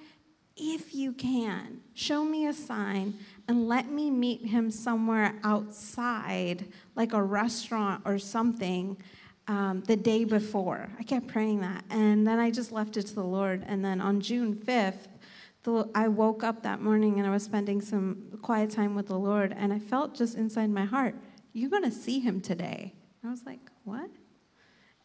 if 0.57 0.93
you 0.93 1.13
can, 1.13 1.83
show 1.95 2.25
me 2.25 2.47
a 2.47 2.53
sign 2.53 3.15
and 3.49 3.69
let 3.69 3.91
me 3.91 4.11
meet 4.11 4.47
him 4.47 4.71
somewhere 4.71 5.35
outside, 5.45 6.67
like 6.95 7.13
a 7.13 7.23
restaurant 7.23 8.03
or 8.05 8.19
something, 8.19 8.97
um, 9.49 9.83
the 9.87 9.97
day 9.97 10.25
before. 10.25 10.89
I 10.99 11.05
kept 11.05 11.29
praying 11.29 11.61
that. 11.61 11.85
And 11.91 12.27
then 12.27 12.39
I 12.39 12.51
just 12.51 12.73
left 12.73 12.97
it 12.97 13.07
to 13.07 13.15
the 13.15 13.25
Lord. 13.25 13.63
And 13.67 13.85
then 13.85 14.01
on 14.01 14.21
June 14.21 14.55
5th, 14.55 15.07
the, 15.63 15.89
I 15.95 16.09
woke 16.09 16.43
up 16.43 16.63
that 16.63 16.81
morning 16.81 17.19
and 17.19 17.27
I 17.27 17.31
was 17.31 17.43
spending 17.43 17.81
some 17.81 18.39
quiet 18.43 18.71
time 18.71 18.95
with 18.95 19.09
the 19.09 19.19
Lord, 19.19 19.53
and 19.57 19.73
I 19.73 19.81
felt 19.81 20.15
just 20.15 20.37
inside 20.37 20.71
my 20.71 20.85
heart, 20.85 21.17
You're 21.53 21.71
going 21.71 21.83
to 21.83 21.91
see 21.91 22.21
him 22.21 22.41
today. 22.41 22.95
I 23.25 23.31
was 23.31 23.45
like, 23.45 23.61
What? 23.85 24.11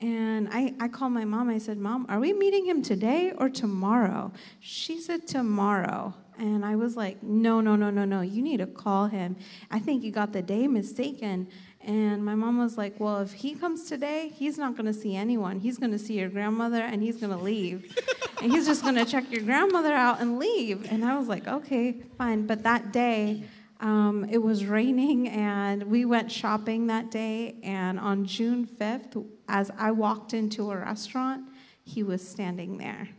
And 0.01 0.49
I, 0.51 0.73
I 0.79 0.87
called 0.87 1.13
my 1.13 1.25
mom. 1.25 1.49
I 1.49 1.59
said, 1.59 1.77
Mom, 1.77 2.07
are 2.09 2.19
we 2.19 2.33
meeting 2.33 2.65
him 2.65 2.81
today 2.81 3.33
or 3.37 3.49
tomorrow? 3.49 4.31
She 4.59 4.99
said, 4.99 5.27
Tomorrow. 5.27 6.15
And 6.39 6.65
I 6.65 6.75
was 6.75 6.97
like, 6.97 7.21
No, 7.21 7.61
no, 7.61 7.75
no, 7.75 7.91
no, 7.91 8.03
no. 8.03 8.21
You 8.21 8.41
need 8.41 8.57
to 8.57 8.65
call 8.65 9.05
him. 9.07 9.35
I 9.69 9.79
think 9.79 10.03
you 10.03 10.11
got 10.11 10.33
the 10.33 10.41
day 10.41 10.67
mistaken. 10.67 11.47
And 11.81 12.25
my 12.25 12.33
mom 12.33 12.57
was 12.57 12.79
like, 12.79 12.99
Well, 12.99 13.19
if 13.19 13.31
he 13.31 13.53
comes 13.53 13.83
today, 13.83 14.31
he's 14.33 14.57
not 14.57 14.75
going 14.75 14.87
to 14.87 14.93
see 14.93 15.15
anyone. 15.15 15.59
He's 15.59 15.77
going 15.77 15.91
to 15.91 15.99
see 15.99 16.19
your 16.19 16.29
grandmother 16.29 16.81
and 16.81 17.03
he's 17.03 17.17
going 17.17 17.37
to 17.37 17.43
leave. 17.43 17.95
and 18.41 18.51
he's 18.51 18.65
just 18.65 18.81
going 18.81 18.95
to 18.95 19.05
check 19.05 19.31
your 19.31 19.43
grandmother 19.43 19.93
out 19.93 20.19
and 20.19 20.39
leave. 20.39 20.91
And 20.91 21.05
I 21.05 21.15
was 21.15 21.27
like, 21.27 21.47
Okay, 21.47 22.01
fine. 22.17 22.47
But 22.47 22.63
that 22.63 22.91
day, 22.91 23.43
um, 23.81 24.27
it 24.29 24.37
was 24.37 24.65
raining 24.65 25.27
and 25.27 25.83
we 25.83 26.05
went 26.05 26.31
shopping 26.31 26.87
that 26.87 27.11
day. 27.11 27.55
And 27.63 27.99
on 27.99 28.25
June 28.25 28.67
5th, 28.67 29.27
as 29.51 29.69
I 29.77 29.91
walked 29.91 30.33
into 30.33 30.71
a 30.71 30.77
restaurant, 30.77 31.43
he 31.83 32.01
was 32.01 32.27
standing 32.27 32.77
there. 32.77 33.09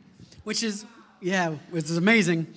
which 0.45 0.63
is 0.63 0.85
yeah, 1.21 1.51
which 1.71 1.85
is 1.85 1.97
amazing. 1.97 2.49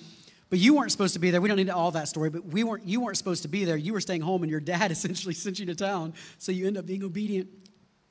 But 0.48 0.58
you 0.58 0.74
weren't 0.74 0.90
supposed 0.90 1.14
to 1.14 1.20
be 1.20 1.30
there. 1.30 1.40
We 1.40 1.48
don't 1.48 1.56
need 1.56 1.70
all 1.70 1.90
that 1.92 2.08
story, 2.08 2.30
but 2.30 2.46
we 2.46 2.64
weren't. 2.64 2.84
You 2.84 3.00
weren't 3.00 3.16
supposed 3.16 3.42
to 3.42 3.48
be 3.48 3.64
there. 3.64 3.76
You 3.76 3.92
were 3.92 4.00
staying 4.00 4.22
home, 4.22 4.42
and 4.42 4.50
your 4.50 4.60
dad 4.60 4.90
essentially 4.96 5.34
sent 5.34 5.58
you 5.58 5.66
to 5.66 5.74
town. 5.74 6.14
So 6.38 6.50
you 6.50 6.66
end 6.66 6.78
up 6.78 6.86
being 6.86 7.04
obedient, 7.04 7.48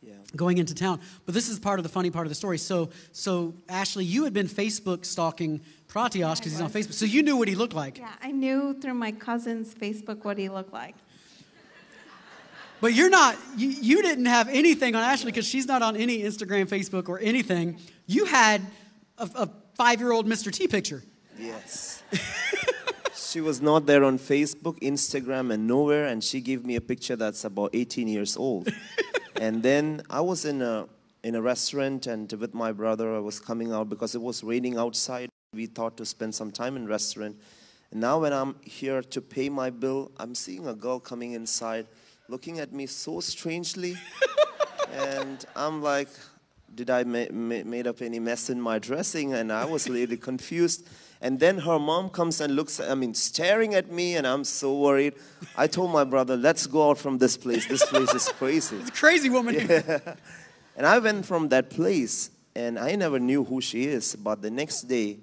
yeah 0.02 0.14
going 0.36 0.58
into 0.58 0.76
town. 0.76 1.00
But 1.26 1.34
this 1.34 1.50
is 1.50 1.60
part 1.60 1.80
of 1.80 1.84
the 1.84 1.90
funny 1.90 2.12
part 2.12 2.26
of 2.26 2.30
the 2.30 2.36
story. 2.36 2.58
So, 2.58 2.90
so 3.12 3.54
Ashley, 3.70 4.06
you 4.06 4.24
had 4.24 4.34
been 4.34 4.48
Facebook 4.48 5.06
stalking 5.06 5.62
Pratyash 5.88 6.38
because 6.38 6.52
he's 6.52 6.62
on 6.62 6.70
Facebook. 6.70 6.94
So 6.94 7.06
you 7.06 7.24
knew 7.24 7.38
what 7.38 7.48
he 7.48 7.56
looked 7.56 7.74
like. 7.74 7.98
Yeah, 7.98 8.12
I 8.22 8.32
knew 8.32 8.74
through 8.80 8.96
my 8.96 9.12
cousin's 9.12 9.74
Facebook 9.74 10.24
what 10.24 10.38
he 10.38 10.50
looked 10.50 10.74
like. 10.74 10.96
But 12.82 12.94
you're 12.94 13.10
not. 13.10 13.38
You, 13.58 13.70
you 13.70 14.02
didn't 14.02 14.26
have 14.26 14.48
anything 14.50 14.96
on 14.96 15.04
Ashley 15.04 15.32
because 15.32 15.48
she's 15.48 15.66
not 15.66 15.82
on 15.82 15.96
any 15.96 16.20
Instagram, 16.20 16.68
Facebook, 16.68 17.10
or 17.10 17.20
anything. 17.20 17.80
You 18.06 18.26
had 18.26 18.62
a, 19.18 19.30
a 19.36 19.50
five-year-old 19.76 20.28
Mr. 20.28 20.52
T 20.52 20.68
picture. 20.68 21.04
Yes. 21.38 22.04
she 23.16 23.42
was 23.42 23.62
not 23.62 23.86
there 23.86 24.04
on 24.04 24.18
Facebook, 24.20 24.80
Instagram, 24.80 25.54
and 25.54 25.68
nowhere, 25.68 26.06
and 26.06 26.24
she 26.24 26.42
gave 26.42 26.66
me 26.66 26.76
a 26.76 26.82
picture 26.82 27.16
that's 27.16 27.44
about 27.44 27.72
18 27.74 28.08
years 28.08 28.38
old. 28.38 28.70
and 29.42 29.62
then 29.64 30.02
I 30.10 30.22
was 30.22 30.46
in 30.46 30.62
a 30.62 30.88
in 31.24 31.34
a 31.34 31.42
restaurant, 31.42 32.06
and 32.06 32.32
with 32.34 32.54
my 32.54 32.72
brother, 32.72 33.16
I 33.16 33.20
was 33.20 33.40
coming 33.40 33.72
out 33.72 33.90
because 33.90 34.14
it 34.14 34.22
was 34.22 34.44
raining 34.44 34.78
outside. 34.78 35.28
We 35.54 35.66
thought 35.66 35.98
to 35.98 36.06
spend 36.06 36.36
some 36.36 36.52
time 36.52 36.76
in 36.76 36.86
restaurant. 36.88 37.36
And 37.90 38.00
now 38.00 38.20
when 38.20 38.32
I'm 38.32 38.56
here 38.62 39.02
to 39.02 39.22
pay 39.22 39.50
my 39.50 39.72
bill, 39.72 40.12
I'm 40.18 40.36
seeing 40.36 40.68
a 40.68 40.76
girl 40.76 41.00
coming 41.00 41.32
inside, 41.32 41.88
looking 42.28 42.60
at 42.60 42.74
me 42.74 42.86
so 42.86 43.20
strangely, 43.20 43.98
and 44.92 45.46
I'm 45.56 45.82
like, 45.82 46.10
did 46.74 46.90
I 46.90 47.04
ma- 47.04 47.32
ma- 47.32 47.64
made 47.64 47.88
up 47.88 48.02
any 48.02 48.20
mess 48.20 48.50
in 48.50 48.60
my 48.60 48.80
dressing? 48.80 49.34
And 49.34 49.52
I 49.52 49.66
was 49.66 49.90
really 49.90 50.18
confused. 50.18 50.88
And 51.22 51.40
then 51.40 51.60
her 51.60 51.80
mom 51.80 52.10
comes 52.10 52.42
and 52.42 52.56
looks, 52.56 52.80
I 52.80 52.94
mean, 52.94 53.14
staring 53.14 53.74
at 53.74 53.92
me, 53.92 54.16
and 54.16 54.28
I'm 54.28 54.44
so 54.44 54.78
worried. 54.78 55.14
I 55.58 55.68
told 55.68 55.92
my 55.92 56.04
brother, 56.04 56.36
let's 56.36 56.68
go 56.68 56.90
out 56.90 56.98
from 56.98 57.18
this 57.18 57.38
place. 57.38 57.66
This 57.68 57.86
place 57.86 58.14
is 58.14 58.28
crazy. 58.38 58.76
It's 58.78 58.90
a 58.90 58.92
crazy 58.92 59.30
woman. 59.30 59.56
Yeah. 59.70 60.16
And 60.78 60.86
I 60.86 61.00
went 61.00 61.26
from 61.26 61.48
that 61.50 61.70
place, 61.70 62.30
and 62.54 62.78
I 62.78 62.96
never 62.96 63.18
knew 63.18 63.46
who 63.46 63.62
she 63.62 63.86
is. 63.86 64.14
But 64.18 64.42
the 64.42 64.52
next 64.52 64.82
day, 64.84 65.20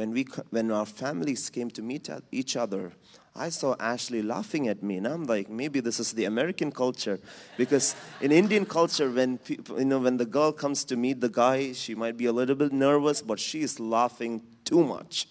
when, 0.00 0.12
we, 0.12 0.26
when 0.48 0.70
our 0.70 0.86
families 0.86 1.50
came 1.50 1.70
to 1.72 1.82
meet 1.82 2.08
each 2.32 2.56
other, 2.56 2.90
I 3.36 3.50
saw 3.50 3.76
Ashley 3.78 4.22
laughing 4.22 4.66
at 4.66 4.82
me, 4.82 4.96
and 4.96 5.06
I'm 5.06 5.24
like, 5.24 5.50
maybe 5.50 5.80
this 5.80 6.00
is 6.00 6.12
the 6.12 6.24
American 6.24 6.72
culture, 6.72 7.20
because 7.58 7.94
in 8.22 8.32
Indian 8.32 8.64
culture, 8.64 9.10
when 9.10 9.36
people, 9.36 9.78
you 9.78 9.84
know, 9.84 9.98
when 9.98 10.16
the 10.16 10.24
girl 10.24 10.52
comes 10.52 10.84
to 10.84 10.96
meet 10.96 11.20
the 11.20 11.28
guy, 11.28 11.72
she 11.74 11.94
might 11.94 12.16
be 12.16 12.24
a 12.24 12.32
little 12.32 12.56
bit 12.56 12.72
nervous, 12.72 13.20
but 13.20 13.38
she 13.38 13.60
is 13.60 13.78
laughing 13.78 14.42
too 14.64 14.82
much. 14.82 15.28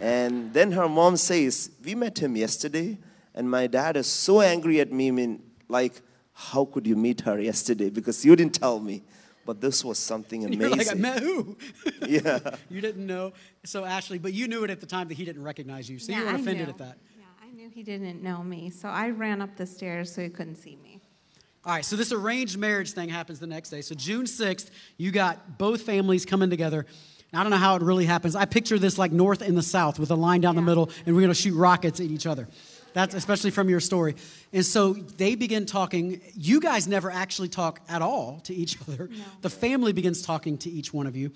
And 0.00 0.54
then 0.54 0.72
her 0.72 0.88
mom 0.88 1.18
says, 1.18 1.70
"We 1.84 1.94
met 1.94 2.18
him 2.18 2.34
yesterday, 2.34 2.96
and 3.34 3.50
my 3.50 3.66
dad 3.66 3.98
is 3.98 4.06
so 4.06 4.40
angry 4.40 4.80
at 4.80 4.90
me. 4.90 5.08
I 5.08 5.10
mean, 5.10 5.42
like, 5.68 6.00
how 6.32 6.64
could 6.64 6.86
you 6.86 6.96
meet 6.96 7.20
her 7.22 7.38
yesterday? 7.38 7.90
Because 7.90 8.24
you 8.24 8.34
didn't 8.36 8.54
tell 8.54 8.80
me." 8.80 9.02
But 9.48 9.62
this 9.62 9.82
was 9.82 9.98
something 9.98 10.42
You're 10.52 10.66
amazing. 10.66 10.76
like, 10.76 10.90
I 10.90 10.94
met 10.94 11.22
who? 11.22 11.56
yeah. 12.06 12.38
you 12.68 12.82
didn't 12.82 13.06
know. 13.06 13.32
So, 13.64 13.82
Ashley, 13.82 14.18
but 14.18 14.34
you 14.34 14.46
knew 14.46 14.62
it 14.62 14.68
at 14.68 14.78
the 14.78 14.84
time 14.84 15.08
that 15.08 15.14
he 15.14 15.24
didn't 15.24 15.42
recognize 15.42 15.88
you. 15.88 15.98
So 15.98 16.12
you 16.12 16.22
weren't 16.22 16.40
offended 16.40 16.66
knew. 16.66 16.72
at 16.74 16.76
that. 16.76 16.98
Yeah, 17.16 17.24
I 17.42 17.50
knew 17.52 17.70
he 17.70 17.82
didn't 17.82 18.22
know 18.22 18.42
me, 18.42 18.68
so 18.68 18.90
I 18.90 19.08
ran 19.08 19.40
up 19.40 19.56
the 19.56 19.64
stairs 19.64 20.12
so 20.12 20.20
he 20.20 20.28
couldn't 20.28 20.56
see 20.56 20.76
me. 20.82 21.00
All 21.64 21.72
right, 21.72 21.82
so 21.82 21.96
this 21.96 22.12
arranged 22.12 22.58
marriage 22.58 22.92
thing 22.92 23.08
happens 23.08 23.40
the 23.40 23.46
next 23.46 23.70
day. 23.70 23.80
So 23.80 23.94
June 23.94 24.26
6th, 24.26 24.68
you 24.98 25.12
got 25.12 25.56
both 25.56 25.80
families 25.80 26.26
coming 26.26 26.50
together. 26.50 26.84
Now, 27.32 27.40
I 27.40 27.42
don't 27.42 27.50
know 27.50 27.56
how 27.56 27.74
it 27.76 27.80
really 27.80 28.04
happens. 28.04 28.36
I 28.36 28.44
picture 28.44 28.78
this 28.78 28.98
like 28.98 29.12
north 29.12 29.40
and 29.40 29.56
the 29.56 29.62
south 29.62 29.98
with 29.98 30.10
a 30.10 30.14
line 30.14 30.42
down 30.42 30.56
the 30.56 30.62
middle, 30.62 30.90
and 31.06 31.14
we're 31.14 31.22
going 31.22 31.32
to 31.32 31.40
shoot 31.40 31.54
rockets 31.54 32.00
at 32.00 32.06
each 32.06 32.26
other. 32.26 32.48
That's 32.98 33.14
especially 33.14 33.52
from 33.52 33.68
your 33.68 33.78
story. 33.78 34.16
And 34.52 34.66
so 34.66 34.92
they 34.92 35.36
begin 35.36 35.66
talking. 35.66 36.20
You 36.34 36.58
guys 36.58 36.88
never 36.88 37.12
actually 37.12 37.48
talk 37.48 37.80
at 37.88 38.02
all 38.02 38.40
to 38.40 38.52
each 38.52 38.76
other. 38.88 39.08
The 39.40 39.48
family 39.48 39.92
begins 39.92 40.20
talking 40.20 40.58
to 40.58 40.68
each 40.68 40.92
one 40.92 41.06
of 41.06 41.14
you. 41.14 41.30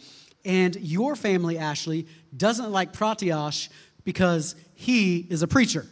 And 0.44 0.74
your 0.74 1.14
family, 1.14 1.58
Ashley, 1.58 2.08
doesn't 2.36 2.72
like 2.72 2.92
Pratyash 2.92 3.68
because 4.02 4.56
he 4.74 5.18
is 5.18 5.42
a 5.42 5.46
preacher. 5.46 5.86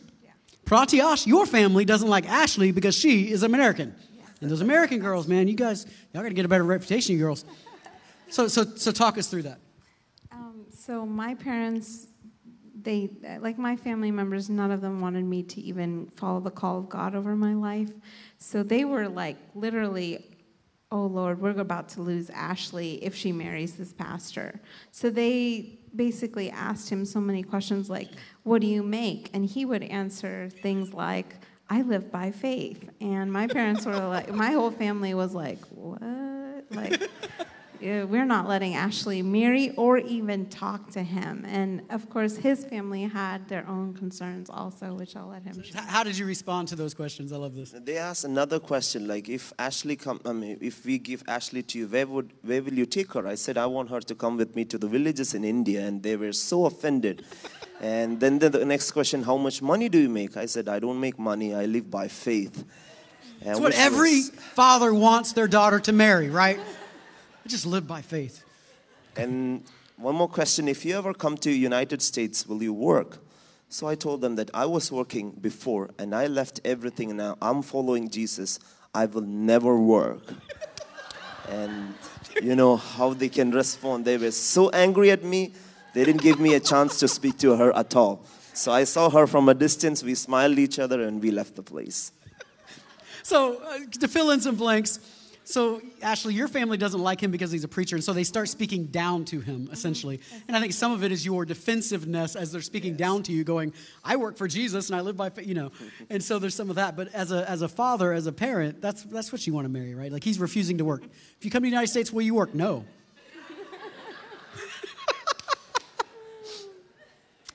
Pratyash, 0.64 1.25
your 1.25 1.47
family 1.47 1.85
doesn't 1.85 2.09
like 2.09 2.29
Ashley 2.29 2.73
because 2.73 2.97
she 2.97 3.31
is 3.31 3.45
American. 3.45 3.95
And 4.41 4.51
those 4.51 4.62
American 4.62 4.99
girls, 4.99 5.29
man, 5.29 5.47
you 5.47 5.55
guys, 5.55 5.87
y'all 6.12 6.25
got 6.25 6.31
to 6.31 6.35
get 6.35 6.45
a 6.45 6.49
better 6.49 6.64
reputation, 6.64 7.14
you 7.14 7.21
girls. 7.21 7.45
So, 8.33 8.47
so, 8.47 8.62
so 8.62 8.93
talk 8.93 9.18
us 9.18 9.27
through 9.27 9.43
that. 9.43 9.59
Um, 10.31 10.66
so 10.73 11.05
my 11.05 11.35
parents, 11.35 12.07
they 12.83 13.11
like 13.41 13.59
my 13.59 13.76
family 13.76 14.11
members, 14.11 14.49
none 14.49 14.70
of 14.70 14.81
them 14.81 15.01
wanted 15.01 15.24
me 15.24 15.43
to 15.45 15.61
even 15.61 16.11
follow 16.16 16.41
the 16.41 16.51
call 16.51 16.78
of 16.78 16.89
God 16.89 17.14
over 17.14 17.37
my 17.37 17.55
life. 17.55 17.91
So 18.39 18.62
they 18.62 18.85
were 18.85 19.09
like 19.09 19.37
literally, 19.55 20.24
"Oh 20.91 21.07
Lord, 21.07 21.41
we're 21.41 21.59
about 21.59 21.89
to 21.91 22.03
lose 22.03 22.31
Ashley 22.31 23.03
if 23.05 23.14
she 23.14 23.33
marries 23.33 23.74
this 23.74 23.93
pastor." 23.93 24.61
So 24.91 25.11
they 25.11 25.78
basically 25.95 26.51
asked 26.51 26.89
him 26.91 27.05
so 27.05 27.20
many 27.20 27.43
questions 27.43 27.91
like, 27.91 28.09
"What 28.43 28.61
do 28.61 28.66
you 28.66 28.83
make?" 28.83 29.31
And 29.35 29.45
he 29.45 29.64
would 29.64 29.83
answer 29.83 30.49
things 30.62 30.93
like, 30.93 31.35
"I 31.68 31.83
live 31.83 32.11
by 32.11 32.31
faith." 32.31 32.89
And 33.01 33.33
my 33.33 33.47
parents 33.47 33.87
were 33.87 33.97
like, 33.97 34.33
my 34.33 34.53
whole 34.53 34.70
family 34.70 35.14
was 35.14 35.35
like, 35.35 35.64
"What?" 35.66 36.03
Like. 36.70 37.11
Yeah, 37.81 38.05
we're 38.05 38.26
not 38.26 38.47
letting 38.47 38.74
Ashley 38.74 39.22
marry 39.22 39.70
or 39.76 39.97
even 39.99 40.47
talk 40.51 40.91
to 40.91 41.03
him. 41.03 41.45
And 41.49 41.83
of 41.91 42.11
course, 42.11 42.37
his 42.37 42.64
family 42.64 43.05
had 43.05 43.49
their 43.49 43.66
own 43.66 43.95
concerns 43.95 44.51
also, 44.51 44.93
which 44.95 45.16
I'll 45.16 45.28
let 45.28 45.43
him 45.45 45.62
share. 45.62 45.81
How 45.83 46.05
did 46.05 46.18
you 46.18 46.26
respond 46.26 46.68
to 46.68 46.76
those 46.76 46.93
questions? 46.93 47.33
I 47.33 47.37
love 47.37 47.55
this. 47.55 47.70
They 47.70 47.97
asked 47.97 48.24
another 48.24 48.59
question, 48.61 49.09
like 49.09 49.28
if 49.31 49.53
Ashley 49.59 49.97
come, 49.97 50.20
I 50.26 50.33
mean, 50.33 50.59
if 50.61 50.85
we 50.85 50.99
give 50.99 51.22
Ashley 51.26 51.62
to 51.62 51.78
you, 51.78 51.87
where 51.89 52.07
would, 52.07 52.33
where 52.43 52.62
will 52.62 52.74
you 52.74 52.85
take 52.87 53.12
her? 53.14 53.26
I 53.26 53.35
said 53.37 53.57
I 53.57 53.66
want 53.66 53.89
her 53.91 54.01
to 54.01 54.14
come 54.14 54.37
with 54.37 54.55
me 54.55 54.66
to 54.66 54.76
the 54.76 54.87
villages 54.89 55.33
in 55.35 55.43
India, 55.45 55.81
and 55.87 56.03
they 56.03 56.16
were 56.16 56.33
so 56.33 56.66
offended. 56.66 57.24
And 57.81 58.20
then 58.20 58.39
the, 58.41 58.51
the 58.51 58.64
next 58.66 58.91
question, 58.91 59.22
how 59.22 59.39
much 59.39 59.62
money 59.62 59.89
do 59.89 59.99
you 59.99 60.11
make? 60.11 60.37
I 60.37 60.45
said 60.45 60.68
I 60.68 60.81
don't 60.81 61.01
make 61.01 61.18
money. 61.18 61.55
I 61.55 61.64
live 61.64 61.91
by 61.91 62.09
faith. 62.09 62.62
And 63.41 63.53
It's 63.53 63.61
what 63.61 63.72
every 63.72 64.16
was- 64.16 64.31
father 64.53 64.93
wants 64.93 65.33
their 65.33 65.49
daughter 65.49 65.81
to 65.81 65.93
marry, 65.93 66.28
right? 66.28 66.61
Just 67.51 67.66
live 67.66 67.84
by 67.84 68.01
faith. 68.01 68.44
And 69.16 69.64
one 69.96 70.14
more 70.14 70.28
question: 70.28 70.68
If 70.68 70.84
you 70.84 70.96
ever 70.96 71.12
come 71.12 71.36
to 71.38 71.51
United 71.51 72.01
States, 72.01 72.46
will 72.46 72.62
you 72.62 72.72
work? 72.72 73.18
So 73.68 73.88
I 73.88 73.96
told 73.96 74.20
them 74.20 74.36
that 74.36 74.51
I 74.55 74.66
was 74.66 74.92
working 74.92 75.32
before, 75.32 75.90
and 75.98 76.14
I 76.14 76.28
left 76.28 76.61
everything. 76.64 77.16
Now 77.16 77.36
I'm 77.42 77.62
following 77.62 78.09
Jesus. 78.09 78.61
I 78.94 79.07
will 79.07 79.22
never 79.22 79.76
work. 79.76 80.22
and 81.48 81.92
you 82.40 82.55
know 82.55 82.76
how 82.76 83.14
they 83.14 83.28
can 83.28 83.51
respond. 83.51 84.05
They 84.05 84.16
were 84.16 84.30
so 84.30 84.70
angry 84.70 85.11
at 85.11 85.24
me. 85.24 85.53
They 85.92 86.05
didn't 86.05 86.22
give 86.22 86.38
me 86.38 86.55
a 86.55 86.61
chance 86.61 87.01
to 87.01 87.09
speak 87.09 87.36
to 87.38 87.57
her 87.57 87.76
at 87.76 87.96
all. 87.96 88.24
So 88.55 88.70
I 88.70 88.84
saw 88.84 89.11
her 89.11 89.26
from 89.26 89.48
a 89.48 89.55
distance. 89.55 90.05
We 90.05 90.14
smiled 90.14 90.57
each 90.61 90.78
other, 90.78 91.03
and 91.03 91.20
we 91.20 91.32
left 91.32 91.57
the 91.57 91.64
place. 91.64 92.12
So, 93.24 93.61
uh, 93.61 93.78
to 93.98 94.07
fill 94.07 94.30
in 94.30 94.40
some 94.40 94.55
blanks, 94.55 95.01
so 95.51 95.82
Ashley, 96.01 96.34
your 96.34 96.46
family 96.46 96.76
doesn't 96.76 97.01
like 97.01 97.20
him 97.20 97.30
because 97.30 97.51
he's 97.51 97.64
a 97.64 97.68
preacher, 97.68 97.96
and 97.96 98.05
so 98.05 98.12
they 98.12 98.22
start 98.24 98.48
speaking 98.48 98.86
down 98.86 99.24
to 99.26 99.40
him, 99.40 99.64
mm-hmm. 99.64 99.72
essentially. 99.72 100.20
And 100.46 100.57
I 100.57 100.61
think 100.61 100.72
some 100.72 100.92
of 100.92 101.03
it 101.03 101.11
is 101.11 101.26
your 101.26 101.44
defensiveness 101.44 102.36
as 102.36 102.53
they're 102.53 102.61
speaking 102.61 102.94
down 102.94 103.24
to 103.24 103.32
you, 103.32 103.42
going, 103.42 103.72
"I 104.05 104.16
work 104.16 104.36
for 104.36 104.46
Jesus 104.46 104.88
and 104.88 104.96
I 104.96 105.01
live 105.01 105.16
by 105.16 105.30
you 105.42 105.55
know. 105.55 105.72
And 106.09 106.22
so 106.22 106.38
there's 106.38 106.55
some 106.55 106.70
of 106.70 106.76
that. 106.76 106.96
But 106.96 107.12
as 107.14 107.32
a 107.32 107.48
as 107.48 107.62
a 107.62 107.68
father, 107.68 108.12
as 108.12 108.26
a 108.26 108.32
parent, 108.32 108.80
that's 108.80 109.03
that's 109.03 109.32
what 109.32 109.46
you 109.46 109.53
want 109.53 109.64
to 109.64 109.68
marry, 109.68 109.94
right? 109.94 110.12
Like 110.12 110.24
he's 110.24 110.38
refusing 110.38 110.78
to 110.78 110.84
work. 110.84 111.03
If 111.05 111.44
you 111.44 111.51
come 111.51 111.62
to 111.62 111.66
the 111.66 111.70
United 111.70 111.88
States, 111.88 112.12
will 112.12 112.22
you 112.22 112.34
work? 112.34 112.55
No. 112.55 112.84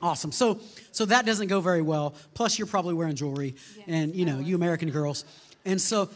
Awesome. 0.01 0.31
So, 0.31 0.59
so 0.91 1.05
that 1.05 1.25
doesn't 1.25 1.47
go 1.47 1.61
very 1.61 1.81
well. 1.81 2.13
Plus, 2.35 2.59
you're 2.59 2.67
probably 2.67 2.93
wearing 2.93 3.15
jewelry, 3.15 3.55
and 3.87 4.15
you 4.15 4.25
know, 4.25 4.39
you 4.39 4.53
American 4.55 4.91
girls, 4.91 5.25
and 5.63 5.81
so, 5.81 6.09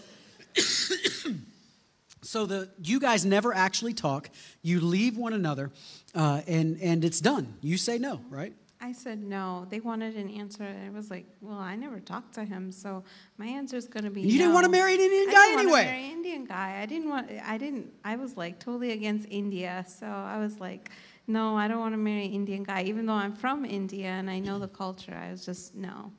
so 2.29 2.45
the 2.45 2.69
you 2.83 2.99
guys 2.99 3.25
never 3.25 3.55
actually 3.55 3.93
talk. 3.93 4.29
You 4.61 4.81
leave 4.81 5.17
one 5.17 5.33
another, 5.33 5.71
uh, 6.13 6.41
and 6.47 6.79
and 6.79 7.03
it's 7.03 7.19
done. 7.19 7.55
You 7.61 7.77
say 7.77 7.97
no, 7.97 8.21
right? 8.29 8.53
I 8.79 8.91
said 8.93 9.23
no. 9.23 9.65
They 9.69 9.79
wanted 9.79 10.15
an 10.15 10.29
answer. 10.29 10.63
and 10.63 10.85
I 10.85 10.97
was 10.97 11.09
like, 11.09 11.25
well, 11.41 11.57
I 11.57 11.75
never 11.75 11.99
talked 11.99 12.35
to 12.35 12.45
him, 12.45 12.71
so 12.71 13.03
my 13.37 13.47
answer 13.47 13.75
is 13.77 13.87
going 13.87 14.05
to 14.05 14.11
be 14.11 14.21
You 14.21 14.37
didn't 14.37 14.53
wanna 14.53 14.69
marry 14.69 14.93
an 14.93 15.01
Indian 15.01 15.29
I 15.29 15.33
guy 15.33 15.47
didn't 15.47 15.59
anyway. 15.59 15.85
marry 15.85 16.05
an 16.05 16.11
Indian 16.11 16.45
guy. 16.45 16.69
I 16.83 16.85
didn't 16.85 17.09
want. 17.09 17.31
I 17.53 17.57
didn't. 17.57 17.87
I 18.05 18.15
was 18.15 18.37
like 18.37 18.59
totally 18.59 18.91
against 18.91 19.25
India, 19.29 19.83
so 19.99 20.05
I 20.05 20.37
was 20.37 20.59
like, 20.59 20.91
no, 21.27 21.57
I 21.57 21.67
don't 21.67 21.79
want 21.79 21.93
to 21.93 21.97
marry 22.09 22.25
an 22.25 22.33
Indian 22.41 22.63
guy, 22.63 22.83
even 22.83 23.07
though 23.07 23.19
I'm 23.25 23.33
from 23.33 23.65
India 23.65 24.09
and 24.19 24.29
I 24.29 24.39
know 24.39 24.59
the 24.59 24.73
culture. 24.83 25.17
I 25.27 25.31
was 25.31 25.43
just 25.43 25.75
no. 25.75 26.11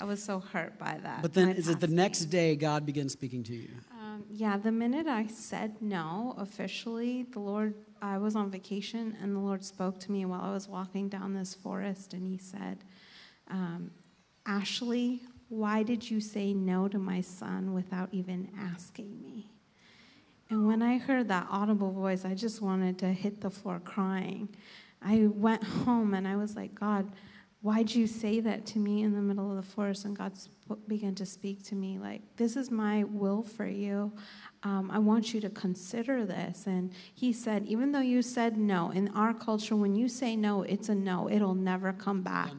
I 0.00 0.04
was 0.04 0.22
so 0.22 0.38
hurt 0.38 0.78
by 0.78 0.94
that. 1.02 1.22
But 1.22 1.34
then, 1.34 1.48
is 1.50 1.68
it 1.68 1.80
the 1.80 1.88
next 2.04 2.20
day 2.26 2.54
God 2.54 2.86
begins 2.86 3.12
speaking 3.12 3.42
to 3.44 3.54
you? 3.54 3.70
Um, 3.92 3.97
yeah, 4.38 4.56
the 4.56 4.70
minute 4.70 5.08
I 5.08 5.26
said 5.26 5.82
no 5.82 6.36
officially, 6.38 7.24
the 7.24 7.40
Lord, 7.40 7.74
I 8.00 8.18
was 8.18 8.36
on 8.36 8.52
vacation 8.52 9.16
and 9.20 9.34
the 9.34 9.40
Lord 9.40 9.64
spoke 9.64 9.98
to 9.98 10.12
me 10.12 10.24
while 10.26 10.42
I 10.42 10.52
was 10.52 10.68
walking 10.68 11.08
down 11.08 11.34
this 11.34 11.54
forest 11.54 12.14
and 12.14 12.24
He 12.24 12.38
said, 12.38 12.84
um, 13.50 13.90
Ashley, 14.46 15.22
why 15.48 15.82
did 15.82 16.08
you 16.08 16.20
say 16.20 16.54
no 16.54 16.86
to 16.86 17.00
my 17.00 17.20
son 17.20 17.74
without 17.74 18.10
even 18.12 18.52
asking 18.56 19.20
me? 19.20 19.50
And 20.50 20.68
when 20.68 20.82
I 20.82 20.98
heard 20.98 21.26
that 21.26 21.48
audible 21.50 21.90
voice, 21.90 22.24
I 22.24 22.34
just 22.34 22.62
wanted 22.62 22.96
to 23.00 23.08
hit 23.08 23.40
the 23.40 23.50
floor 23.50 23.80
crying. 23.84 24.50
I 25.02 25.26
went 25.26 25.64
home 25.84 26.14
and 26.14 26.28
I 26.28 26.36
was 26.36 26.54
like, 26.54 26.76
God, 26.76 27.10
why'd 27.68 27.94
you 27.94 28.06
say 28.06 28.40
that 28.40 28.64
to 28.64 28.78
me 28.78 29.02
in 29.02 29.12
the 29.12 29.20
middle 29.20 29.50
of 29.50 29.56
the 29.56 29.70
forest? 29.74 30.06
And 30.06 30.16
God 30.16 30.32
sp- 30.40 30.80
began 30.86 31.14
to 31.16 31.26
speak 31.26 31.62
to 31.64 31.74
me 31.74 31.98
like, 31.98 32.22
this 32.36 32.56
is 32.56 32.70
my 32.70 33.04
will 33.04 33.42
for 33.42 33.66
you. 33.66 34.10
Um, 34.62 34.90
I 34.90 34.98
want 34.98 35.34
you 35.34 35.40
to 35.42 35.50
consider 35.50 36.24
this. 36.24 36.66
And 36.66 36.94
he 37.14 37.30
said, 37.30 37.66
even 37.66 37.92
though 37.92 38.00
you 38.00 38.22
said 38.22 38.56
no, 38.56 38.90
in 38.90 39.08
our 39.08 39.34
culture, 39.34 39.76
when 39.76 39.94
you 39.94 40.08
say 40.08 40.34
no, 40.34 40.62
it's 40.62 40.88
a 40.88 40.94
no. 40.94 41.28
It'll 41.28 41.54
never 41.54 41.92
come 41.92 42.22
back. 42.22 42.52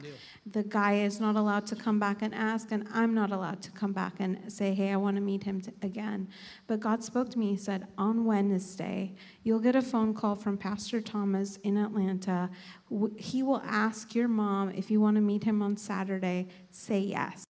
The 0.46 0.62
guy 0.62 0.94
is 0.94 1.20
not 1.20 1.36
allowed 1.36 1.66
to 1.66 1.76
come 1.76 2.00
back 2.00 2.22
and 2.22 2.34
ask, 2.34 2.72
and 2.72 2.86
I'm 2.92 3.14
not 3.14 3.30
allowed 3.30 3.62
to 3.62 3.70
come 3.70 3.92
back 3.92 4.14
and 4.18 4.50
say, 4.50 4.72
hey, 4.74 4.90
I 4.90 4.96
want 4.96 5.16
to 5.16 5.20
meet 5.20 5.44
him 5.44 5.60
t- 5.60 5.70
again. 5.82 6.28
But 6.66 6.80
God 6.80 7.04
spoke 7.04 7.30
to 7.30 7.38
me. 7.38 7.50
He 7.50 7.56
said, 7.56 7.86
on 7.98 8.24
Wednesday, 8.24 9.14
you'll 9.42 9.60
get 9.60 9.76
a 9.76 9.82
phone 9.82 10.14
call 10.14 10.34
from 10.34 10.56
Pastor 10.56 11.00
Thomas 11.00 11.56
in 11.58 11.76
Atlanta. 11.76 12.50
He 13.18 13.42
will 13.42 13.62
ask 13.66 14.14
your 14.14 14.28
mom 14.28 14.70
if 14.70 14.90
you 14.90 15.00
want 15.00 15.16
to 15.16 15.20
meet 15.20 15.44
him 15.44 15.60
on 15.60 15.76
Saturday. 15.76 16.48
Say 16.70 17.00
yes. 17.00 17.44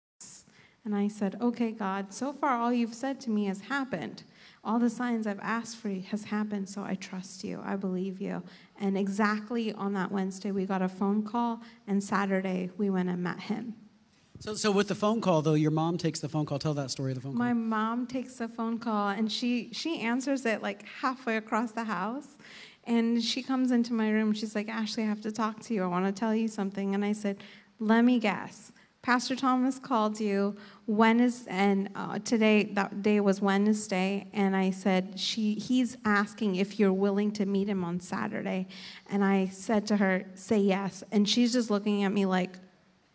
And 0.84 0.96
I 0.96 1.08
said, 1.08 1.38
Okay, 1.40 1.72
God, 1.72 2.12
so 2.12 2.34
far 2.34 2.58
all 2.58 2.74
you've 2.74 2.96
said 2.96 3.20
to 3.22 3.30
me 3.30 3.46
has 3.46 3.62
happened. 3.62 4.24
All 4.64 4.80
the 4.80 4.89
signs 4.89 5.26
I've 5.26 5.39
asked 5.39 5.78
for 5.78 5.89
has 5.89 6.26
happened, 6.26 6.68
so 6.68 6.84
I 6.84 6.95
trust 6.95 7.43
you. 7.43 7.62
I 7.64 7.76
believe 7.76 8.20
you. 8.20 8.43
And 8.80 8.97
exactly 8.97 9.74
on 9.74 9.93
that 9.93 10.12
Wednesday, 10.12 10.51
we 10.51 10.66
got 10.66 10.82
a 10.82 10.89
phone 10.89 11.24
call, 11.24 11.62
and 11.88 12.03
Saturday, 12.03 12.70
we 12.78 12.89
went 12.89 13.10
and 13.10 13.24
met 13.24 13.39
him. 13.39 13.76
So, 14.39 14.53
so 14.55 14.72
with 14.72 14.88
the 14.88 14.95
phone 14.95 15.20
call 15.20 15.41
though, 15.41 15.53
your 15.53 15.72
mom 15.72 15.97
takes 15.97 16.22
the 16.22 16.30
phone 16.30 16.45
call. 16.45 16.60
Tell 16.60 16.74
that 16.76 16.91
story 16.91 17.12
of 17.12 17.16
the 17.16 17.22
phone 17.22 17.34
call. 17.34 17.39
My 17.39 17.53
mom 17.53 18.07
takes 18.07 18.36
the 18.36 18.47
phone 18.47 18.80
call 18.80 19.10
and 19.10 19.30
she 19.30 19.70
she 19.74 19.99
answers 19.99 20.45
it 20.45 20.62
like 20.62 20.86
halfway 21.01 21.36
across 21.36 21.72
the 21.72 21.84
house 21.84 22.38
And 22.86 23.22
she 23.22 23.43
comes 23.43 23.72
into 23.72 23.93
my 23.93 24.10
room. 24.10 24.34
She's 24.34 24.55
like, 24.55 24.70
Ashley, 24.70 25.03
I 25.03 25.07
have 25.07 25.22
to 25.22 25.32
talk 25.32 25.60
to 25.64 25.74
you. 25.74 25.84
I 25.84 25.88
want 25.88 26.05
to 26.05 26.18
tell 26.18 26.34
you 26.34 26.47
something. 26.47 26.95
And 26.95 27.03
I 27.03 27.12
said, 27.12 27.43
Let 27.80 28.03
me 28.03 28.18
guess. 28.18 28.72
Pastor 29.01 29.36
Thomas 29.36 29.78
called 29.78 30.20
you. 30.20 30.55
When 30.90 31.20
is 31.20 31.46
and 31.46 31.88
uh, 31.94 32.18
today 32.18 32.64
that 32.74 33.04
day 33.04 33.20
was 33.20 33.42
Wednesday, 33.44 34.26
and 34.34 34.56
I 34.56 34.72
said 34.72 35.20
she 35.20 35.54
he's 35.54 35.96
asking 36.04 36.56
if 36.56 36.80
you're 36.80 36.92
willing 36.92 37.32
to 37.34 37.46
meet 37.46 37.70
him 37.70 37.84
on 37.84 38.00
Saturday, 38.00 38.68
and 39.08 39.24
I 39.24 39.50
said 39.50 39.86
to 39.86 39.98
her, 39.98 40.26
say 40.34 40.58
yes, 40.58 41.04
and 41.12 41.30
she's 41.30 41.54
just 41.54 41.70
looking 41.70 42.06
at 42.06 42.12
me 42.12 42.26
like, 42.26 42.56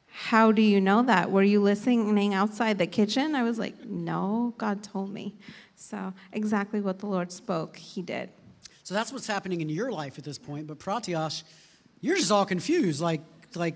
how 0.06 0.52
do 0.52 0.62
you 0.62 0.80
know 0.80 1.02
that? 1.02 1.32
Were 1.32 1.42
you 1.42 1.60
listening 1.60 2.32
outside 2.32 2.78
the 2.78 2.86
kitchen? 2.86 3.34
I 3.34 3.42
was 3.42 3.58
like, 3.58 3.84
no, 3.84 4.54
God 4.56 4.84
told 4.84 5.12
me. 5.12 5.34
So 5.74 6.14
exactly 6.32 6.80
what 6.80 7.00
the 7.00 7.06
Lord 7.06 7.32
spoke, 7.32 7.76
He 7.76 8.02
did. 8.02 8.30
So 8.84 8.94
that's 8.94 9.12
what's 9.12 9.26
happening 9.26 9.62
in 9.62 9.68
your 9.68 9.90
life 9.90 10.16
at 10.16 10.22
this 10.22 10.38
point. 10.38 10.68
But 10.68 10.78
Pratyash, 10.78 11.42
you're 12.00 12.18
just 12.18 12.30
all 12.30 12.46
confused. 12.46 13.00
Like, 13.00 13.22
like, 13.56 13.74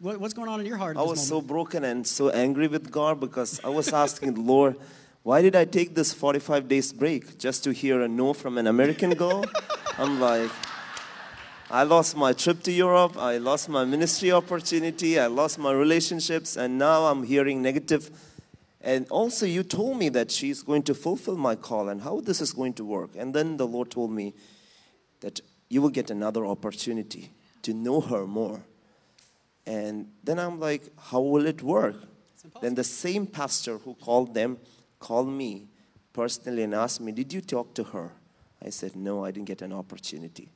what, 0.00 0.18
what's 0.18 0.32
going 0.32 0.48
on 0.48 0.60
in 0.60 0.66
your 0.66 0.78
heart? 0.78 0.96
At 0.96 1.00
I 1.00 1.04
was 1.04 1.26
so 1.26 1.40
broken 1.42 1.84
and 1.84 2.06
so 2.06 2.30
angry 2.30 2.68
with 2.68 2.90
God 2.90 3.20
because 3.20 3.60
I 3.62 3.68
was 3.68 3.92
asking 3.92 4.34
the 4.34 4.40
Lord, 4.40 4.76
why 5.22 5.42
did 5.42 5.54
I 5.54 5.66
take 5.66 5.94
this 5.94 6.14
45 6.14 6.68
days 6.68 6.92
break 6.92 7.38
just 7.38 7.62
to 7.64 7.72
hear 7.72 8.00
a 8.00 8.08
no 8.08 8.32
from 8.32 8.56
an 8.56 8.66
American 8.66 9.10
girl? 9.10 9.44
I'm 9.98 10.18
like, 10.18 10.50
I 11.70 11.82
lost 11.82 12.16
my 12.16 12.32
trip 12.32 12.62
to 12.62 12.72
Europe, 12.72 13.18
I 13.18 13.36
lost 13.36 13.68
my 13.68 13.84
ministry 13.84 14.32
opportunity, 14.32 15.20
I 15.20 15.26
lost 15.26 15.58
my 15.58 15.70
relationships, 15.70 16.56
and 16.56 16.78
now 16.78 17.04
I'm 17.04 17.22
hearing 17.22 17.60
negative. 17.60 18.10
And 18.80 19.06
also, 19.10 19.44
you 19.44 19.62
told 19.62 19.98
me 19.98 20.08
that 20.08 20.30
she's 20.30 20.62
going 20.62 20.82
to 20.84 20.94
fulfill 20.94 21.36
my 21.36 21.54
call 21.54 21.90
and 21.90 22.00
how 22.00 22.20
this 22.20 22.40
is 22.40 22.52
going 22.52 22.72
to 22.74 22.84
work. 22.84 23.10
And 23.16 23.34
then 23.34 23.58
the 23.58 23.66
Lord 23.66 23.90
told 23.90 24.10
me 24.10 24.32
that 25.20 25.42
you 25.68 25.82
will 25.82 25.90
get 25.90 26.10
another 26.10 26.46
opportunity 26.46 27.30
to 27.62 27.74
know 27.74 28.00
her 28.00 28.26
more. 28.26 28.62
And 29.66 30.08
then 30.24 30.38
I'm 30.38 30.58
like, 30.58 30.82
how 30.98 31.20
will 31.20 31.46
it 31.46 31.62
work? 31.62 31.96
Then 32.60 32.74
the 32.74 32.84
same 32.84 33.26
pastor 33.26 33.78
who 33.78 33.94
called 33.94 34.34
them 34.34 34.58
called 34.98 35.28
me 35.28 35.68
personally 36.12 36.62
and 36.62 36.74
asked 36.74 37.00
me, 37.00 37.12
Did 37.12 37.32
you 37.32 37.40
talk 37.40 37.74
to 37.74 37.84
her? 37.84 38.12
I 38.64 38.70
said, 38.70 38.96
No, 38.96 39.24
I 39.24 39.30
didn't 39.30 39.46
get 39.46 39.62
an 39.62 39.72
opportunity. 39.72 40.50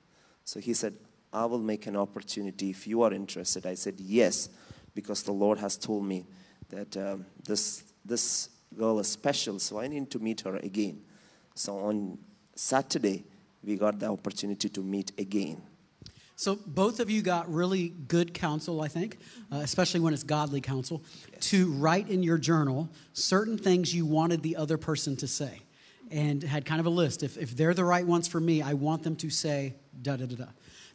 So 0.45 0.61
he 0.61 0.75
said, 0.75 0.95
I 1.33 1.47
will 1.47 1.59
make 1.59 1.87
an 1.87 1.97
opportunity 1.97 2.71
if 2.71 2.87
you 2.87 3.03
are 3.03 3.13
interested. 3.13 3.67
I 3.67 3.75
said, 3.75 3.95
Yes, 3.99 4.49
because 4.95 5.23
the 5.23 5.33
Lord 5.33 5.59
has 5.59 5.77
told 5.77 6.05
me 6.05 6.25
that 6.71 6.97
um, 6.97 7.27
this, 7.45 7.85
this 8.05 8.49
girl 8.77 8.99
is 8.99 9.09
special, 9.09 9.59
so 9.59 9.81
I 9.81 9.89
need 9.89 10.11
to 10.11 10.19
meet 10.19 10.41
her 10.43 10.57
again. 10.57 11.03
So 11.55 11.79
on 11.79 12.19
Saturday, 12.55 13.25
we 13.63 13.77
got 13.77 13.99
the 13.99 14.07
opportunity 14.07 14.69
to 14.69 14.83
meet 14.83 15.13
again. 15.19 15.63
So 16.37 16.59
both 16.67 16.99
of 16.99 17.11
you 17.11 17.23
got 17.23 17.53
really 17.53 17.89
good 17.89 18.35
counsel, 18.35 18.81
I 18.81 18.89
think, 18.89 19.19
uh, 19.53 19.57
especially 19.59 20.01
when 20.01 20.13
it's 20.13 20.25
godly 20.25 20.61
counsel, 20.61 21.03
to 21.41 21.71
write 21.73 22.09
in 22.09 22.23
your 22.23 22.39
journal 22.39 22.89
certain 23.13 23.57
things 23.57 23.95
you 23.95 24.05
wanted 24.05 24.43
the 24.43 24.57
other 24.57 24.77
person 24.77 25.17
to 25.17 25.29
say, 25.29 25.61
and 26.11 26.43
had 26.43 26.65
kind 26.65 26.81
of 26.81 26.87
a 26.87 26.91
list. 26.91 27.23
If, 27.23 27.39
if 27.39 27.57
they're 27.57 27.75
the 27.75 27.85
right 27.85 28.07
ones 28.07 28.27
for 28.27 28.41
me, 28.41 28.63
I 28.63 28.75
want 28.75 29.05
them 29.05 29.15
to 29.17 29.31
say 29.31 29.75
da 30.03 30.17
da 30.17 30.27
da 30.27 30.37
da. 30.37 30.47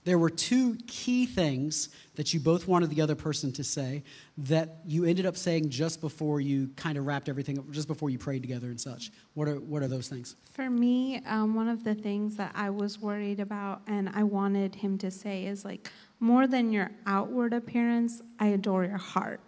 There 0.09 0.17
were 0.17 0.31
two 0.31 0.75
key 0.87 1.27
things 1.27 1.89
that 2.15 2.33
you 2.33 2.39
both 2.39 2.67
wanted 2.67 2.89
the 2.89 2.99
other 2.99 3.13
person 3.13 3.51
to 3.51 3.63
say 3.63 4.01
that 4.39 4.77
you 4.83 5.05
ended 5.05 5.27
up 5.27 5.37
saying 5.37 5.69
just 5.69 6.01
before 6.01 6.41
you 6.41 6.71
kind 6.75 6.97
of 6.97 7.05
wrapped 7.05 7.29
everything 7.29 7.59
up, 7.59 7.69
just 7.69 7.87
before 7.87 8.09
you 8.09 8.17
prayed 8.17 8.41
together 8.41 8.69
and 8.69 8.81
such. 8.81 9.11
What 9.35 9.47
are 9.47 9.59
what 9.59 9.83
are 9.83 9.87
those 9.87 10.07
things? 10.07 10.35
For 10.51 10.67
me, 10.67 11.21
um, 11.27 11.53
one 11.53 11.67
of 11.67 11.83
the 11.83 11.93
things 11.93 12.37
that 12.37 12.53
I 12.55 12.71
was 12.71 12.97
worried 12.97 13.39
about 13.39 13.83
and 13.85 14.09
I 14.09 14.23
wanted 14.23 14.73
him 14.73 14.97
to 14.97 15.11
say 15.11 15.45
is 15.45 15.63
like, 15.63 15.91
more 16.19 16.47
than 16.47 16.71
your 16.71 16.89
outward 17.05 17.53
appearance, 17.53 18.23
I 18.39 18.47
adore 18.47 18.85
your 18.85 18.97
heart. 18.97 19.41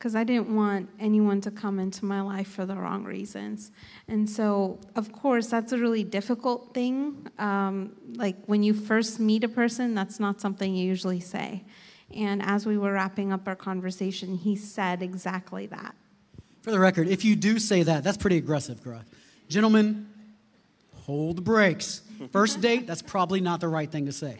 Because 0.00 0.16
I 0.16 0.24
didn't 0.24 0.56
want 0.56 0.88
anyone 0.98 1.42
to 1.42 1.50
come 1.50 1.78
into 1.78 2.06
my 2.06 2.22
life 2.22 2.48
for 2.48 2.64
the 2.64 2.74
wrong 2.74 3.04
reasons. 3.04 3.70
And 4.08 4.30
so, 4.30 4.78
of 4.96 5.12
course, 5.12 5.48
that's 5.48 5.72
a 5.72 5.78
really 5.78 6.04
difficult 6.04 6.72
thing. 6.72 7.28
Um, 7.38 7.92
like 8.14 8.36
when 8.46 8.62
you 8.62 8.72
first 8.72 9.20
meet 9.20 9.44
a 9.44 9.48
person, 9.48 9.94
that's 9.94 10.18
not 10.18 10.40
something 10.40 10.74
you 10.74 10.86
usually 10.86 11.20
say. 11.20 11.64
And 12.16 12.40
as 12.40 12.64
we 12.64 12.78
were 12.78 12.94
wrapping 12.94 13.30
up 13.30 13.46
our 13.46 13.54
conversation, 13.54 14.38
he 14.38 14.56
said 14.56 15.02
exactly 15.02 15.66
that. 15.66 15.94
For 16.62 16.70
the 16.70 16.80
record, 16.80 17.06
if 17.06 17.22
you 17.22 17.36
do 17.36 17.58
say 17.58 17.82
that, 17.82 18.02
that's 18.02 18.16
pretty 18.16 18.38
aggressive, 18.38 18.82
Garth. 18.82 19.04
Gentlemen, 19.50 20.08
hold 21.04 21.36
the 21.36 21.42
brakes. 21.42 22.00
First 22.32 22.62
date, 22.62 22.86
that's 22.86 23.02
probably 23.02 23.42
not 23.42 23.60
the 23.60 23.68
right 23.68 23.90
thing 23.90 24.06
to 24.06 24.12
say. 24.12 24.38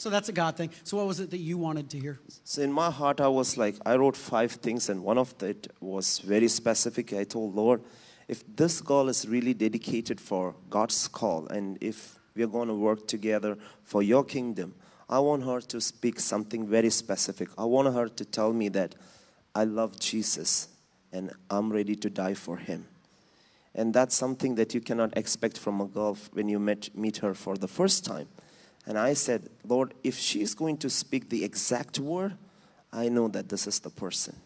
So 0.00 0.08
that's 0.08 0.30
a 0.30 0.32
God 0.32 0.56
thing. 0.56 0.70
So 0.82 0.96
what 0.96 1.06
was 1.06 1.20
it 1.20 1.30
that 1.30 1.38
you 1.38 1.58
wanted 1.58 1.90
to 1.90 1.98
hear? 1.98 2.18
So 2.44 2.62
in 2.62 2.72
my 2.72 2.90
heart, 2.90 3.20
I 3.20 3.28
was 3.28 3.58
like, 3.58 3.76
I 3.84 3.96
wrote 3.96 4.16
five 4.16 4.52
things, 4.52 4.88
and 4.88 5.04
one 5.04 5.18
of 5.18 5.34
it 5.42 5.70
was 5.78 6.20
very 6.20 6.48
specific. 6.48 7.12
I 7.12 7.24
told 7.24 7.54
Lord, 7.54 7.82
if 8.26 8.42
this 8.56 8.80
girl 8.80 9.10
is 9.10 9.28
really 9.28 9.52
dedicated 9.52 10.18
for 10.18 10.54
God's 10.70 11.06
call, 11.06 11.48
and 11.48 11.76
if 11.82 12.18
we're 12.34 12.46
going 12.46 12.68
to 12.68 12.74
work 12.74 13.06
together 13.06 13.58
for 13.84 14.02
your 14.02 14.24
kingdom, 14.24 14.74
I 15.10 15.18
want 15.18 15.44
her 15.44 15.60
to 15.60 15.80
speak 15.82 16.18
something 16.18 16.66
very 16.66 16.88
specific. 16.88 17.50
I 17.58 17.64
want 17.64 17.92
her 17.92 18.08
to 18.08 18.24
tell 18.24 18.54
me 18.54 18.70
that 18.70 18.94
I 19.54 19.64
love 19.64 20.00
Jesus 20.00 20.68
and 21.12 21.32
I'm 21.50 21.70
ready 21.70 21.96
to 21.96 22.08
die 22.08 22.34
for 22.34 22.56
him. 22.56 22.86
And 23.74 23.92
that's 23.92 24.14
something 24.14 24.54
that 24.54 24.72
you 24.72 24.80
cannot 24.80 25.16
expect 25.16 25.58
from 25.58 25.80
a 25.80 25.86
girl 25.86 26.16
when 26.32 26.48
you 26.48 26.58
met, 26.58 26.88
meet 26.96 27.18
her 27.18 27.34
for 27.34 27.56
the 27.56 27.68
first 27.68 28.04
time. 28.04 28.28
And 28.86 28.98
I 28.98 29.14
said, 29.14 29.48
Lord, 29.66 29.94
if 30.02 30.18
she's 30.18 30.54
going 30.54 30.78
to 30.78 30.90
speak 30.90 31.28
the 31.28 31.44
exact 31.44 31.98
word, 31.98 32.36
I 32.92 33.08
know 33.08 33.28
that 33.28 33.48
this 33.48 33.66
is 33.66 33.78
the 33.80 33.90
person. 33.90 34.36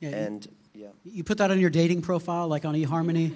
Yeah, 0.00 0.10
you- 0.10 0.14
And 0.16 0.48
yeah. 0.74 0.88
you 1.04 1.24
put 1.24 1.38
that 1.38 1.50
on 1.50 1.58
your 1.60 1.70
dating 1.70 2.02
profile, 2.02 2.48
like 2.48 2.64
on 2.64 2.74
eHarmony. 2.74 3.34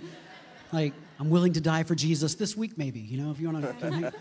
like, 0.72 0.92
I'm 1.20 1.30
willing 1.30 1.52
to 1.52 1.60
die 1.60 1.84
for 1.84 1.94
Jesus 1.94 2.34
this 2.34 2.56
week, 2.56 2.76
maybe. 2.76 2.98
You 3.00 3.22
know, 3.22 3.30
if 3.30 3.38
you 3.40 3.48
want 3.50 3.80
to. 3.80 4.12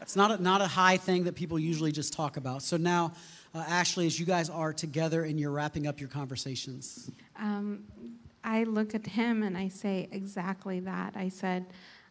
it's 0.00 0.16
not 0.16 0.30
a, 0.38 0.42
not 0.42 0.62
a 0.62 0.66
high 0.66 0.96
thing 0.96 1.24
that 1.24 1.34
people 1.34 1.58
usually 1.58 1.92
just 1.92 2.14
talk 2.14 2.36
about. 2.38 2.62
So 2.62 2.76
now, 2.78 3.12
uh, 3.54 3.58
Ashley, 3.68 4.06
as 4.06 4.18
you 4.18 4.24
guys 4.24 4.48
are 4.48 4.72
together 4.72 5.24
and 5.24 5.38
you're 5.38 5.50
wrapping 5.50 5.86
up 5.86 6.00
your 6.00 6.08
conversations, 6.08 7.10
um, 7.38 7.84
I 8.42 8.64
look 8.64 8.94
at 8.94 9.06
him 9.06 9.42
and 9.42 9.58
I 9.58 9.68
say 9.68 10.08
exactly 10.10 10.80
that. 10.80 11.14
I 11.16 11.28
said, 11.28 11.66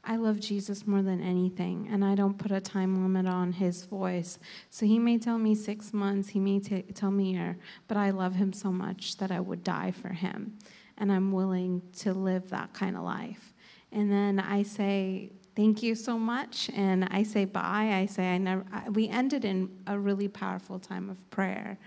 I 0.09 0.15
love 0.15 0.39
Jesus 0.39 0.87
more 0.87 1.01
than 1.01 1.21
anything, 1.21 1.89
and 1.91 2.03
I 2.03 2.15
don't 2.15 2.37
put 2.37 2.51
a 2.51 2.61
time 2.61 3.03
limit 3.03 3.27
on 3.27 3.51
his 3.51 3.83
voice. 3.83 4.39
So 4.69 4.85
he 4.85 4.99
may 4.99 5.17
tell 5.17 5.37
me 5.37 5.53
six 5.53 5.93
months, 5.93 6.29
he 6.29 6.39
may 6.39 6.59
t- 6.59 6.83
tell 6.93 7.11
me 7.11 7.31
a 7.31 7.33
year, 7.33 7.57
but 7.89 7.97
I 7.97 8.11
love 8.11 8.35
him 8.35 8.53
so 8.53 8.71
much 8.71 9.17
that 9.17 9.31
I 9.31 9.41
would 9.41 9.65
die 9.65 9.91
for 9.91 10.09
him. 10.09 10.57
And 10.97 11.11
I'm 11.11 11.33
willing 11.33 11.81
to 11.97 12.13
live 12.13 12.49
that 12.51 12.73
kind 12.73 12.95
of 12.95 13.03
life. 13.03 13.53
And 13.91 14.09
then 14.09 14.39
I 14.39 14.63
say, 14.63 15.33
Thank 15.57 15.81
you 15.81 15.95
so 15.95 16.19
much. 16.19 16.69
And 16.75 17.05
I 17.05 17.23
say 17.23 17.45
bye. 17.45 17.89
I 17.95 18.05
say, 18.05 18.29
I 18.29 18.37
never, 18.37 18.63
I, 18.71 18.89
we 18.91 19.09
ended 19.09 19.43
in 19.43 19.71
a 19.87 19.97
really 19.97 20.27
powerful 20.27 20.77
time 20.77 21.09
of 21.09 21.17
prayer 21.31 21.79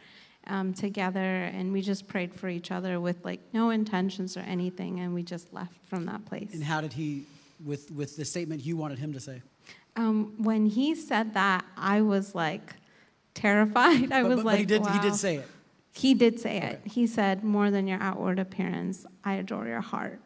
um, 0.48 0.74
together 0.74 1.20
and 1.20 1.72
we 1.72 1.80
just 1.80 2.08
prayed 2.08 2.34
for 2.34 2.48
each 2.48 2.72
other 2.72 3.00
with 3.00 3.24
like 3.24 3.40
no 3.52 3.70
intentions 3.70 4.36
or 4.36 4.40
anything 4.40 4.98
and 4.98 5.14
we 5.14 5.22
just 5.22 5.52
left 5.52 5.76
from 5.86 6.06
that 6.06 6.24
place 6.26 6.52
and 6.52 6.64
how 6.64 6.80
did 6.80 6.92
he, 6.92 7.26
with, 7.64 7.90
with 7.90 8.16
the 8.16 8.24
statement 8.24 8.64
you 8.64 8.76
wanted 8.76 8.98
him 8.98 9.12
to 9.12 9.20
say? 9.20 9.42
um, 9.96 10.34
when 10.38 10.66
he 10.66 10.94
said 10.94 11.34
that 11.34 11.64
i 11.76 12.00
was 12.00 12.34
like 12.34 12.74
terrified. 13.34 14.12
I 14.12 14.22
But- 14.22 14.28
was 14.28 14.36
but, 14.36 14.44
like 14.46 14.54
but 14.54 14.58
he 14.60 14.66
did, 14.66 14.86
he 14.86 14.98
did 15.00 15.14
say 15.14 15.36
it. 15.36 15.48
he 15.92 16.14
did 16.14 16.38
say 16.40 16.58
it. 16.58 16.80
He 16.84 17.06
said 17.06 17.42
more 17.44 17.70
than 17.70 17.86
your 17.86 18.00
outward 18.00 18.38
appearance 18.38 19.04
i 19.24 19.34
adore 19.34 19.66
your 19.66 19.80
heart. 19.80 20.20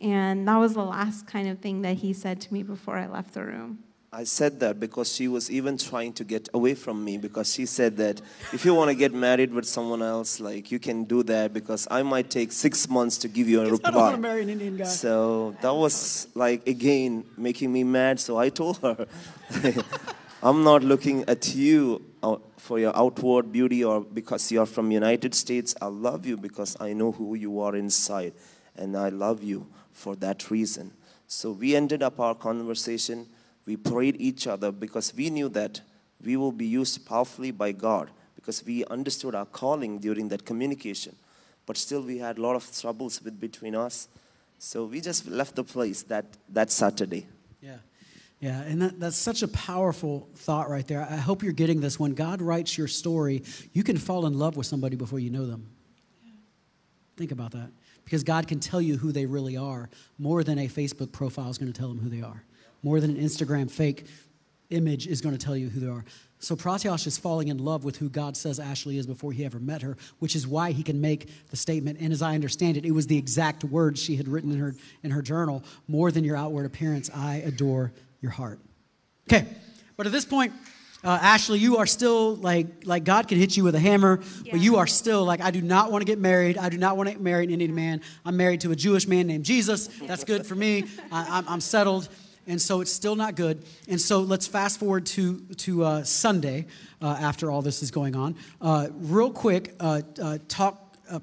And 0.00 0.48
that 0.48 0.56
was 0.56 0.72
the 0.74 0.84
last 0.84 1.26
kind 1.26 1.46
of 1.48 1.58
thing 1.58 1.82
that 1.82 1.96
he 1.98 2.12
said 2.14 2.40
to 2.42 2.52
me 2.54 2.62
before 2.62 2.96
i 2.96 3.06
left 3.06 3.34
the 3.34 3.44
room 3.44 3.80
I 4.12 4.24
said 4.24 4.58
that 4.58 4.80
because 4.80 5.14
she 5.14 5.28
was 5.28 5.48
even 5.52 5.78
trying 5.78 6.12
to 6.14 6.24
get 6.24 6.48
away 6.52 6.74
from 6.74 7.04
me 7.04 7.16
because 7.16 7.54
she 7.54 7.64
said 7.64 7.96
that 7.98 8.20
if 8.52 8.64
you 8.64 8.74
want 8.74 8.88
to 8.90 8.96
get 8.96 9.14
married 9.14 9.52
with 9.52 9.64
someone 9.64 10.02
else, 10.02 10.40
like 10.40 10.72
you 10.72 10.80
can 10.80 11.04
do 11.04 11.22
that 11.22 11.52
because 11.52 11.86
I 11.88 12.02
might 12.02 12.28
take 12.28 12.50
six 12.50 12.88
months 12.88 13.18
to 13.18 13.28
give 13.28 13.48
you 13.48 13.60
a 13.60 13.66
I 13.66 13.68
don't 13.68 13.82
want 13.82 13.84
to 13.84 13.90
reply. 14.00 14.16
marry 14.16 14.42
an 14.42 14.50
Indian 14.50 14.76
guy. 14.78 14.84
So 14.84 15.54
that 15.62 15.72
was 15.72 16.26
like 16.34 16.66
again 16.66 17.24
making 17.36 17.72
me 17.72 17.84
mad. 17.84 18.18
So 18.18 18.36
I 18.36 18.48
told 18.48 18.78
her, 18.78 19.06
I'm 20.42 20.64
not 20.64 20.82
looking 20.82 21.22
at 21.28 21.54
you 21.54 22.02
uh, 22.20 22.38
for 22.56 22.80
your 22.80 22.96
outward 22.96 23.52
beauty 23.52 23.84
or 23.84 24.00
because 24.00 24.50
you 24.50 24.60
are 24.60 24.66
from 24.66 24.90
United 24.90 25.36
States. 25.36 25.76
I 25.80 25.86
love 25.86 26.26
you 26.26 26.36
because 26.36 26.76
I 26.80 26.94
know 26.94 27.12
who 27.12 27.36
you 27.36 27.60
are 27.60 27.76
inside, 27.76 28.32
and 28.76 28.96
I 28.96 29.10
love 29.10 29.44
you 29.44 29.68
for 29.92 30.16
that 30.16 30.50
reason. 30.50 30.90
So 31.28 31.52
we 31.52 31.76
ended 31.76 32.02
up 32.02 32.18
our 32.18 32.34
conversation. 32.34 33.28
We 33.66 33.76
prayed 33.76 34.16
each 34.20 34.46
other 34.46 34.72
because 34.72 35.14
we 35.14 35.30
knew 35.30 35.48
that 35.50 35.80
we 36.24 36.36
will 36.36 36.52
be 36.52 36.66
used 36.66 37.06
powerfully 37.06 37.50
by 37.50 37.72
God 37.72 38.10
because 38.34 38.64
we 38.64 38.84
understood 38.86 39.34
our 39.34 39.46
calling 39.46 39.98
during 39.98 40.28
that 40.28 40.44
communication. 40.44 41.14
But 41.66 41.76
still, 41.76 42.02
we 42.02 42.18
had 42.18 42.38
a 42.38 42.42
lot 42.42 42.56
of 42.56 42.70
troubles 42.78 43.22
with 43.22 43.38
between 43.38 43.74
us. 43.74 44.08
So 44.58 44.84
we 44.84 45.00
just 45.00 45.26
left 45.26 45.56
the 45.56 45.64
place 45.64 46.02
that, 46.04 46.26
that 46.48 46.70
Saturday. 46.70 47.26
Yeah. 47.60 47.76
Yeah, 48.40 48.62
and 48.62 48.80
that, 48.80 48.98
that's 48.98 49.16
such 49.16 49.42
a 49.42 49.48
powerful 49.48 50.26
thought 50.34 50.70
right 50.70 50.86
there. 50.88 51.02
I 51.02 51.16
hope 51.16 51.42
you're 51.42 51.52
getting 51.52 51.82
this. 51.82 52.00
When 52.00 52.14
God 52.14 52.40
writes 52.40 52.78
your 52.78 52.88
story, 52.88 53.42
you 53.74 53.84
can 53.84 53.98
fall 53.98 54.24
in 54.24 54.38
love 54.38 54.56
with 54.56 54.66
somebody 54.66 54.96
before 54.96 55.18
you 55.18 55.28
know 55.28 55.44
them. 55.44 55.68
Think 57.18 57.32
about 57.32 57.52
that. 57.52 57.70
Because 58.04 58.24
God 58.24 58.48
can 58.48 58.58
tell 58.58 58.80
you 58.80 58.96
who 58.96 59.12
they 59.12 59.26
really 59.26 59.58
are 59.58 59.90
more 60.18 60.42
than 60.42 60.58
a 60.58 60.68
Facebook 60.68 61.12
profile 61.12 61.50
is 61.50 61.58
going 61.58 61.70
to 61.70 61.78
tell 61.78 61.88
them 61.88 61.98
who 61.98 62.08
they 62.08 62.22
are, 62.22 62.42
more 62.82 63.00
than 63.00 63.10
an 63.16 63.22
Instagram 63.22 63.70
fake 63.70 64.06
image 64.70 65.06
is 65.06 65.20
going 65.20 65.36
to 65.36 65.44
tell 65.44 65.56
you 65.56 65.68
who 65.68 65.80
they 65.80 65.88
are. 65.88 66.04
So 66.42 66.56
Pratyash 66.56 67.06
is 67.06 67.18
falling 67.18 67.48
in 67.48 67.58
love 67.58 67.84
with 67.84 67.96
who 67.98 68.08
God 68.08 68.34
says 68.34 68.58
Ashley 68.58 68.96
is 68.96 69.06
before 69.06 69.30
he 69.32 69.44
ever 69.44 69.58
met 69.58 69.82
her, 69.82 69.98
which 70.20 70.34
is 70.34 70.46
why 70.46 70.72
he 70.72 70.82
can 70.82 70.98
make 71.00 71.28
the 71.50 71.56
statement. 71.56 71.98
And 72.00 72.12
as 72.14 72.22
I 72.22 72.34
understand 72.34 72.78
it, 72.78 72.86
it 72.86 72.92
was 72.92 73.06
the 73.06 73.18
exact 73.18 73.62
words 73.62 74.02
she 74.02 74.16
had 74.16 74.26
written 74.26 74.50
in 74.52 74.58
her 74.58 74.74
in 75.02 75.10
her 75.10 75.20
journal. 75.20 75.62
More 75.86 76.10
than 76.10 76.24
your 76.24 76.36
outward 76.36 76.64
appearance, 76.64 77.10
I 77.14 77.36
adore 77.36 77.92
your 78.22 78.32
heart. 78.32 78.58
Okay, 79.30 79.46
but 79.98 80.06
at 80.06 80.12
this 80.12 80.24
point, 80.24 80.54
uh, 81.04 81.18
Ashley, 81.20 81.58
you 81.58 81.76
are 81.76 81.86
still 81.86 82.36
like 82.36 82.86
like 82.86 83.04
God 83.04 83.28
can 83.28 83.36
hit 83.36 83.54
you 83.56 83.64
with 83.64 83.74
a 83.74 83.78
hammer, 83.80 84.20
Yeah. 84.42 84.52
but 84.52 84.60
you 84.62 84.76
are 84.76 84.86
still 84.86 85.24
like 85.24 85.42
I 85.42 85.50
do 85.50 85.60
not 85.60 85.92
want 85.92 86.00
to 86.00 86.06
get 86.06 86.18
married. 86.18 86.56
I 86.56 86.70
do 86.70 86.78
not 86.78 86.96
want 86.96 87.10
to 87.10 87.18
marry 87.18 87.44
an 87.44 87.50
Indian 87.50 87.74
man. 87.74 88.00
I'm 88.24 88.38
married 88.38 88.62
to 88.62 88.70
a 88.70 88.76
Jewish 88.76 89.06
man 89.06 89.26
named 89.26 89.44
Jesus. 89.44 89.88
That's 90.06 90.24
good 90.24 90.46
for 90.46 90.54
me. 90.54 90.84
I, 91.12 91.38
I'm, 91.38 91.48
I'm 91.48 91.60
settled, 91.60 92.08
and 92.50 92.60
so 92.60 92.80
it's 92.80 92.92
still 92.92 93.16
not 93.16 93.36
good. 93.36 93.64
And 93.88 94.00
so 94.00 94.20
let's 94.20 94.46
fast 94.46 94.80
forward 94.80 95.06
to 95.06 95.38
to 95.58 95.84
uh, 95.84 96.04
Sunday 96.04 96.66
uh, 97.00 97.16
after 97.20 97.50
all 97.50 97.62
this 97.62 97.82
is 97.82 97.90
going 97.90 98.16
on. 98.16 98.34
Uh, 98.60 98.88
real 98.98 99.30
quick, 99.30 99.74
uh, 99.80 100.02
uh, 100.20 100.38
talk 100.48 100.96
uh, 101.08 101.18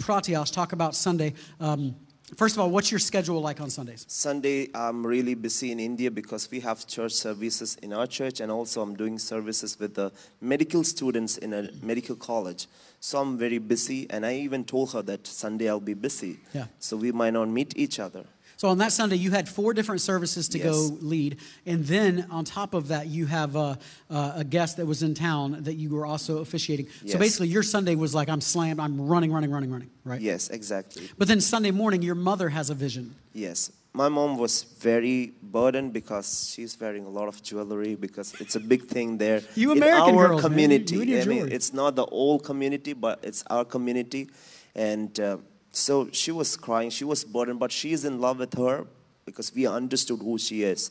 talk 0.45 0.73
about 0.73 0.95
Sunday. 0.95 1.33
Um, 1.59 1.95
first 2.35 2.55
of 2.55 2.61
all, 2.61 2.69
what's 2.69 2.91
your 2.91 2.99
schedule 2.99 3.41
like 3.41 3.61
on 3.61 3.69
Sundays? 3.69 4.05
Sunday, 4.07 4.69
I'm 4.73 5.05
really 5.05 5.35
busy 5.35 5.71
in 5.71 5.79
India 5.79 6.09
because 6.09 6.49
we 6.49 6.61
have 6.61 6.87
church 6.87 7.13
services 7.13 7.77
in 7.81 7.93
our 7.93 8.07
church, 8.07 8.39
and 8.39 8.51
also 8.51 8.81
I'm 8.81 8.95
doing 8.95 9.19
services 9.19 9.79
with 9.79 9.93
the 9.95 10.11
medical 10.41 10.83
students 10.83 11.37
in 11.37 11.53
a 11.53 11.69
medical 11.81 12.15
college. 12.15 12.67
So 12.99 13.19
I'm 13.19 13.37
very 13.37 13.59
busy, 13.59 14.07
and 14.09 14.25
I 14.25 14.35
even 14.35 14.63
told 14.63 14.93
her 14.93 15.03
that 15.03 15.27
Sunday 15.27 15.69
I'll 15.69 15.79
be 15.79 15.93
busy. 15.93 16.39
Yeah. 16.53 16.65
So 16.79 16.97
we 16.97 17.11
might 17.11 17.33
not 17.33 17.49
meet 17.49 17.77
each 17.77 17.99
other. 17.99 18.25
So 18.57 18.69
on 18.69 18.79
that 18.79 18.91
Sunday, 18.91 19.17
you 19.17 19.29
had 19.31 19.47
four 19.47 19.73
different 19.73 20.01
services 20.01 20.49
to 20.49 20.57
Yes. 20.57 20.65
go 20.71 20.97
lead, 21.01 21.37
and 21.67 21.85
then 21.85 22.25
on 22.31 22.43
top 22.43 22.73
of 22.73 22.87
that, 22.87 23.05
you 23.07 23.27
have 23.27 23.55
uh, 23.55 23.75
uh, 24.09 24.33
a 24.35 24.43
guest 24.43 24.77
that 24.77 24.85
was 24.87 25.03
in 25.03 25.13
town 25.13 25.57
that 25.63 25.75
you 25.75 25.91
were 25.91 26.05
also 26.07 26.39
officiating. 26.39 26.87
So 27.05 27.19
basically, 27.19 27.49
your 27.49 27.61
Sunday 27.63 27.93
was 27.95 28.15
like 28.15 28.29
I'm 28.29 28.41
slammed, 28.41 28.79
I'm 28.79 28.99
running, 29.07 29.31
running, 29.31 29.51
running, 29.51 29.71
running, 29.71 29.89
right? 30.03 30.19
Yes, 30.19 30.49
exactly. 30.49 31.07
But 31.19 31.27
then 31.27 31.39
Sunday 31.39 31.69
morning, 31.71 32.01
your 32.01 32.15
mother 32.15 32.49
has 32.49 32.69
a 32.71 32.73
vision. 32.75 33.15
Yes. 33.31 33.71
My 33.93 34.09
mom 34.09 34.37
was 34.37 34.63
very 34.79 35.33
burdened 35.41 35.91
because 35.93 36.51
she's 36.53 36.79
wearing 36.79 37.05
a 37.05 37.09
lot 37.09 37.27
of 37.27 37.41
jewelry 37.41 37.95
because 37.95 38.33
it's 38.39 38.55
a 38.55 38.59
big 38.59 38.83
thing 38.85 39.17
there 39.17 39.41
You 39.55 39.71
in 39.71 39.77
American 39.77 40.15
our 40.15 40.27
girls, 40.27 40.41
man. 40.43 40.51
community. 40.51 40.95
You 40.95 41.01
and 41.01 41.09
your 41.09 41.21
I 41.21 41.25
mean, 41.25 41.51
it's 41.51 41.73
not 41.73 41.95
the 41.95 42.05
old 42.05 42.43
community, 42.43 42.93
but 42.93 43.19
it's 43.23 43.43
our 43.49 43.65
community. 43.65 44.29
And 44.75 45.19
uh, 45.19 45.37
so 45.77 46.09
she 46.11 46.31
was 46.31 46.57
crying. 46.57 46.89
She 46.89 47.03
was 47.03 47.23
burdened, 47.23 47.59
but 47.59 47.71
she 47.71 47.93
is 47.93 48.03
in 48.03 48.19
love 48.19 48.39
with 48.39 48.55
her 48.55 48.85
because 49.25 49.53
we 49.53 49.67
understood 49.67 50.19
who 50.19 50.37
she 50.37 50.63
is. 50.63 50.89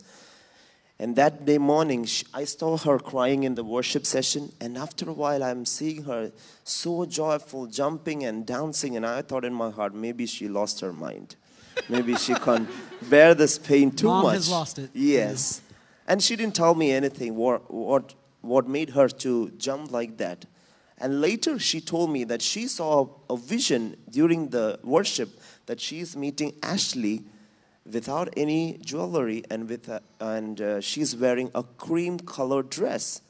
And 0.98 1.14
that 1.16 1.44
day 1.44 1.58
morning, 1.58 2.06
I 2.32 2.44
saw 2.44 2.78
her 2.78 2.98
crying 2.98 3.42
in 3.42 3.54
the 3.54 3.64
worship 3.64 4.06
session. 4.06 4.52
And 4.60 4.78
after 4.78 5.10
a 5.10 5.12
while, 5.12 5.42
I'm 5.42 5.66
seeing 5.66 6.04
her 6.04 6.32
so 6.64 7.04
joyful, 7.04 7.66
jumping 7.66 8.24
and 8.24 8.46
dancing. 8.46 8.96
And 8.96 9.04
I 9.04 9.22
thought 9.22 9.44
in 9.44 9.52
my 9.52 9.70
heart, 9.70 9.94
maybe 9.94 10.24
she 10.24 10.48
lost 10.48 10.80
her 10.80 10.92
mind. 10.92 11.36
Maybe 11.88 12.14
she 12.14 12.34
can't 12.46 12.68
bear 13.10 13.34
this 13.34 13.58
pain 13.58 13.90
too 13.90 14.06
Mom 14.06 14.22
much. 14.22 14.34
has 14.34 14.50
lost 14.50 14.78
it. 14.78 14.90
Yes. 14.94 15.60
And 16.06 16.22
she 16.22 16.36
didn't 16.36 16.54
tell 16.54 16.74
me 16.74 16.92
anything 16.92 17.34
what, 17.34 17.70
what, 17.72 18.14
what 18.40 18.66
made 18.68 18.90
her 18.90 19.08
to 19.08 19.50
jump 19.58 19.90
like 19.90 20.16
that. 20.18 20.46
And 20.98 21.20
later 21.20 21.58
she 21.58 21.80
told 21.80 22.10
me 22.10 22.24
that 22.24 22.40
she 22.40 22.68
saw 22.68 23.08
a 23.28 23.36
vision 23.36 23.96
during 24.10 24.48
the 24.48 24.78
worship 24.82 25.28
that 25.66 25.80
she's 25.80 26.16
meeting 26.16 26.54
Ashley 26.62 27.24
without 27.90 28.32
any 28.36 28.78
jewelry 28.84 29.44
and, 29.50 29.68
with 29.68 29.88
a, 29.88 30.00
and 30.20 30.60
uh, 30.60 30.80
she's 30.80 31.14
wearing 31.14 31.50
a 31.54 31.62
cream 31.62 32.18
colored 32.18 32.70
dress. 32.70 33.20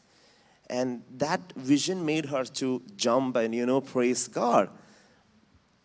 And 0.69 1.03
that 1.19 1.53
vision 1.57 2.05
made 2.05 2.27
her 2.27 2.45
to 2.45 2.83
jump 2.97 3.37
and, 3.37 3.55
you 3.55 3.67
know, 3.67 3.81
praise 3.81 4.29
God. 4.29 4.69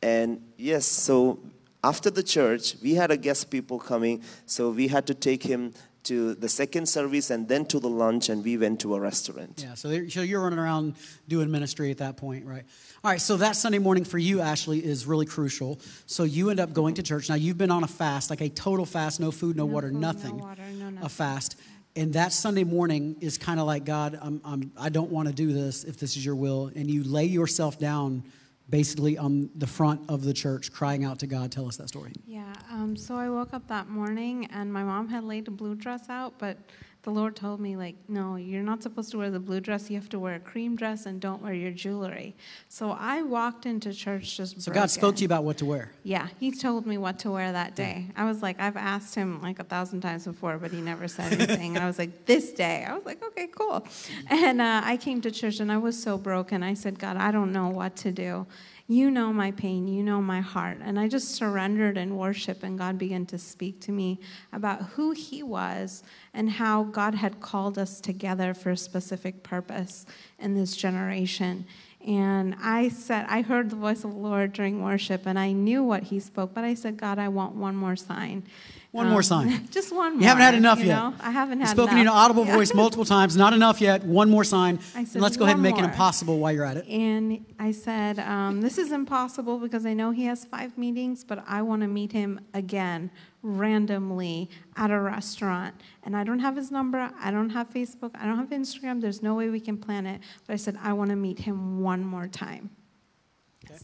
And 0.01 0.41
yes, 0.57 0.85
so 0.85 1.39
after 1.83 2.09
the 2.09 2.23
church, 2.23 2.75
we 2.81 2.95
had 2.95 3.11
a 3.11 3.17
guest 3.17 3.49
people 3.49 3.79
coming, 3.79 4.23
so 4.45 4.69
we 4.69 4.87
had 4.87 5.07
to 5.07 5.13
take 5.13 5.43
him 5.43 5.73
to 6.03 6.33
the 6.35 6.49
second 6.49 6.87
service 6.87 7.29
and 7.29 7.47
then 7.47 7.65
to 7.65 7.79
the 7.79 7.87
lunch, 7.89 8.29
and 8.29 8.43
we 8.43 8.57
went 8.57 8.79
to 8.81 8.95
a 8.95 8.99
restaurant. 8.99 9.61
Yeah, 9.63 9.75
so, 9.75 9.87
there- 9.87 10.09
so 10.09 10.21
you're 10.21 10.41
running 10.41 10.59
around 10.59 10.95
doing 11.27 11.51
ministry 11.51 11.91
at 11.91 11.97
that 11.99 12.17
point, 12.17 12.45
right? 12.45 12.63
All 13.03 13.11
right, 13.11 13.21
so 13.21 13.37
that 13.37 13.55
Sunday 13.55 13.79
morning 13.79 14.03
for 14.03 14.17
you, 14.17 14.41
Ashley, 14.41 14.83
is 14.83 15.05
really 15.05 15.25
crucial. 15.25 15.79
So 16.07 16.23
you 16.23 16.49
end 16.49 16.59
up 16.59 16.73
going 16.73 16.95
to 16.95 17.03
church. 17.03 17.29
Now, 17.29 17.35
you've 17.35 17.57
been 17.57 17.71
on 17.71 17.83
a 17.83 17.87
fast, 17.87 18.29
like 18.29 18.41
a 18.41 18.49
total 18.49 18.85
fast, 18.85 19.19
no 19.19 19.31
food, 19.31 19.55
no, 19.55 19.65
No 19.67 19.73
water, 19.73 19.87
food, 19.89 19.93
no 19.93 19.99
nothing. 19.99 20.37
water, 20.39 20.63
no 20.73 20.89
nothing. 20.89 21.05
A 21.05 21.09
fast. 21.09 21.55
And 21.95 22.13
that 22.13 22.31
Sunday 22.31 22.63
morning 22.63 23.17
is 23.19 23.37
kind 23.37 23.59
of 23.59 23.65
like, 23.67 23.83
God, 23.85 24.17
I'm, 24.21 24.39
I'm, 24.45 24.71
I 24.79 24.89
don't 24.89 25.11
want 25.11 25.27
to 25.27 25.33
do 25.33 25.51
this 25.51 25.83
if 25.83 25.97
this 25.97 26.15
is 26.15 26.25
your 26.25 26.35
will. 26.35 26.71
And 26.75 26.89
you 26.89 27.03
lay 27.03 27.25
yourself 27.25 27.77
down 27.79 28.23
basically 28.71 29.17
on 29.17 29.49
the 29.55 29.67
front 29.67 30.01
of 30.09 30.23
the 30.23 30.33
church, 30.33 30.71
crying 30.71 31.03
out 31.03 31.19
to 31.19 31.27
God. 31.27 31.51
Tell 31.51 31.67
us 31.67 31.77
that 31.77 31.89
story. 31.89 32.13
Yeah, 32.25 32.51
um, 32.71 32.95
so 32.95 33.15
I 33.15 33.29
woke 33.29 33.53
up 33.53 33.67
that 33.67 33.89
morning 33.89 34.47
and 34.51 34.73
my 34.73 34.83
mom 34.83 35.09
had 35.09 35.23
laid 35.25 35.47
a 35.47 35.51
blue 35.51 35.75
dress 35.75 36.09
out, 36.09 36.39
but 36.39 36.57
the 37.03 37.09
Lord 37.09 37.35
told 37.35 37.59
me, 37.59 37.75
like, 37.75 37.95
no, 38.07 38.35
you're 38.35 38.61
not 38.61 38.83
supposed 38.83 39.09
to 39.11 39.17
wear 39.17 39.31
the 39.31 39.39
blue 39.39 39.59
dress. 39.59 39.89
You 39.89 39.95
have 39.95 40.09
to 40.09 40.19
wear 40.19 40.35
a 40.35 40.39
cream 40.39 40.75
dress 40.75 41.07
and 41.07 41.19
don't 41.19 41.41
wear 41.41 41.53
your 41.53 41.71
jewelry. 41.71 42.35
So 42.69 42.91
I 42.91 43.23
walked 43.23 43.65
into 43.65 43.91
church 43.91 44.37
just 44.37 44.61
So 44.61 44.71
God 44.71 44.91
spoke 44.91 45.15
to 45.15 45.21
you 45.21 45.25
about 45.25 45.43
what 45.43 45.57
to 45.57 45.65
wear. 45.65 45.91
Yeah, 46.03 46.27
he 46.39 46.51
told 46.51 46.85
me 46.85 46.99
what 46.99 47.17
to 47.19 47.31
wear 47.31 47.51
that 47.51 47.75
day. 47.75 48.07
I 48.15 48.25
was 48.25 48.43
like, 48.43 48.59
I've 48.59 48.77
asked 48.77 49.15
him 49.15 49.41
like 49.41 49.57
a 49.57 49.63
thousand 49.63 50.01
times 50.01 50.25
before, 50.25 50.59
but 50.59 50.69
he 50.69 50.79
never 50.79 51.07
said 51.07 51.33
anything. 51.33 51.75
and 51.75 51.83
I 51.83 51.87
was 51.87 51.97
like, 51.97 52.25
this 52.25 52.51
day. 52.51 52.85
I 52.87 52.93
was 52.93 53.05
like, 53.05 53.23
okay, 53.23 53.47
cool. 53.47 53.85
And 54.29 54.61
uh, 54.61 54.81
I 54.83 54.97
came 54.97 55.21
to 55.21 55.31
church 55.31 55.59
and 55.59 55.71
I 55.71 55.77
was 55.77 56.01
so 56.01 56.19
broken. 56.19 56.61
I 56.61 56.75
said, 56.75 56.99
God, 56.99 57.17
I 57.17 57.31
don't 57.31 57.51
know 57.51 57.69
what 57.69 57.95
to 57.97 58.11
do. 58.11 58.45
You 58.91 59.09
know 59.09 59.31
my 59.31 59.51
pain, 59.51 59.87
you 59.87 60.03
know 60.03 60.21
my 60.21 60.41
heart. 60.41 60.79
And 60.81 60.99
I 60.99 61.07
just 61.07 61.33
surrendered 61.33 61.97
in 61.97 62.17
worship, 62.17 62.61
and 62.61 62.77
God 62.77 62.97
began 62.97 63.25
to 63.27 63.37
speak 63.37 63.79
to 63.81 63.91
me 63.93 64.19
about 64.51 64.81
who 64.81 65.11
He 65.11 65.41
was 65.41 66.03
and 66.33 66.49
how 66.49 66.83
God 66.83 67.15
had 67.15 67.39
called 67.39 67.77
us 67.77 68.01
together 68.01 68.53
for 68.53 68.69
a 68.69 68.75
specific 68.75 69.43
purpose 69.43 70.05
in 70.39 70.55
this 70.55 70.75
generation. 70.75 71.65
And 72.05 72.53
I 72.61 72.89
said, 72.89 73.27
I 73.29 73.43
heard 73.43 73.69
the 73.69 73.77
voice 73.77 74.03
of 74.03 74.11
the 74.11 74.17
Lord 74.17 74.51
during 74.51 74.83
worship, 74.83 75.25
and 75.25 75.39
I 75.39 75.53
knew 75.53 75.85
what 75.85 76.03
He 76.03 76.19
spoke, 76.19 76.53
but 76.53 76.65
I 76.65 76.73
said, 76.73 76.97
God, 76.97 77.17
I 77.17 77.29
want 77.29 77.55
one 77.55 77.77
more 77.77 77.95
sign. 77.95 78.43
One 78.91 79.07
more 79.09 79.23
sign. 79.23 79.67
Just 79.71 79.95
one 79.95 80.13
more. 80.13 80.21
You 80.21 80.27
haven't 80.27 80.43
had 80.43 80.53
enough 80.53 80.79
you 80.79 80.87
yet. 80.87 80.95
know? 80.95 81.13
I 81.21 81.31
haven't 81.31 81.59
You've 81.59 81.67
had 81.69 81.77
spoken 81.77 81.95
in 81.97 82.01
an 82.01 82.07
audible 82.09 82.45
Yeah. 82.45 82.55
voice 82.57 82.73
multiple 82.73 83.05
times. 83.05 83.37
Not 83.37 83.53
enough 83.53 83.79
yet. 83.79 84.03
One 84.03 84.29
more 84.29 84.43
sign. 84.43 84.79
I 84.95 84.99
and 84.99 85.15
let's 85.21 85.37
go 85.37 85.45
ahead 85.45 85.55
and 85.55 85.63
"One 85.63 85.73
make 85.73 85.81
it 85.81 85.85
impossible 85.85 86.39
while 86.39 86.51
you're 86.51 86.65
at 86.65 86.75
it. 86.75 86.85
And 86.89 87.45
I 87.57 87.71
said, 87.71 88.19
um, 88.19 88.59
This 88.59 88.77
is 88.77 88.91
impossible 88.91 89.59
because 89.59 89.85
I 89.85 89.93
know 89.93 90.11
he 90.11 90.25
has 90.25 90.43
five 90.43 90.77
meetings, 90.77 91.23
but 91.23 91.41
I 91.47 91.61
want 91.61 91.83
to 91.83 91.87
meet 91.87 92.11
him 92.11 92.41
again 92.53 93.11
randomly 93.43 94.49
at 94.75 94.91
a 94.91 94.99
restaurant. 94.99 95.73
And 96.03 96.15
I 96.17 96.23
don't 96.25 96.39
have 96.39 96.57
his 96.57 96.69
number. 96.69 97.11
I 97.19 97.31
don't 97.31 97.51
have 97.51 97.69
Facebook. 97.69 98.11
I 98.15 98.25
don't 98.25 98.37
have 98.37 98.49
Instagram. 98.49 98.99
There's 98.99 99.23
no 99.23 99.35
way 99.35 99.49
we 99.49 99.61
can 99.61 99.77
plan 99.77 100.05
it. 100.05 100.19
But 100.45 100.53
I 100.53 100.57
said, 100.57 100.77
I 100.83 100.91
want 100.93 101.11
to 101.11 101.15
meet 101.15 101.39
him 101.39 101.81
one 101.81 102.03
more 102.03 102.27
time. 102.27 102.71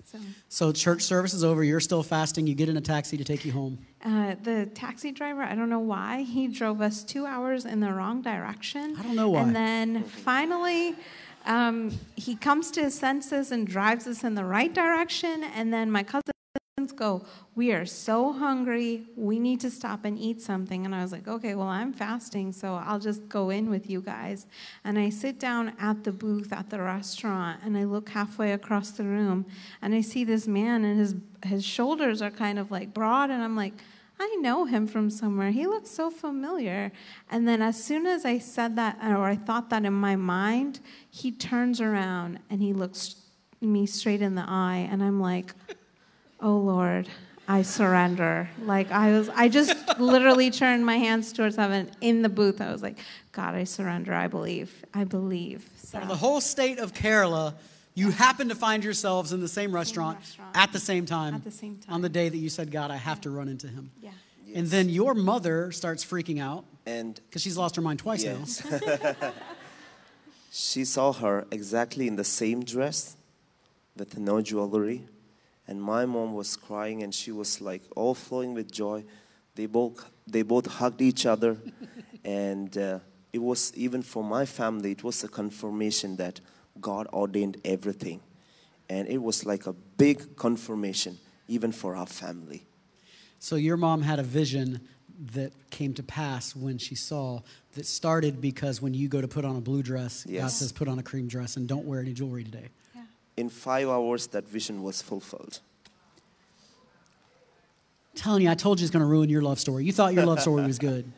So, 0.05 0.17
So 0.49 0.71
church 0.71 1.01
service 1.01 1.33
is 1.33 1.43
over. 1.43 1.63
You're 1.63 1.79
still 1.79 2.03
fasting. 2.03 2.47
You 2.47 2.55
get 2.55 2.69
in 2.69 2.77
a 2.77 2.81
taxi 2.81 3.17
to 3.17 3.23
take 3.23 3.45
you 3.45 3.51
home. 3.51 3.77
uh, 4.05 4.35
the 4.43 4.65
taxi 4.73 5.11
driver, 5.11 5.41
I 5.41 5.55
don't 5.55 5.69
know 5.69 5.79
why, 5.79 6.21
he 6.23 6.47
drove 6.47 6.81
us 6.81 7.03
two 7.03 7.25
hours 7.25 7.65
in 7.65 7.79
the 7.79 7.91
wrong 7.93 8.21
direction. 8.21 8.95
I 8.97 9.03
don't 9.03 9.15
know 9.15 9.29
why. 9.29 9.41
And 9.41 9.55
then 9.55 10.03
finally, 10.03 10.95
um, 11.45 11.97
he 12.15 12.35
comes 12.35 12.71
to 12.71 12.81
his 12.81 12.95
senses 12.97 13.51
and 13.51 13.65
drives 13.67 14.05
us 14.07 14.23
in 14.23 14.35
the 14.35 14.45
right 14.45 14.73
direction. 14.73 15.43
And 15.43 15.73
then 15.73 15.89
my 15.91 16.03
cousins 16.03 16.31
go, 16.97 17.25
We 17.55 17.71
are 17.71 17.85
so 17.85 18.33
hungry. 18.33 19.05
We 19.15 19.39
need 19.39 19.61
to 19.61 19.71
stop 19.71 20.03
and 20.03 20.17
eat 20.19 20.41
something. 20.41 20.85
And 20.85 20.93
I 20.93 21.01
was 21.01 21.11
like, 21.11 21.27
Okay, 21.27 21.55
well, 21.55 21.67
I'm 21.67 21.93
fasting, 21.93 22.51
so 22.51 22.75
I'll 22.75 22.99
just 22.99 23.29
go 23.29 23.49
in 23.49 23.69
with 23.69 23.89
you 23.89 24.01
guys. 24.01 24.47
And 24.83 24.99
I 24.99 25.09
sit 25.09 25.39
down 25.39 25.73
at 25.79 26.03
the 26.03 26.11
booth 26.11 26.51
at 26.51 26.69
the 26.69 26.81
restaurant 26.81 27.61
and 27.63 27.77
I 27.77 27.85
look 27.85 28.09
halfway 28.09 28.51
across 28.51 28.91
the 28.91 29.05
room 29.05 29.45
and 29.81 29.95
I 29.95 30.01
see 30.01 30.23
this 30.23 30.47
man 30.47 30.83
and 30.83 30.99
his, 30.99 31.15
his 31.45 31.63
shoulders 31.63 32.21
are 32.21 32.31
kind 32.31 32.59
of 32.59 32.71
like 32.71 32.93
broad. 32.93 33.29
And 33.29 33.41
I'm 33.41 33.55
like, 33.55 33.73
I 34.19 34.35
know 34.41 34.65
him 34.65 34.87
from 34.87 35.11
somewhere. 35.11 35.51
He 35.51 35.67
looks 35.67 35.91
so 35.91 36.09
familiar. 36.09 36.91
And 37.29 37.47
then, 37.47 37.61
as 37.61 37.81
soon 37.81 38.07
as 38.07 38.25
I 38.25 38.39
said 38.39 38.75
that, 38.75 38.97
or 39.03 39.25
I 39.25 39.35
thought 39.35 39.69
that 39.69 39.85
in 39.85 39.93
my 39.93 40.15
mind, 40.15 40.79
he 41.07 41.31
turns 41.31 41.79
around 41.79 42.39
and 42.49 42.59
he 42.59 42.73
looks 42.73 43.15
me 43.61 43.85
straight 43.85 44.23
in 44.23 44.33
the 44.33 44.45
eye. 44.47 44.87
And 44.89 45.03
I'm 45.03 45.19
like, 45.19 45.53
oh 46.39 46.57
Lord, 46.57 47.07
I 47.47 47.61
surrender. 47.61 48.49
Like 48.63 48.91
I 48.91 49.11
was, 49.11 49.29
I 49.29 49.49
just 49.49 49.73
literally 49.99 50.51
turned 50.61 50.85
my 50.85 50.97
hands 50.97 51.31
towards 51.33 51.55
heaven 51.55 51.89
in 52.01 52.21
the 52.21 52.29
booth. 52.29 52.61
I 52.61 52.71
was 52.71 52.81
like, 52.81 52.97
God, 53.31 53.55
I 53.55 53.63
surrender. 53.63 54.13
I 54.13 54.27
believe. 54.27 54.85
I 54.93 55.03
believe. 55.03 55.69
So, 55.83 55.99
The 55.99 56.15
whole 56.15 56.41
state 56.41 56.79
of 56.79 56.93
Kerala, 56.93 57.53
you 57.93 58.11
happen 58.11 58.49
to 58.49 58.55
find 58.55 58.83
yourselves 58.83 59.31
in 59.31 59.39
the 59.39 59.47
same 59.47 59.71
restaurant, 59.73 60.19
restaurant. 60.19 60.57
at 60.57 60.71
the 60.73 60.79
same 60.79 61.05
time. 61.05 61.35
At 61.35 61.43
the 61.43 61.51
same 61.51 61.79
On 61.87 62.01
the 62.01 62.09
day 62.09 62.27
that 62.29 62.37
you 62.37 62.49
said, 62.49 62.71
God, 62.71 62.91
I 62.91 62.97
have 62.97 63.21
to 63.21 63.29
run 63.29 63.47
into 63.47 63.67
him. 63.67 63.91
yeah. 64.01 64.11
And 64.55 64.67
then 64.67 64.87
your 64.87 65.13
mother 65.13 65.73
starts 65.73 66.05
freaking 66.05 66.41
out 66.41 66.63
And 66.85 67.15
because 67.15 67.41
she's 67.41 67.57
lost 67.57 67.75
her 67.75 67.81
mind 67.81 67.99
twice 67.99 68.23
yes, 68.23 68.63
now. 68.63 69.33
she 70.51 70.85
saw 70.85 71.11
her 71.13 71.45
exactly 71.51 72.07
in 72.07 72.15
the 72.15 72.23
same 72.23 72.63
dress 72.63 73.17
with 73.97 74.17
no 74.17 74.41
jewelry. 74.41 75.03
And 75.67 75.81
my 75.81 76.05
mom 76.05 76.33
was 76.33 76.55
crying 76.55 77.03
and 77.03 77.13
she 77.13 77.31
was 77.31 77.59
like 77.61 77.81
overflowing 77.95 78.53
with 78.53 78.71
joy. 78.71 79.03
They 79.55 79.65
both, 79.65 80.09
they 80.25 80.43
both 80.43 80.65
hugged 80.65 81.01
each 81.01 81.25
other. 81.25 81.57
and 82.23 82.77
uh, 82.77 82.99
it 83.33 83.39
was, 83.39 83.73
even 83.75 84.01
for 84.01 84.23
my 84.23 84.45
family, 84.45 84.91
it 84.91 85.03
was 85.03 85.23
a 85.23 85.27
confirmation 85.27 86.15
that 86.17 86.39
God 86.79 87.07
ordained 87.07 87.57
everything. 87.65 88.21
And 88.89 89.07
it 89.07 89.21
was 89.21 89.45
like 89.45 89.67
a 89.67 89.73
big 89.73 90.37
confirmation, 90.37 91.17
even 91.47 91.71
for 91.73 91.95
our 91.95 92.05
family. 92.05 92.65
So 93.39 93.55
your 93.55 93.77
mom 93.77 94.01
had 94.01 94.19
a 94.19 94.23
vision 94.23 94.87
that 95.33 95.51
came 95.71 95.93
to 95.95 96.03
pass 96.03 96.55
when 96.55 96.77
she 96.77 96.95
saw 96.95 97.41
that 97.73 97.85
started 97.85 98.39
because 98.39 98.81
when 98.81 98.93
you 98.93 99.07
go 99.07 99.19
to 99.19 99.27
put 99.27 99.43
on 99.45 99.55
a 99.55 99.61
blue 99.61 99.81
dress, 99.83 100.23
God 100.41 100.51
says 100.51 100.71
put 100.71 100.87
on 100.87 100.99
a 100.99 101.03
cream 101.03 101.27
dress 101.27 101.57
and 101.57 101.67
don't 101.67 101.85
wear 101.85 101.99
any 101.99 102.13
jewelry 102.13 102.43
today. 102.43 102.69
In 103.37 103.49
five 103.49 103.87
hours, 103.87 104.27
that 104.27 104.47
vision 104.47 104.83
was 104.83 105.01
fulfilled. 105.01 105.59
telling 108.15 108.41
you, 108.41 108.49
I 108.49 108.55
told 108.55 108.79
you 108.79 108.83
it's 108.83 108.91
going 108.91 109.01
to 109.01 109.07
ruin 109.07 109.29
your 109.29 109.43
love 109.43 109.59
story. 109.59 109.85
You 109.85 109.93
thought 109.93 110.15
your 110.15 110.25
love 110.25 110.41
story 110.41 110.63
was 110.63 110.79
good. 110.79 111.11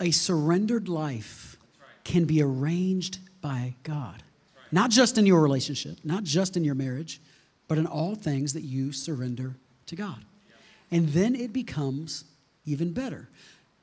A 0.00 0.10
surrendered 0.10 0.88
life 0.88 1.56
can 2.04 2.26
be 2.26 2.42
arranged 2.42 3.18
by 3.40 3.74
God. 3.82 4.22
Not 4.70 4.90
just 4.90 5.16
in 5.16 5.24
your 5.24 5.40
relationship, 5.40 5.98
not 6.04 6.24
just 6.24 6.56
in 6.56 6.64
your 6.64 6.74
marriage, 6.74 7.20
but 7.68 7.78
in 7.78 7.86
all 7.86 8.14
things 8.14 8.52
that 8.52 8.62
you 8.62 8.92
surrender 8.92 9.54
to 9.86 9.96
God. 9.96 10.24
And 10.90 11.08
then 11.08 11.34
it 11.34 11.52
becomes 11.54 12.24
even 12.66 12.92
better 12.92 13.28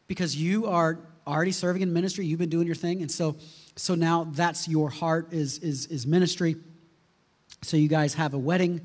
because 0.08 0.36
you 0.36 0.68
are 0.68 1.00
already 1.26 1.52
serving 1.52 1.82
in 1.82 1.92
ministry, 1.94 2.26
you've 2.26 2.40
been 2.40 2.50
doing 2.50 2.68
your 2.68 2.76
thing, 2.76 3.02
and 3.02 3.12
so 3.12 3.36
so 3.76 3.96
now 3.96 4.26
that's 4.32 4.68
your 4.68 4.90
heart 4.90 5.32
is 5.32 5.60
is 5.60 5.86
is 5.88 6.06
ministry. 6.06 6.56
So 7.62 7.78
you 7.78 7.88
guys 7.88 8.14
have 8.14 8.34
a 8.34 8.38
wedding. 8.38 8.82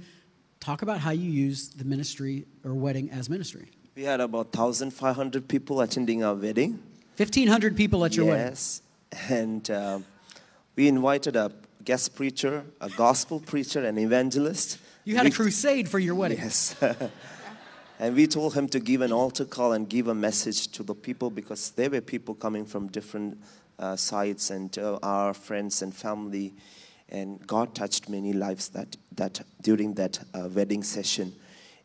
Talk 0.60 0.82
about 0.82 0.98
how 0.98 1.10
you 1.10 1.30
use 1.30 1.68
the 1.68 1.84
ministry 1.84 2.46
or 2.64 2.74
wedding 2.74 3.10
as 3.10 3.30
ministry. 3.30 3.70
We 3.94 4.02
had 4.02 4.20
about 4.20 4.54
1,500 4.56 5.46
people 5.46 5.80
attending 5.80 6.24
our 6.24 6.34
wedding. 6.34 6.82
1,500 7.16 7.76
people 7.76 8.04
at 8.04 8.16
your 8.16 8.26
wedding. 8.26 8.46
yes. 8.46 8.82
And 9.28 9.70
um, 9.70 10.04
we 10.74 10.88
invited 10.88 11.36
a 11.36 11.52
guest 11.84 12.16
preacher, 12.16 12.64
a 12.80 12.88
gospel 12.90 13.38
preacher, 13.38 13.84
an 13.84 13.98
evangelist. 13.98 14.78
You 15.04 15.16
had 15.16 15.24
we, 15.24 15.30
a 15.30 15.34
crusade 15.34 15.88
for 15.88 16.00
your 16.00 16.16
wedding. 16.16 16.38
Yes. 16.38 16.74
and 18.00 18.16
we 18.16 18.26
told 18.26 18.54
him 18.54 18.68
to 18.70 18.80
give 18.80 19.02
an 19.02 19.12
altar 19.12 19.44
call 19.44 19.72
and 19.74 19.88
give 19.88 20.08
a 20.08 20.14
message 20.14 20.68
to 20.72 20.82
the 20.82 20.94
people 20.94 21.30
because 21.30 21.70
there 21.70 21.90
were 21.90 22.00
people 22.00 22.34
coming 22.34 22.64
from 22.64 22.88
different 22.88 23.38
uh, 23.78 23.94
sides 23.94 24.50
and 24.50 24.76
uh, 24.78 24.98
our 25.02 25.34
friends 25.34 25.82
and 25.82 25.94
family. 25.94 26.54
And 27.08 27.46
God 27.46 27.74
touched 27.74 28.08
many 28.08 28.32
lives 28.32 28.68
that, 28.70 28.96
that 29.14 29.40
during 29.62 29.94
that 29.94 30.18
uh, 30.34 30.48
wedding 30.52 30.82
session. 30.82 31.34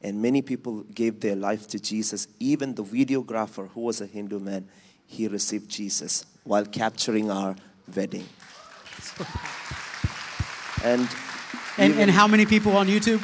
And 0.01 0.21
many 0.21 0.41
people 0.41 0.83
gave 0.95 1.19
their 1.19 1.35
life 1.35 1.67
to 1.67 1.79
Jesus. 1.79 2.27
Even 2.39 2.73
the 2.73 2.83
videographer, 2.83 3.69
who 3.69 3.81
was 3.81 4.01
a 4.01 4.05
Hindu 4.05 4.39
man, 4.39 4.67
he 5.05 5.27
received 5.27 5.69
Jesus 5.69 6.25
while 6.43 6.65
capturing 6.65 7.29
our 7.29 7.55
wedding. 7.95 8.25
And, 10.83 11.07
And, 11.77 11.91
even- 11.91 12.01
and 12.03 12.11
how 12.11 12.27
many 12.27 12.45
people 12.45 12.75
on 12.77 12.87
YouTube? 12.87 13.21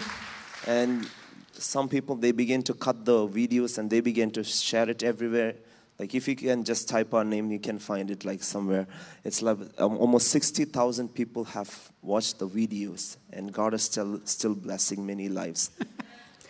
and 0.67 1.07
some 1.53 1.87
people 1.87 2.15
they 2.15 2.31
begin 2.31 2.61
to 2.63 2.73
cut 2.73 3.05
the 3.05 3.27
videos 3.27 3.77
and 3.77 3.89
they 3.89 4.01
begin 4.01 4.31
to 4.31 4.43
share 4.43 4.89
it 4.89 5.03
everywhere 5.03 5.53
like 5.97 6.13
if 6.13 6.27
you 6.27 6.35
can 6.35 6.63
just 6.63 6.89
type 6.89 7.13
our 7.13 7.23
name 7.23 7.51
you 7.51 7.59
can 7.59 7.79
find 7.79 8.11
it 8.11 8.25
like 8.25 8.43
somewhere. 8.43 8.87
It's 9.23 9.41
like 9.41 9.57
um, 9.77 9.97
almost 9.97 10.27
60000 10.27 11.13
people 11.13 11.45
have 11.45 11.91
watched 12.01 12.39
the 12.39 12.47
videos 12.47 13.17
and 13.31 13.51
god 13.51 13.73
is 13.73 13.83
still 13.83 14.21
still 14.25 14.55
blessing 14.55 15.05
many 15.05 15.29
lives. 15.29 15.71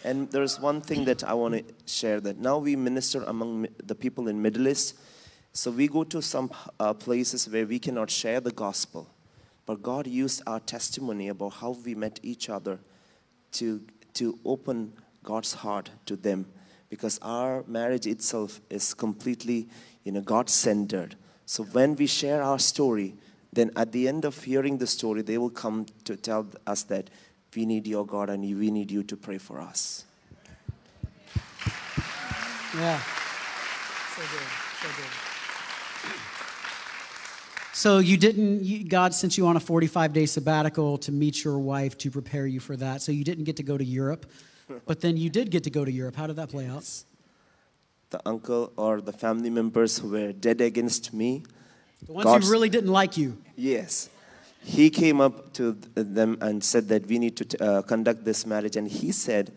And 0.04 0.30
there's 0.30 0.60
one 0.60 0.82
thing 0.82 1.06
that 1.06 1.24
i 1.24 1.34
want 1.34 1.56
to 1.56 1.64
share 1.92 2.20
that 2.22 2.38
now 2.38 2.60
we 2.60 2.76
minister 2.76 3.24
among 3.24 3.68
the 3.84 3.96
people 3.96 4.28
in 4.28 4.40
middle 4.42 4.68
east. 4.68 4.96
So 5.52 5.72
we 5.72 5.88
go 5.88 6.04
to 6.04 6.22
some 6.22 6.52
uh, 6.80 6.94
places 6.94 7.50
where 7.50 7.66
we 7.66 7.80
cannot 7.80 8.12
share 8.12 8.40
the 8.40 8.52
gospel. 8.52 9.10
But 9.66 9.82
god 9.82 10.06
used 10.06 10.44
our 10.46 10.60
testimony 10.60 11.30
about 11.30 11.54
how 11.54 11.72
we 11.72 11.96
met 11.96 12.20
each 12.22 12.50
other 12.50 12.80
to, 13.54 13.82
to 14.14 14.38
open 14.46 14.94
God's 15.24 15.54
heart 15.54 15.90
to 16.06 16.16
them 16.16 16.46
because 16.96 17.20
our 17.22 17.62
marriage 17.68 18.08
itself 18.08 18.62
is 18.70 18.94
completely 18.94 19.68
you 20.06 20.14
know, 20.14 20.22
God 20.22 20.50
centered. 20.50 21.18
So 21.46 21.64
when 21.64 21.98
we 21.98 22.08
share 22.08 22.42
our 22.42 22.60
story, 22.60 23.16
then 23.52 23.72
at 23.76 23.92
the 23.92 24.08
end 24.08 24.24
of 24.24 24.42
hearing 24.42 24.78
the 24.78 24.88
story, 24.88 25.24
they 25.24 25.38
will 25.38 25.50
come 25.50 25.88
to 26.06 26.16
tell 26.16 26.48
us 26.66 26.84
that 26.84 27.10
we 27.54 27.66
need 27.66 27.86
your 27.86 28.06
God 28.06 28.30
and 28.30 28.42
we 28.42 28.72
need 28.72 28.92
you 28.92 29.04
to 29.04 29.18
pray 29.18 29.38
for 29.38 29.60
us. 29.60 30.06
Yeah. 32.76 33.00
So 34.16 34.22
good. 34.22 34.48
So 34.82 34.88
good. 34.96 35.12
So 37.74 38.00
you 38.00 38.16
didn't, 38.16 38.64
you, 38.64 38.88
God 38.88 39.14
sent 39.14 39.38
you 39.38 39.48
on 39.48 39.58
a 39.58 39.60
45 39.60 40.14
day 40.14 40.26
sabbatical 40.26 40.98
to 41.00 41.12
meet 41.12 41.44
your 41.44 41.60
wife 41.60 41.98
to 42.00 42.10
prepare 42.10 42.48
you 42.48 42.62
for 42.62 42.78
that. 42.78 43.02
So 43.02 43.12
you 43.12 43.26
didn't 43.26 43.44
get 43.44 43.58
to 43.58 43.64
go 43.64 43.78
to 43.78 43.84
Europe, 43.84 44.26
but 44.86 45.02
then 45.02 45.18
you 45.18 45.30
did 45.30 45.52
get 45.52 45.64
to 45.64 45.70
go 45.70 45.86
to 45.86 45.92
Europe. 45.92 46.16
How 46.16 46.28
did 46.28 46.36
that 46.38 46.50
play 46.50 46.68
out? 46.68 46.86
The 48.10 48.22
uncle 48.26 48.72
or 48.78 49.02
the 49.02 49.12
family 49.14 49.50
members 49.50 49.98
who 50.00 50.10
were 50.10 50.32
dead 50.32 50.62
against 50.62 51.14
me, 51.14 51.44
The 52.06 52.14
ones 52.14 52.26
God's- 52.26 52.46
who 52.48 52.52
really 52.52 52.70
didn't 52.70 52.92
like 52.92 53.18
you. 53.18 53.38
Yes. 53.56 54.10
He 54.64 54.90
came 54.90 55.22
up 55.22 55.54
to 55.54 55.74
them 55.94 56.38
and 56.42 56.64
said 56.64 56.88
that 56.88 57.06
we 57.06 57.20
need 57.20 57.36
to 57.38 57.46
t- 57.46 57.58
uh, 57.60 57.82
conduct 57.84 58.26
this 58.26 58.46
marriage. 58.48 58.76
And 58.76 58.88
he 58.88 59.12
said 59.12 59.52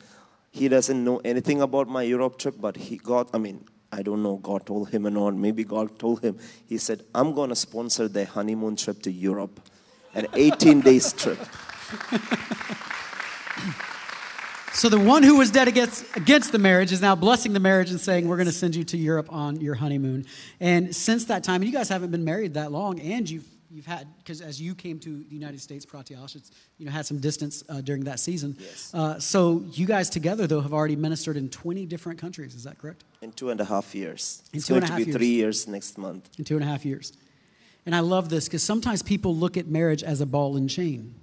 he 0.51 0.69
doesn't 0.69 1.03
know 1.03 1.19
anything 1.25 1.63
about 1.63 1.89
my 1.89 2.03
Europe 2.03 2.39
trip, 2.39 2.57
but 2.61 2.77
he 2.77 2.97
got, 2.99 3.31
I 3.33 3.39
mean, 3.39 3.65
I 3.91 4.03
don't 4.03 4.23
know, 4.23 4.37
God 4.37 4.67
told 4.67 4.91
him 4.91 5.07
or 5.07 5.11
not. 5.11 5.35
Maybe 5.35 5.65
God 5.65 5.99
told 5.99 6.23
him. 6.23 6.39
He 6.67 6.77
said, 6.77 7.05
I'm 7.15 7.33
going 7.33 7.49
to 7.49 7.57
sponsor 7.57 8.07
their 8.07 8.27
honeymoon 8.27 8.77
trip 8.77 9.01
to 9.03 9.11
Europe, 9.11 9.61
an 10.15 10.27
18 10.35 10.83
days 10.83 11.13
trip. 11.15 11.39
So 14.79 14.89
the 14.89 15.01
one 15.01 15.25
who 15.25 15.37
was 15.37 15.51
dead 15.51 15.67
against, 15.67 16.05
against 16.17 16.53
the 16.53 16.59
marriage 16.61 16.93
is 16.93 17.01
now 17.01 17.17
blessing 17.17 17.53
the 17.53 17.59
marriage 17.59 17.91
and 17.91 18.01
saying, 18.01 18.29
We're 18.29 18.37
going 18.37 18.47
to 18.47 18.53
send 18.53 18.77
you 18.77 18.85
to 18.85 18.97
Europe 18.97 19.27
on 19.29 19.61
your 19.61 19.75
honeymoon. 19.75 20.25
And 20.61 20.95
since 20.95 21.25
that 21.25 21.43
time, 21.43 21.63
and 21.63 21.65
you 21.65 21.77
guys 21.77 21.89
haven't 21.89 22.13
been 22.13 22.25
married 22.25 22.55
that 22.55 22.71
long, 22.71 23.01
and 23.01 23.29
you've, 23.29 23.45
you've 23.73 23.87
had, 23.87 24.07
because 24.19 24.41
as 24.41 24.63
you 24.63 24.77
came 24.77 25.01
to 25.01 25.25
the 25.25 25.35
United 25.35 25.61
States, 25.61 25.85
Pratyash, 25.85 26.37
it's, 26.37 26.53
you 26.77 26.87
know, 26.87 26.93
had 26.93 27.07
some 27.07 27.19
distance 27.19 27.65
uh, 27.69 27.81
during 27.81 28.05
that 28.05 28.21
season. 28.21 28.55
Yes. 28.57 28.95
Uh, 28.95 29.19
so 29.19 29.65
you 29.73 29.85
guys 29.85 30.09
together, 30.09 30.47
though, 30.47 30.61
have 30.61 30.73
already 30.73 30.95
ministered 30.95 31.37
in 31.37 31.49
20 31.49 31.85
different 31.85 32.21
countries. 32.21 32.55
Is 32.55 32.63
that 32.63 32.79
correct? 32.79 33.03
In 33.21 33.33
two 33.33 33.51
and 33.51 33.61
a 33.61 33.65
half 33.65 33.97
years. 33.97 34.45
In 34.53 34.59
it's 34.59 34.69
two 34.69 34.75
going 34.75 34.85
and 34.85 34.87
to 34.87 34.93
half 34.93 34.99
be 34.99 35.07
years. 35.07 35.17
three 35.17 35.27
years 35.27 35.67
next 35.67 35.99
month. 35.99 36.31
In 36.39 36.45
two 36.45 36.55
and 36.55 36.63
a 36.63 36.69
half 36.69 36.85
years. 36.85 37.15
And 37.85 37.97
I 37.97 38.01
love 38.01 38.29
this 38.29 38.45
because 38.45 38.63
sometimes 38.63 39.03
people 39.03 39.35
look 39.35 39.57
at 39.57 39.67
marriage 39.67 40.05
as 40.05 40.21
a 40.21 40.27
ball 40.27 40.57
and 40.57 40.71
chain. 40.71 41.17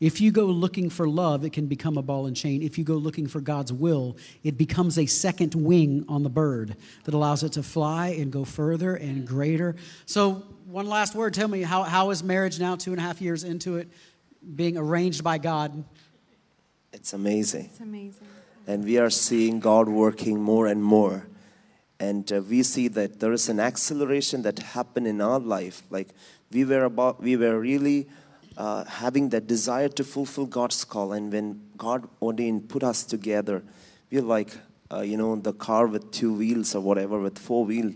If 0.00 0.20
you 0.20 0.30
go 0.30 0.44
looking 0.44 0.90
for 0.90 1.08
love, 1.08 1.44
it 1.44 1.52
can 1.52 1.66
become 1.66 1.98
a 1.98 2.02
ball 2.02 2.26
and 2.26 2.36
chain. 2.36 2.62
If 2.62 2.78
you 2.78 2.84
go 2.84 2.94
looking 2.94 3.26
for 3.26 3.40
God's 3.40 3.72
will, 3.72 4.16
it 4.44 4.56
becomes 4.56 4.96
a 4.96 5.06
second 5.06 5.54
wing 5.54 6.04
on 6.08 6.22
the 6.22 6.30
bird 6.30 6.76
that 7.04 7.14
allows 7.14 7.42
it 7.42 7.52
to 7.52 7.62
fly 7.64 8.08
and 8.08 8.30
go 8.30 8.44
further 8.44 8.94
and 8.94 9.26
greater. 9.26 9.74
So, 10.06 10.44
one 10.66 10.86
last 10.86 11.14
word 11.14 11.34
tell 11.34 11.48
me, 11.48 11.62
how, 11.62 11.82
how 11.82 12.10
is 12.10 12.22
marriage 12.22 12.60
now, 12.60 12.76
two 12.76 12.92
and 12.92 13.00
a 13.00 13.02
half 13.02 13.20
years 13.20 13.42
into 13.42 13.78
it, 13.78 13.88
being 14.54 14.76
arranged 14.76 15.24
by 15.24 15.38
God? 15.38 15.84
It's 16.92 17.12
amazing. 17.12 17.66
It's 17.66 17.80
amazing. 17.80 18.26
and 18.66 18.84
we 18.84 18.98
are 18.98 19.10
seeing 19.10 19.60
God 19.60 19.88
working 19.88 20.40
more 20.40 20.66
and 20.66 20.82
more. 20.82 21.26
And 21.98 22.30
uh, 22.32 22.42
we 22.42 22.62
see 22.62 22.86
that 22.88 23.18
there 23.18 23.32
is 23.32 23.48
an 23.48 23.58
acceleration 23.58 24.42
that 24.42 24.58
happened 24.58 25.06
in 25.08 25.20
our 25.20 25.40
life. 25.40 25.82
Like 25.90 26.08
we 26.52 26.64
were 26.64 26.84
about, 26.84 27.20
we 27.20 27.36
were 27.36 27.58
really 27.58 28.06
uh, 28.58 28.84
having 28.84 29.30
that 29.30 29.46
desire 29.46 29.88
to 29.88 30.04
fulfill 30.04 30.44
God's 30.44 30.84
call. 30.84 31.12
And 31.12 31.32
when 31.32 31.62
God 31.78 32.08
ordained, 32.20 32.68
put 32.68 32.82
us 32.82 33.04
together, 33.04 33.62
we're 34.10 34.20
like, 34.20 34.50
uh, 34.92 35.00
you 35.00 35.16
know, 35.16 35.36
the 35.36 35.52
car 35.52 35.86
with 35.86 36.10
two 36.10 36.34
wheels 36.34 36.74
or 36.74 36.80
whatever 36.80 37.20
with 37.20 37.38
four 37.38 37.64
wheel. 37.64 37.92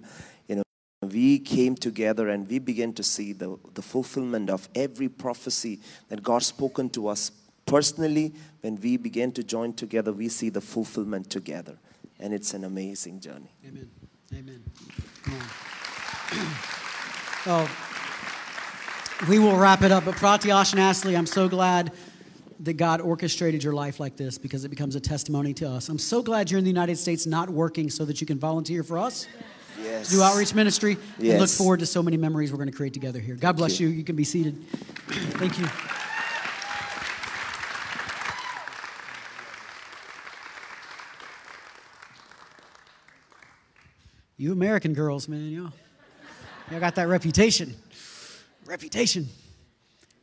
You 0.47 0.57
know, 0.57 0.63
we 1.03 1.41
came 1.41 1.75
together 1.75 2.29
and 2.29 2.49
we 2.49 2.61
began 2.61 2.93
to 2.95 3.03
see 3.03 3.33
the, 3.33 3.59
the 3.75 3.83
fulfillment 3.83 4.49
of 4.49 4.69
every 4.75 5.09
prophecy 5.09 5.81
that 6.09 6.23
God 6.23 6.43
spoken 6.43 6.89
to 6.91 7.09
us 7.09 7.33
personally, 7.67 8.35
when 8.61 8.77
we 8.81 8.97
begin 8.97 9.33
to 9.33 9.43
join 9.43 9.73
together, 9.73 10.13
we 10.13 10.29
see 10.29 10.49
the 10.49 10.61
fulfillment 10.61 11.31
together. 11.31 11.79
And 12.21 12.33
it's 12.33 12.55
an 12.55 12.65
amazing 12.65 13.21
journey. 13.21 13.51
Amen. 13.67 13.91
Amen. 14.33 14.63
Oh, 17.45 17.92
we 19.29 19.39
will 19.39 19.57
wrap 19.57 19.83
it 19.83 19.93
up. 19.93 20.05
But 20.05 20.15
Pratyash 20.17 20.73
and 20.73 20.81
Ashley, 20.81 21.17
I'm 21.17 21.27
so 21.27 21.49
glad 21.49 21.93
that 22.61 22.75
God 22.75 23.01
orchestrated 23.01 23.63
your 23.63 23.73
life 23.73 24.01
like 24.01 24.17
this 24.17 24.39
because 24.39 24.65
it 24.65 24.69
becomes 24.69 24.95
a 24.95 25.01
testimony 25.01 25.53
to 25.55 25.69
us. 25.69 25.89
I'm 25.89 25.99
so 25.99 26.23
glad 26.23 26.51
you're 26.51 26.59
in 26.59 26.65
the 26.65 26.71
United 26.71 26.97
States 26.97 27.27
not 27.27 27.51
working 27.51 27.91
so 27.91 28.05
that 28.05 28.21
you 28.21 28.27
can 28.27 28.39
volunteer 28.39 28.83
for 28.83 28.99
us. 28.99 29.27
Yes. 29.83 30.11
Do 30.11 30.23
outreach 30.23 30.55
ministry. 30.55 30.97
And 31.19 31.41
look 31.41 31.49
forward 31.49 31.81
to 31.81 31.87
so 31.87 32.03
many 32.03 32.17
memories 32.17 32.53
we're 32.53 32.59
going 32.59 32.71
to 32.71 32.77
create 32.77 32.95
together 32.95 33.19
here. 33.19 33.35
God 33.35 33.57
bless 33.57 33.81
you. 33.81 33.89
you. 33.89 33.95
You 33.95 34.05
can 34.05 34.17
be 34.17 34.25
seated. 34.25 34.63
Thank 35.09 35.59
you. 35.59 35.67
You 44.37 44.53
American 44.53 44.93
girls, 44.93 45.29
man, 45.29 45.51
y'all. 45.51 45.73
Y'all 46.71 46.81
got 46.81 46.95
that 46.97 47.07
reputation. 47.07 47.77
Reputation. 48.67 49.29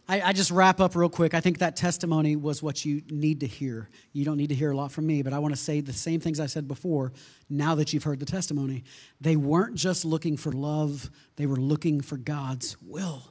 I, 0.09 0.21
I 0.21 0.33
just 0.33 0.49
wrap 0.49 0.79
up 0.79 0.95
real 0.95 1.07
quick. 1.07 1.35
I 1.35 1.39
think 1.39 1.59
that 1.59 1.75
testimony 1.75 2.35
was 2.35 2.63
what 2.63 2.83
you 2.83 3.03
need 3.11 3.41
to 3.41 3.47
hear. 3.47 3.89
You 4.11 4.25
don't 4.25 4.37
need 4.37 4.49
to 4.49 4.55
hear 4.55 4.71
a 4.71 4.75
lot 4.75 4.91
from 4.91 5.05
me, 5.05 5.21
but 5.21 5.33
I 5.33 5.39
want 5.39 5.53
to 5.53 5.59
say 5.59 5.81
the 5.81 5.93
same 5.93 6.19
things 6.19 6.39
I 6.39 6.47
said 6.47 6.67
before 6.67 7.13
now 7.47 7.75
that 7.75 7.93
you've 7.93 8.03
heard 8.03 8.19
the 8.19 8.25
testimony. 8.25 8.83
They 9.21 9.35
weren't 9.35 9.75
just 9.75 10.05
looking 10.05 10.35
for 10.35 10.51
love, 10.51 11.11
they 11.35 11.45
were 11.45 11.57
looking 11.57 12.01
for 12.01 12.17
God's 12.17 12.75
will. 12.81 13.21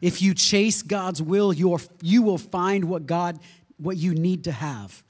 If 0.00 0.22
you 0.22 0.34
chase 0.34 0.82
God's 0.82 1.20
will, 1.20 1.52
you're, 1.52 1.80
you 2.00 2.22
will 2.22 2.38
find 2.38 2.84
what 2.84 3.06
God, 3.06 3.40
what 3.76 3.96
you 3.96 4.14
need 4.14 4.44
to 4.44 4.52
have. 4.52 5.02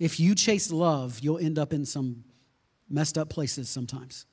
If 0.00 0.18
you 0.18 0.34
chase 0.34 0.72
love, 0.72 1.20
you'll 1.20 1.38
end 1.38 1.56
up 1.56 1.72
in 1.72 1.84
some 1.84 2.24
messed 2.88 3.16
up 3.16 3.28
places 3.28 3.68
sometimes. 3.68 4.26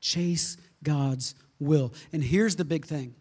Chase 0.00 0.58
God's 0.84 1.34
will. 1.58 1.92
And 2.12 2.22
here's 2.22 2.54
the 2.54 2.64
big 2.64 2.84
thing 2.84 3.14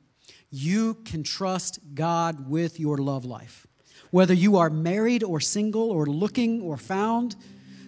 you 0.53 0.93
can 1.03 1.23
trust 1.23 1.79
God 1.95 2.47
with 2.47 2.79
your 2.79 2.99
love 2.99 3.25
life. 3.25 3.65
Whether 4.11 4.35
you 4.35 4.57
are 4.57 4.69
married 4.69 5.23
or 5.23 5.39
single 5.39 5.89
or 5.89 6.05
looking 6.05 6.61
or 6.61 6.77
found, 6.77 7.35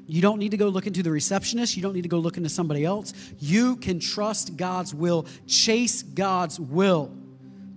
you 0.07 0.20
don't 0.20 0.39
need 0.39 0.49
to 0.49 0.57
go 0.57 0.70
look 0.70 0.88
into 0.88 1.03
the 1.03 1.11
receptionist. 1.11 1.78
You 1.78 1.84
don't 1.84 1.93
need 1.93 2.01
to 2.01 2.09
go 2.09 2.18
look 2.18 2.38
into 2.38 2.49
somebody 2.49 2.84
else. 2.84 3.13
You 3.38 3.76
can 3.76 3.99
trust 3.99 4.57
God's 4.57 4.95
will. 4.95 5.28
Chase 5.45 6.01
God's 6.01 6.59
will, 6.59 7.16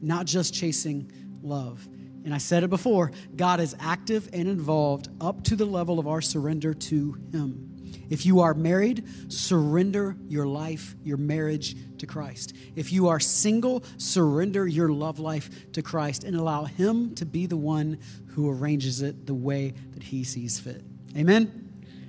not 0.00 0.24
just 0.24 0.54
chasing 0.54 1.12
love. 1.42 1.86
And 2.24 2.34
I 2.34 2.38
said 2.38 2.64
it 2.64 2.70
before 2.70 3.12
God 3.36 3.60
is 3.60 3.76
active 3.80 4.30
and 4.32 4.48
involved 4.48 5.08
up 5.20 5.44
to 5.44 5.56
the 5.56 5.66
level 5.66 5.98
of 5.98 6.08
our 6.08 6.22
surrender 6.22 6.72
to 6.72 7.12
Him. 7.30 7.77
If 8.10 8.24
you 8.24 8.40
are 8.40 8.54
married, 8.54 9.04
surrender 9.30 10.16
your 10.28 10.46
life, 10.46 10.94
your 11.04 11.16
marriage 11.16 11.76
to 11.98 12.06
Christ. 12.06 12.54
If 12.74 12.92
you 12.92 13.08
are 13.08 13.20
single, 13.20 13.84
surrender 13.98 14.66
your 14.66 14.88
love 14.88 15.18
life 15.18 15.72
to 15.72 15.82
Christ 15.82 16.24
and 16.24 16.36
allow 16.36 16.64
Him 16.64 17.14
to 17.16 17.26
be 17.26 17.46
the 17.46 17.56
one 17.56 17.98
who 18.28 18.50
arranges 18.50 19.02
it 19.02 19.26
the 19.26 19.34
way 19.34 19.74
that 19.94 20.02
He 20.02 20.24
sees 20.24 20.58
fit. 20.58 20.82
Amen? 21.16 21.68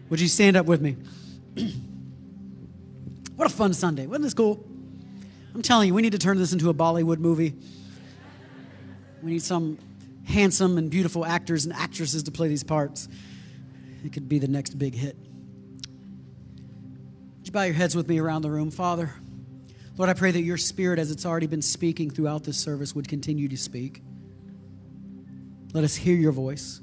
Would 0.09 0.19
you 0.19 0.27
stand 0.27 0.57
up 0.57 0.65
with 0.65 0.81
me? 0.81 0.95
what 3.35 3.45
a 3.45 3.53
fun 3.53 3.73
Sunday. 3.73 4.07
Wasn't 4.07 4.23
this 4.23 4.33
cool? 4.33 4.63
I'm 5.53 5.61
telling 5.61 5.87
you, 5.87 5.93
we 5.93 6.01
need 6.01 6.11
to 6.13 6.19
turn 6.19 6.37
this 6.37 6.53
into 6.53 6.69
a 6.69 6.73
Bollywood 6.73 7.19
movie. 7.19 7.53
We 9.21 9.31
need 9.31 9.41
some 9.41 9.77
handsome 10.25 10.77
and 10.77 10.89
beautiful 10.89 11.25
actors 11.25 11.65
and 11.65 11.73
actresses 11.73 12.23
to 12.23 12.31
play 12.31 12.47
these 12.47 12.63
parts. 12.63 13.09
It 14.05 14.13
could 14.13 14.29
be 14.29 14.39
the 14.39 14.47
next 14.47 14.77
big 14.77 14.95
hit. 14.95 15.17
You 17.49 17.53
bow 17.53 17.63
your 17.63 17.73
heads 17.73 17.95
with 17.95 18.07
me 18.07 18.19
around 18.19 18.43
the 18.43 18.51
room, 18.51 18.69
Father? 18.69 19.11
Lord, 19.97 20.07
I 20.07 20.13
pray 20.13 20.29
that 20.29 20.43
your 20.43 20.55
spirit, 20.55 20.99
as 20.99 21.09
it's 21.09 21.25
already 21.25 21.47
been 21.47 21.63
speaking 21.63 22.11
throughout 22.11 22.43
this 22.43 22.59
service, 22.59 22.93
would 22.93 23.07
continue 23.07 23.47
to 23.47 23.57
speak. 23.57 24.03
Let 25.73 25.83
us 25.83 25.95
hear 25.95 26.15
your 26.15 26.31
voice. 26.31 26.79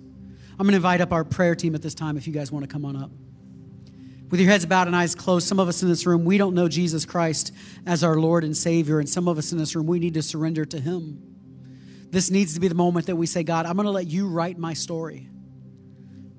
I'm 0.58 0.66
going 0.66 0.72
to 0.72 0.78
invite 0.78 1.00
up 1.00 1.12
our 1.12 1.22
prayer 1.22 1.54
team 1.54 1.76
at 1.76 1.82
this 1.82 1.94
time 1.94 2.16
if 2.16 2.26
you 2.26 2.32
guys 2.32 2.50
want 2.50 2.64
to 2.64 2.68
come 2.68 2.84
on 2.84 2.96
up. 2.96 3.12
With 4.28 4.40
your 4.40 4.50
heads 4.50 4.66
bowed 4.66 4.88
and 4.88 4.96
eyes 4.96 5.14
closed, 5.14 5.46
some 5.46 5.60
of 5.60 5.68
us 5.68 5.84
in 5.84 5.88
this 5.88 6.04
room, 6.04 6.24
we 6.24 6.36
don't 6.36 6.56
know 6.56 6.66
Jesus 6.66 7.04
Christ 7.04 7.52
as 7.86 8.02
our 8.02 8.16
Lord 8.16 8.42
and 8.42 8.56
Savior, 8.56 8.98
and 8.98 9.08
some 9.08 9.28
of 9.28 9.38
us 9.38 9.52
in 9.52 9.58
this 9.58 9.76
room, 9.76 9.86
we 9.86 10.00
need 10.00 10.14
to 10.14 10.22
surrender 10.22 10.64
to 10.64 10.80
Him. 10.80 11.22
This 12.10 12.28
needs 12.28 12.54
to 12.54 12.60
be 12.60 12.66
the 12.66 12.74
moment 12.74 13.06
that 13.06 13.14
we 13.14 13.26
say, 13.26 13.44
God, 13.44 13.66
I'm 13.66 13.76
going 13.76 13.86
to 13.86 13.92
let 13.92 14.08
you 14.08 14.26
write 14.26 14.58
my 14.58 14.74
story. 14.74 15.28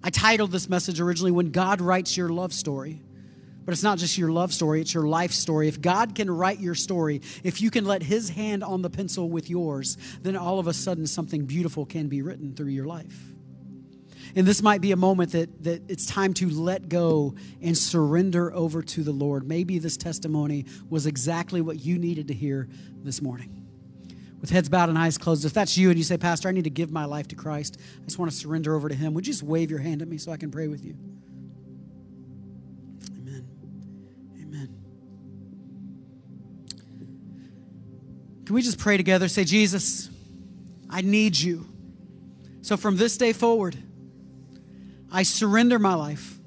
I 0.04 0.10
titled 0.10 0.52
this 0.52 0.68
message 0.68 1.00
originally, 1.00 1.32
When 1.32 1.52
God 1.52 1.80
Writes 1.80 2.18
Your 2.18 2.28
Love 2.28 2.52
Story. 2.52 3.04
But 3.68 3.74
it's 3.74 3.84
not 3.84 3.97
just 3.97 4.18
your 4.18 4.32
love 4.32 4.53
story, 4.53 4.80
it's 4.80 4.93
your 4.93 5.09
life 5.09 5.34
story. 5.34 5.68
If 5.68 5.82
God 5.82 6.15
can 6.15 6.32
write 6.32 6.61
your 6.61 6.74
story, 6.74 7.22
if 7.43 7.61
you 7.61 7.70
can 7.70 7.84
let 7.84 8.01
His 8.01 8.30
hand 8.30 8.63
on 8.63 8.82
the 8.82 8.89
pencil 8.89 9.30
with 9.30 9.49
yours, 9.49 9.97
then 10.22 10.38
all 10.38 10.57
of 10.57 10.68
a 10.68 10.74
sudden 10.74 11.05
something 11.05 11.45
beautiful 11.45 11.86
can 11.86 12.07
be 12.07 12.22
written 12.22 12.55
through 12.55 12.70
your 12.70 12.86
life. 12.86 13.34
And 14.38 14.47
this 14.47 14.61
might 14.61 14.80
be 14.80 14.93
a 14.93 14.95
moment 14.95 15.34
that, 15.34 15.65
that 15.65 15.82
it's 15.89 16.05
time 16.05 16.34
to 16.36 16.49
let 16.49 16.88
go 16.88 17.36
and 17.61 17.78
surrender 17.78 18.53
over 18.53 18.82
to 18.84 19.03
the 19.03 19.11
Lord. 19.11 19.45
Maybe 19.45 19.80
this 19.80 19.97
testimony 19.97 20.65
was 20.89 21.05
exactly 21.05 21.59
what 21.59 21.84
you 21.84 21.97
needed 21.97 22.30
to 22.30 22.34
hear 22.34 22.70
this 23.03 23.22
morning. 23.22 23.68
With 24.39 24.49
heads 24.49 24.70
bowed 24.70 24.88
and 24.88 24.97
eyes 24.97 25.18
closed, 25.18 25.43
if 25.43 25.51
that's 25.51 25.78
you 25.78 25.89
and 25.89 25.97
you 25.97 26.05
say, 26.05 26.18
Pastor, 26.18 26.47
I 26.47 26.53
need 26.53 26.63
to 26.63 26.70
give 26.70 26.89
my 26.89 27.03
life 27.03 27.28
to 27.28 27.36
Christ, 27.36 27.78
I 28.01 28.05
just 28.05 28.18
want 28.18 28.32
to 28.32 28.38
surrender 28.38 28.78
over 28.78 28.88
to 28.88 28.95
Him, 28.95 29.13
would 29.13 29.28
you 29.28 29.34
just 29.34 29.43
wave 29.43 29.70
your 29.70 29.80
hand 29.80 30.01
at 30.01 30.07
me 30.07 30.18
so 30.18 30.32
I 30.32 30.38
can 30.38 30.51
pray 30.51 30.70
with 30.70 30.86
you? 30.86 30.95
Can 38.48 38.56
we 38.56 38.62
just 38.62 38.80
pray 38.80 38.95
together? 38.95 39.28
Say, 39.28 39.43
Jesus, 39.43 40.10
I 40.89 41.02
need 41.02 41.38
you. 41.38 41.66
So 42.62 42.78
from 42.78 42.95
this 42.95 43.18
day 43.18 43.34
forward, 43.34 43.78
I 45.12 45.24
surrender 45.24 45.78
my 45.80 45.95
life 45.95 46.39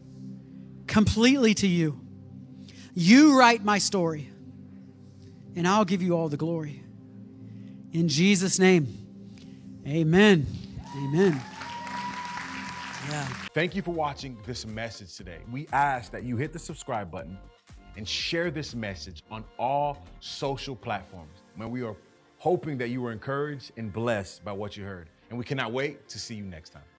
completely 0.86 1.52
to 1.56 1.66
you. 1.66 2.00
You 2.94 3.38
write 3.38 3.62
my 3.62 3.76
story, 3.76 4.30
and 5.54 5.68
I'll 5.68 5.84
give 5.84 6.00
you 6.00 6.16
all 6.16 6.30
the 6.30 6.38
glory. 6.38 6.82
In 7.92 8.08
Jesus' 8.08 8.58
name, 8.58 8.88
amen. 9.86 10.46
Amen. 10.96 11.38
Yeah. 13.10 13.24
Thank 13.52 13.76
you 13.76 13.82
for 13.82 13.90
watching 13.90 14.38
this 14.46 14.64
message 14.64 15.14
today. 15.18 15.40
We 15.52 15.68
ask 15.70 16.10
that 16.12 16.22
you 16.22 16.38
hit 16.38 16.54
the 16.54 16.58
subscribe 16.58 17.10
button 17.10 17.36
and 17.98 18.08
share 18.08 18.50
this 18.50 18.74
message 18.74 19.22
on 19.30 19.44
all 19.58 20.06
social 20.20 20.74
platforms. 20.74 21.39
Man, 21.60 21.70
we 21.70 21.82
are 21.82 21.94
hoping 22.38 22.78
that 22.78 22.88
you 22.88 23.02
were 23.02 23.12
encouraged 23.12 23.72
and 23.76 23.92
blessed 23.92 24.42
by 24.42 24.52
what 24.52 24.78
you 24.78 24.84
heard. 24.84 25.10
And 25.28 25.38
we 25.38 25.44
cannot 25.44 25.72
wait 25.72 26.08
to 26.08 26.18
see 26.18 26.34
you 26.34 26.42
next 26.42 26.70
time. 26.70 26.82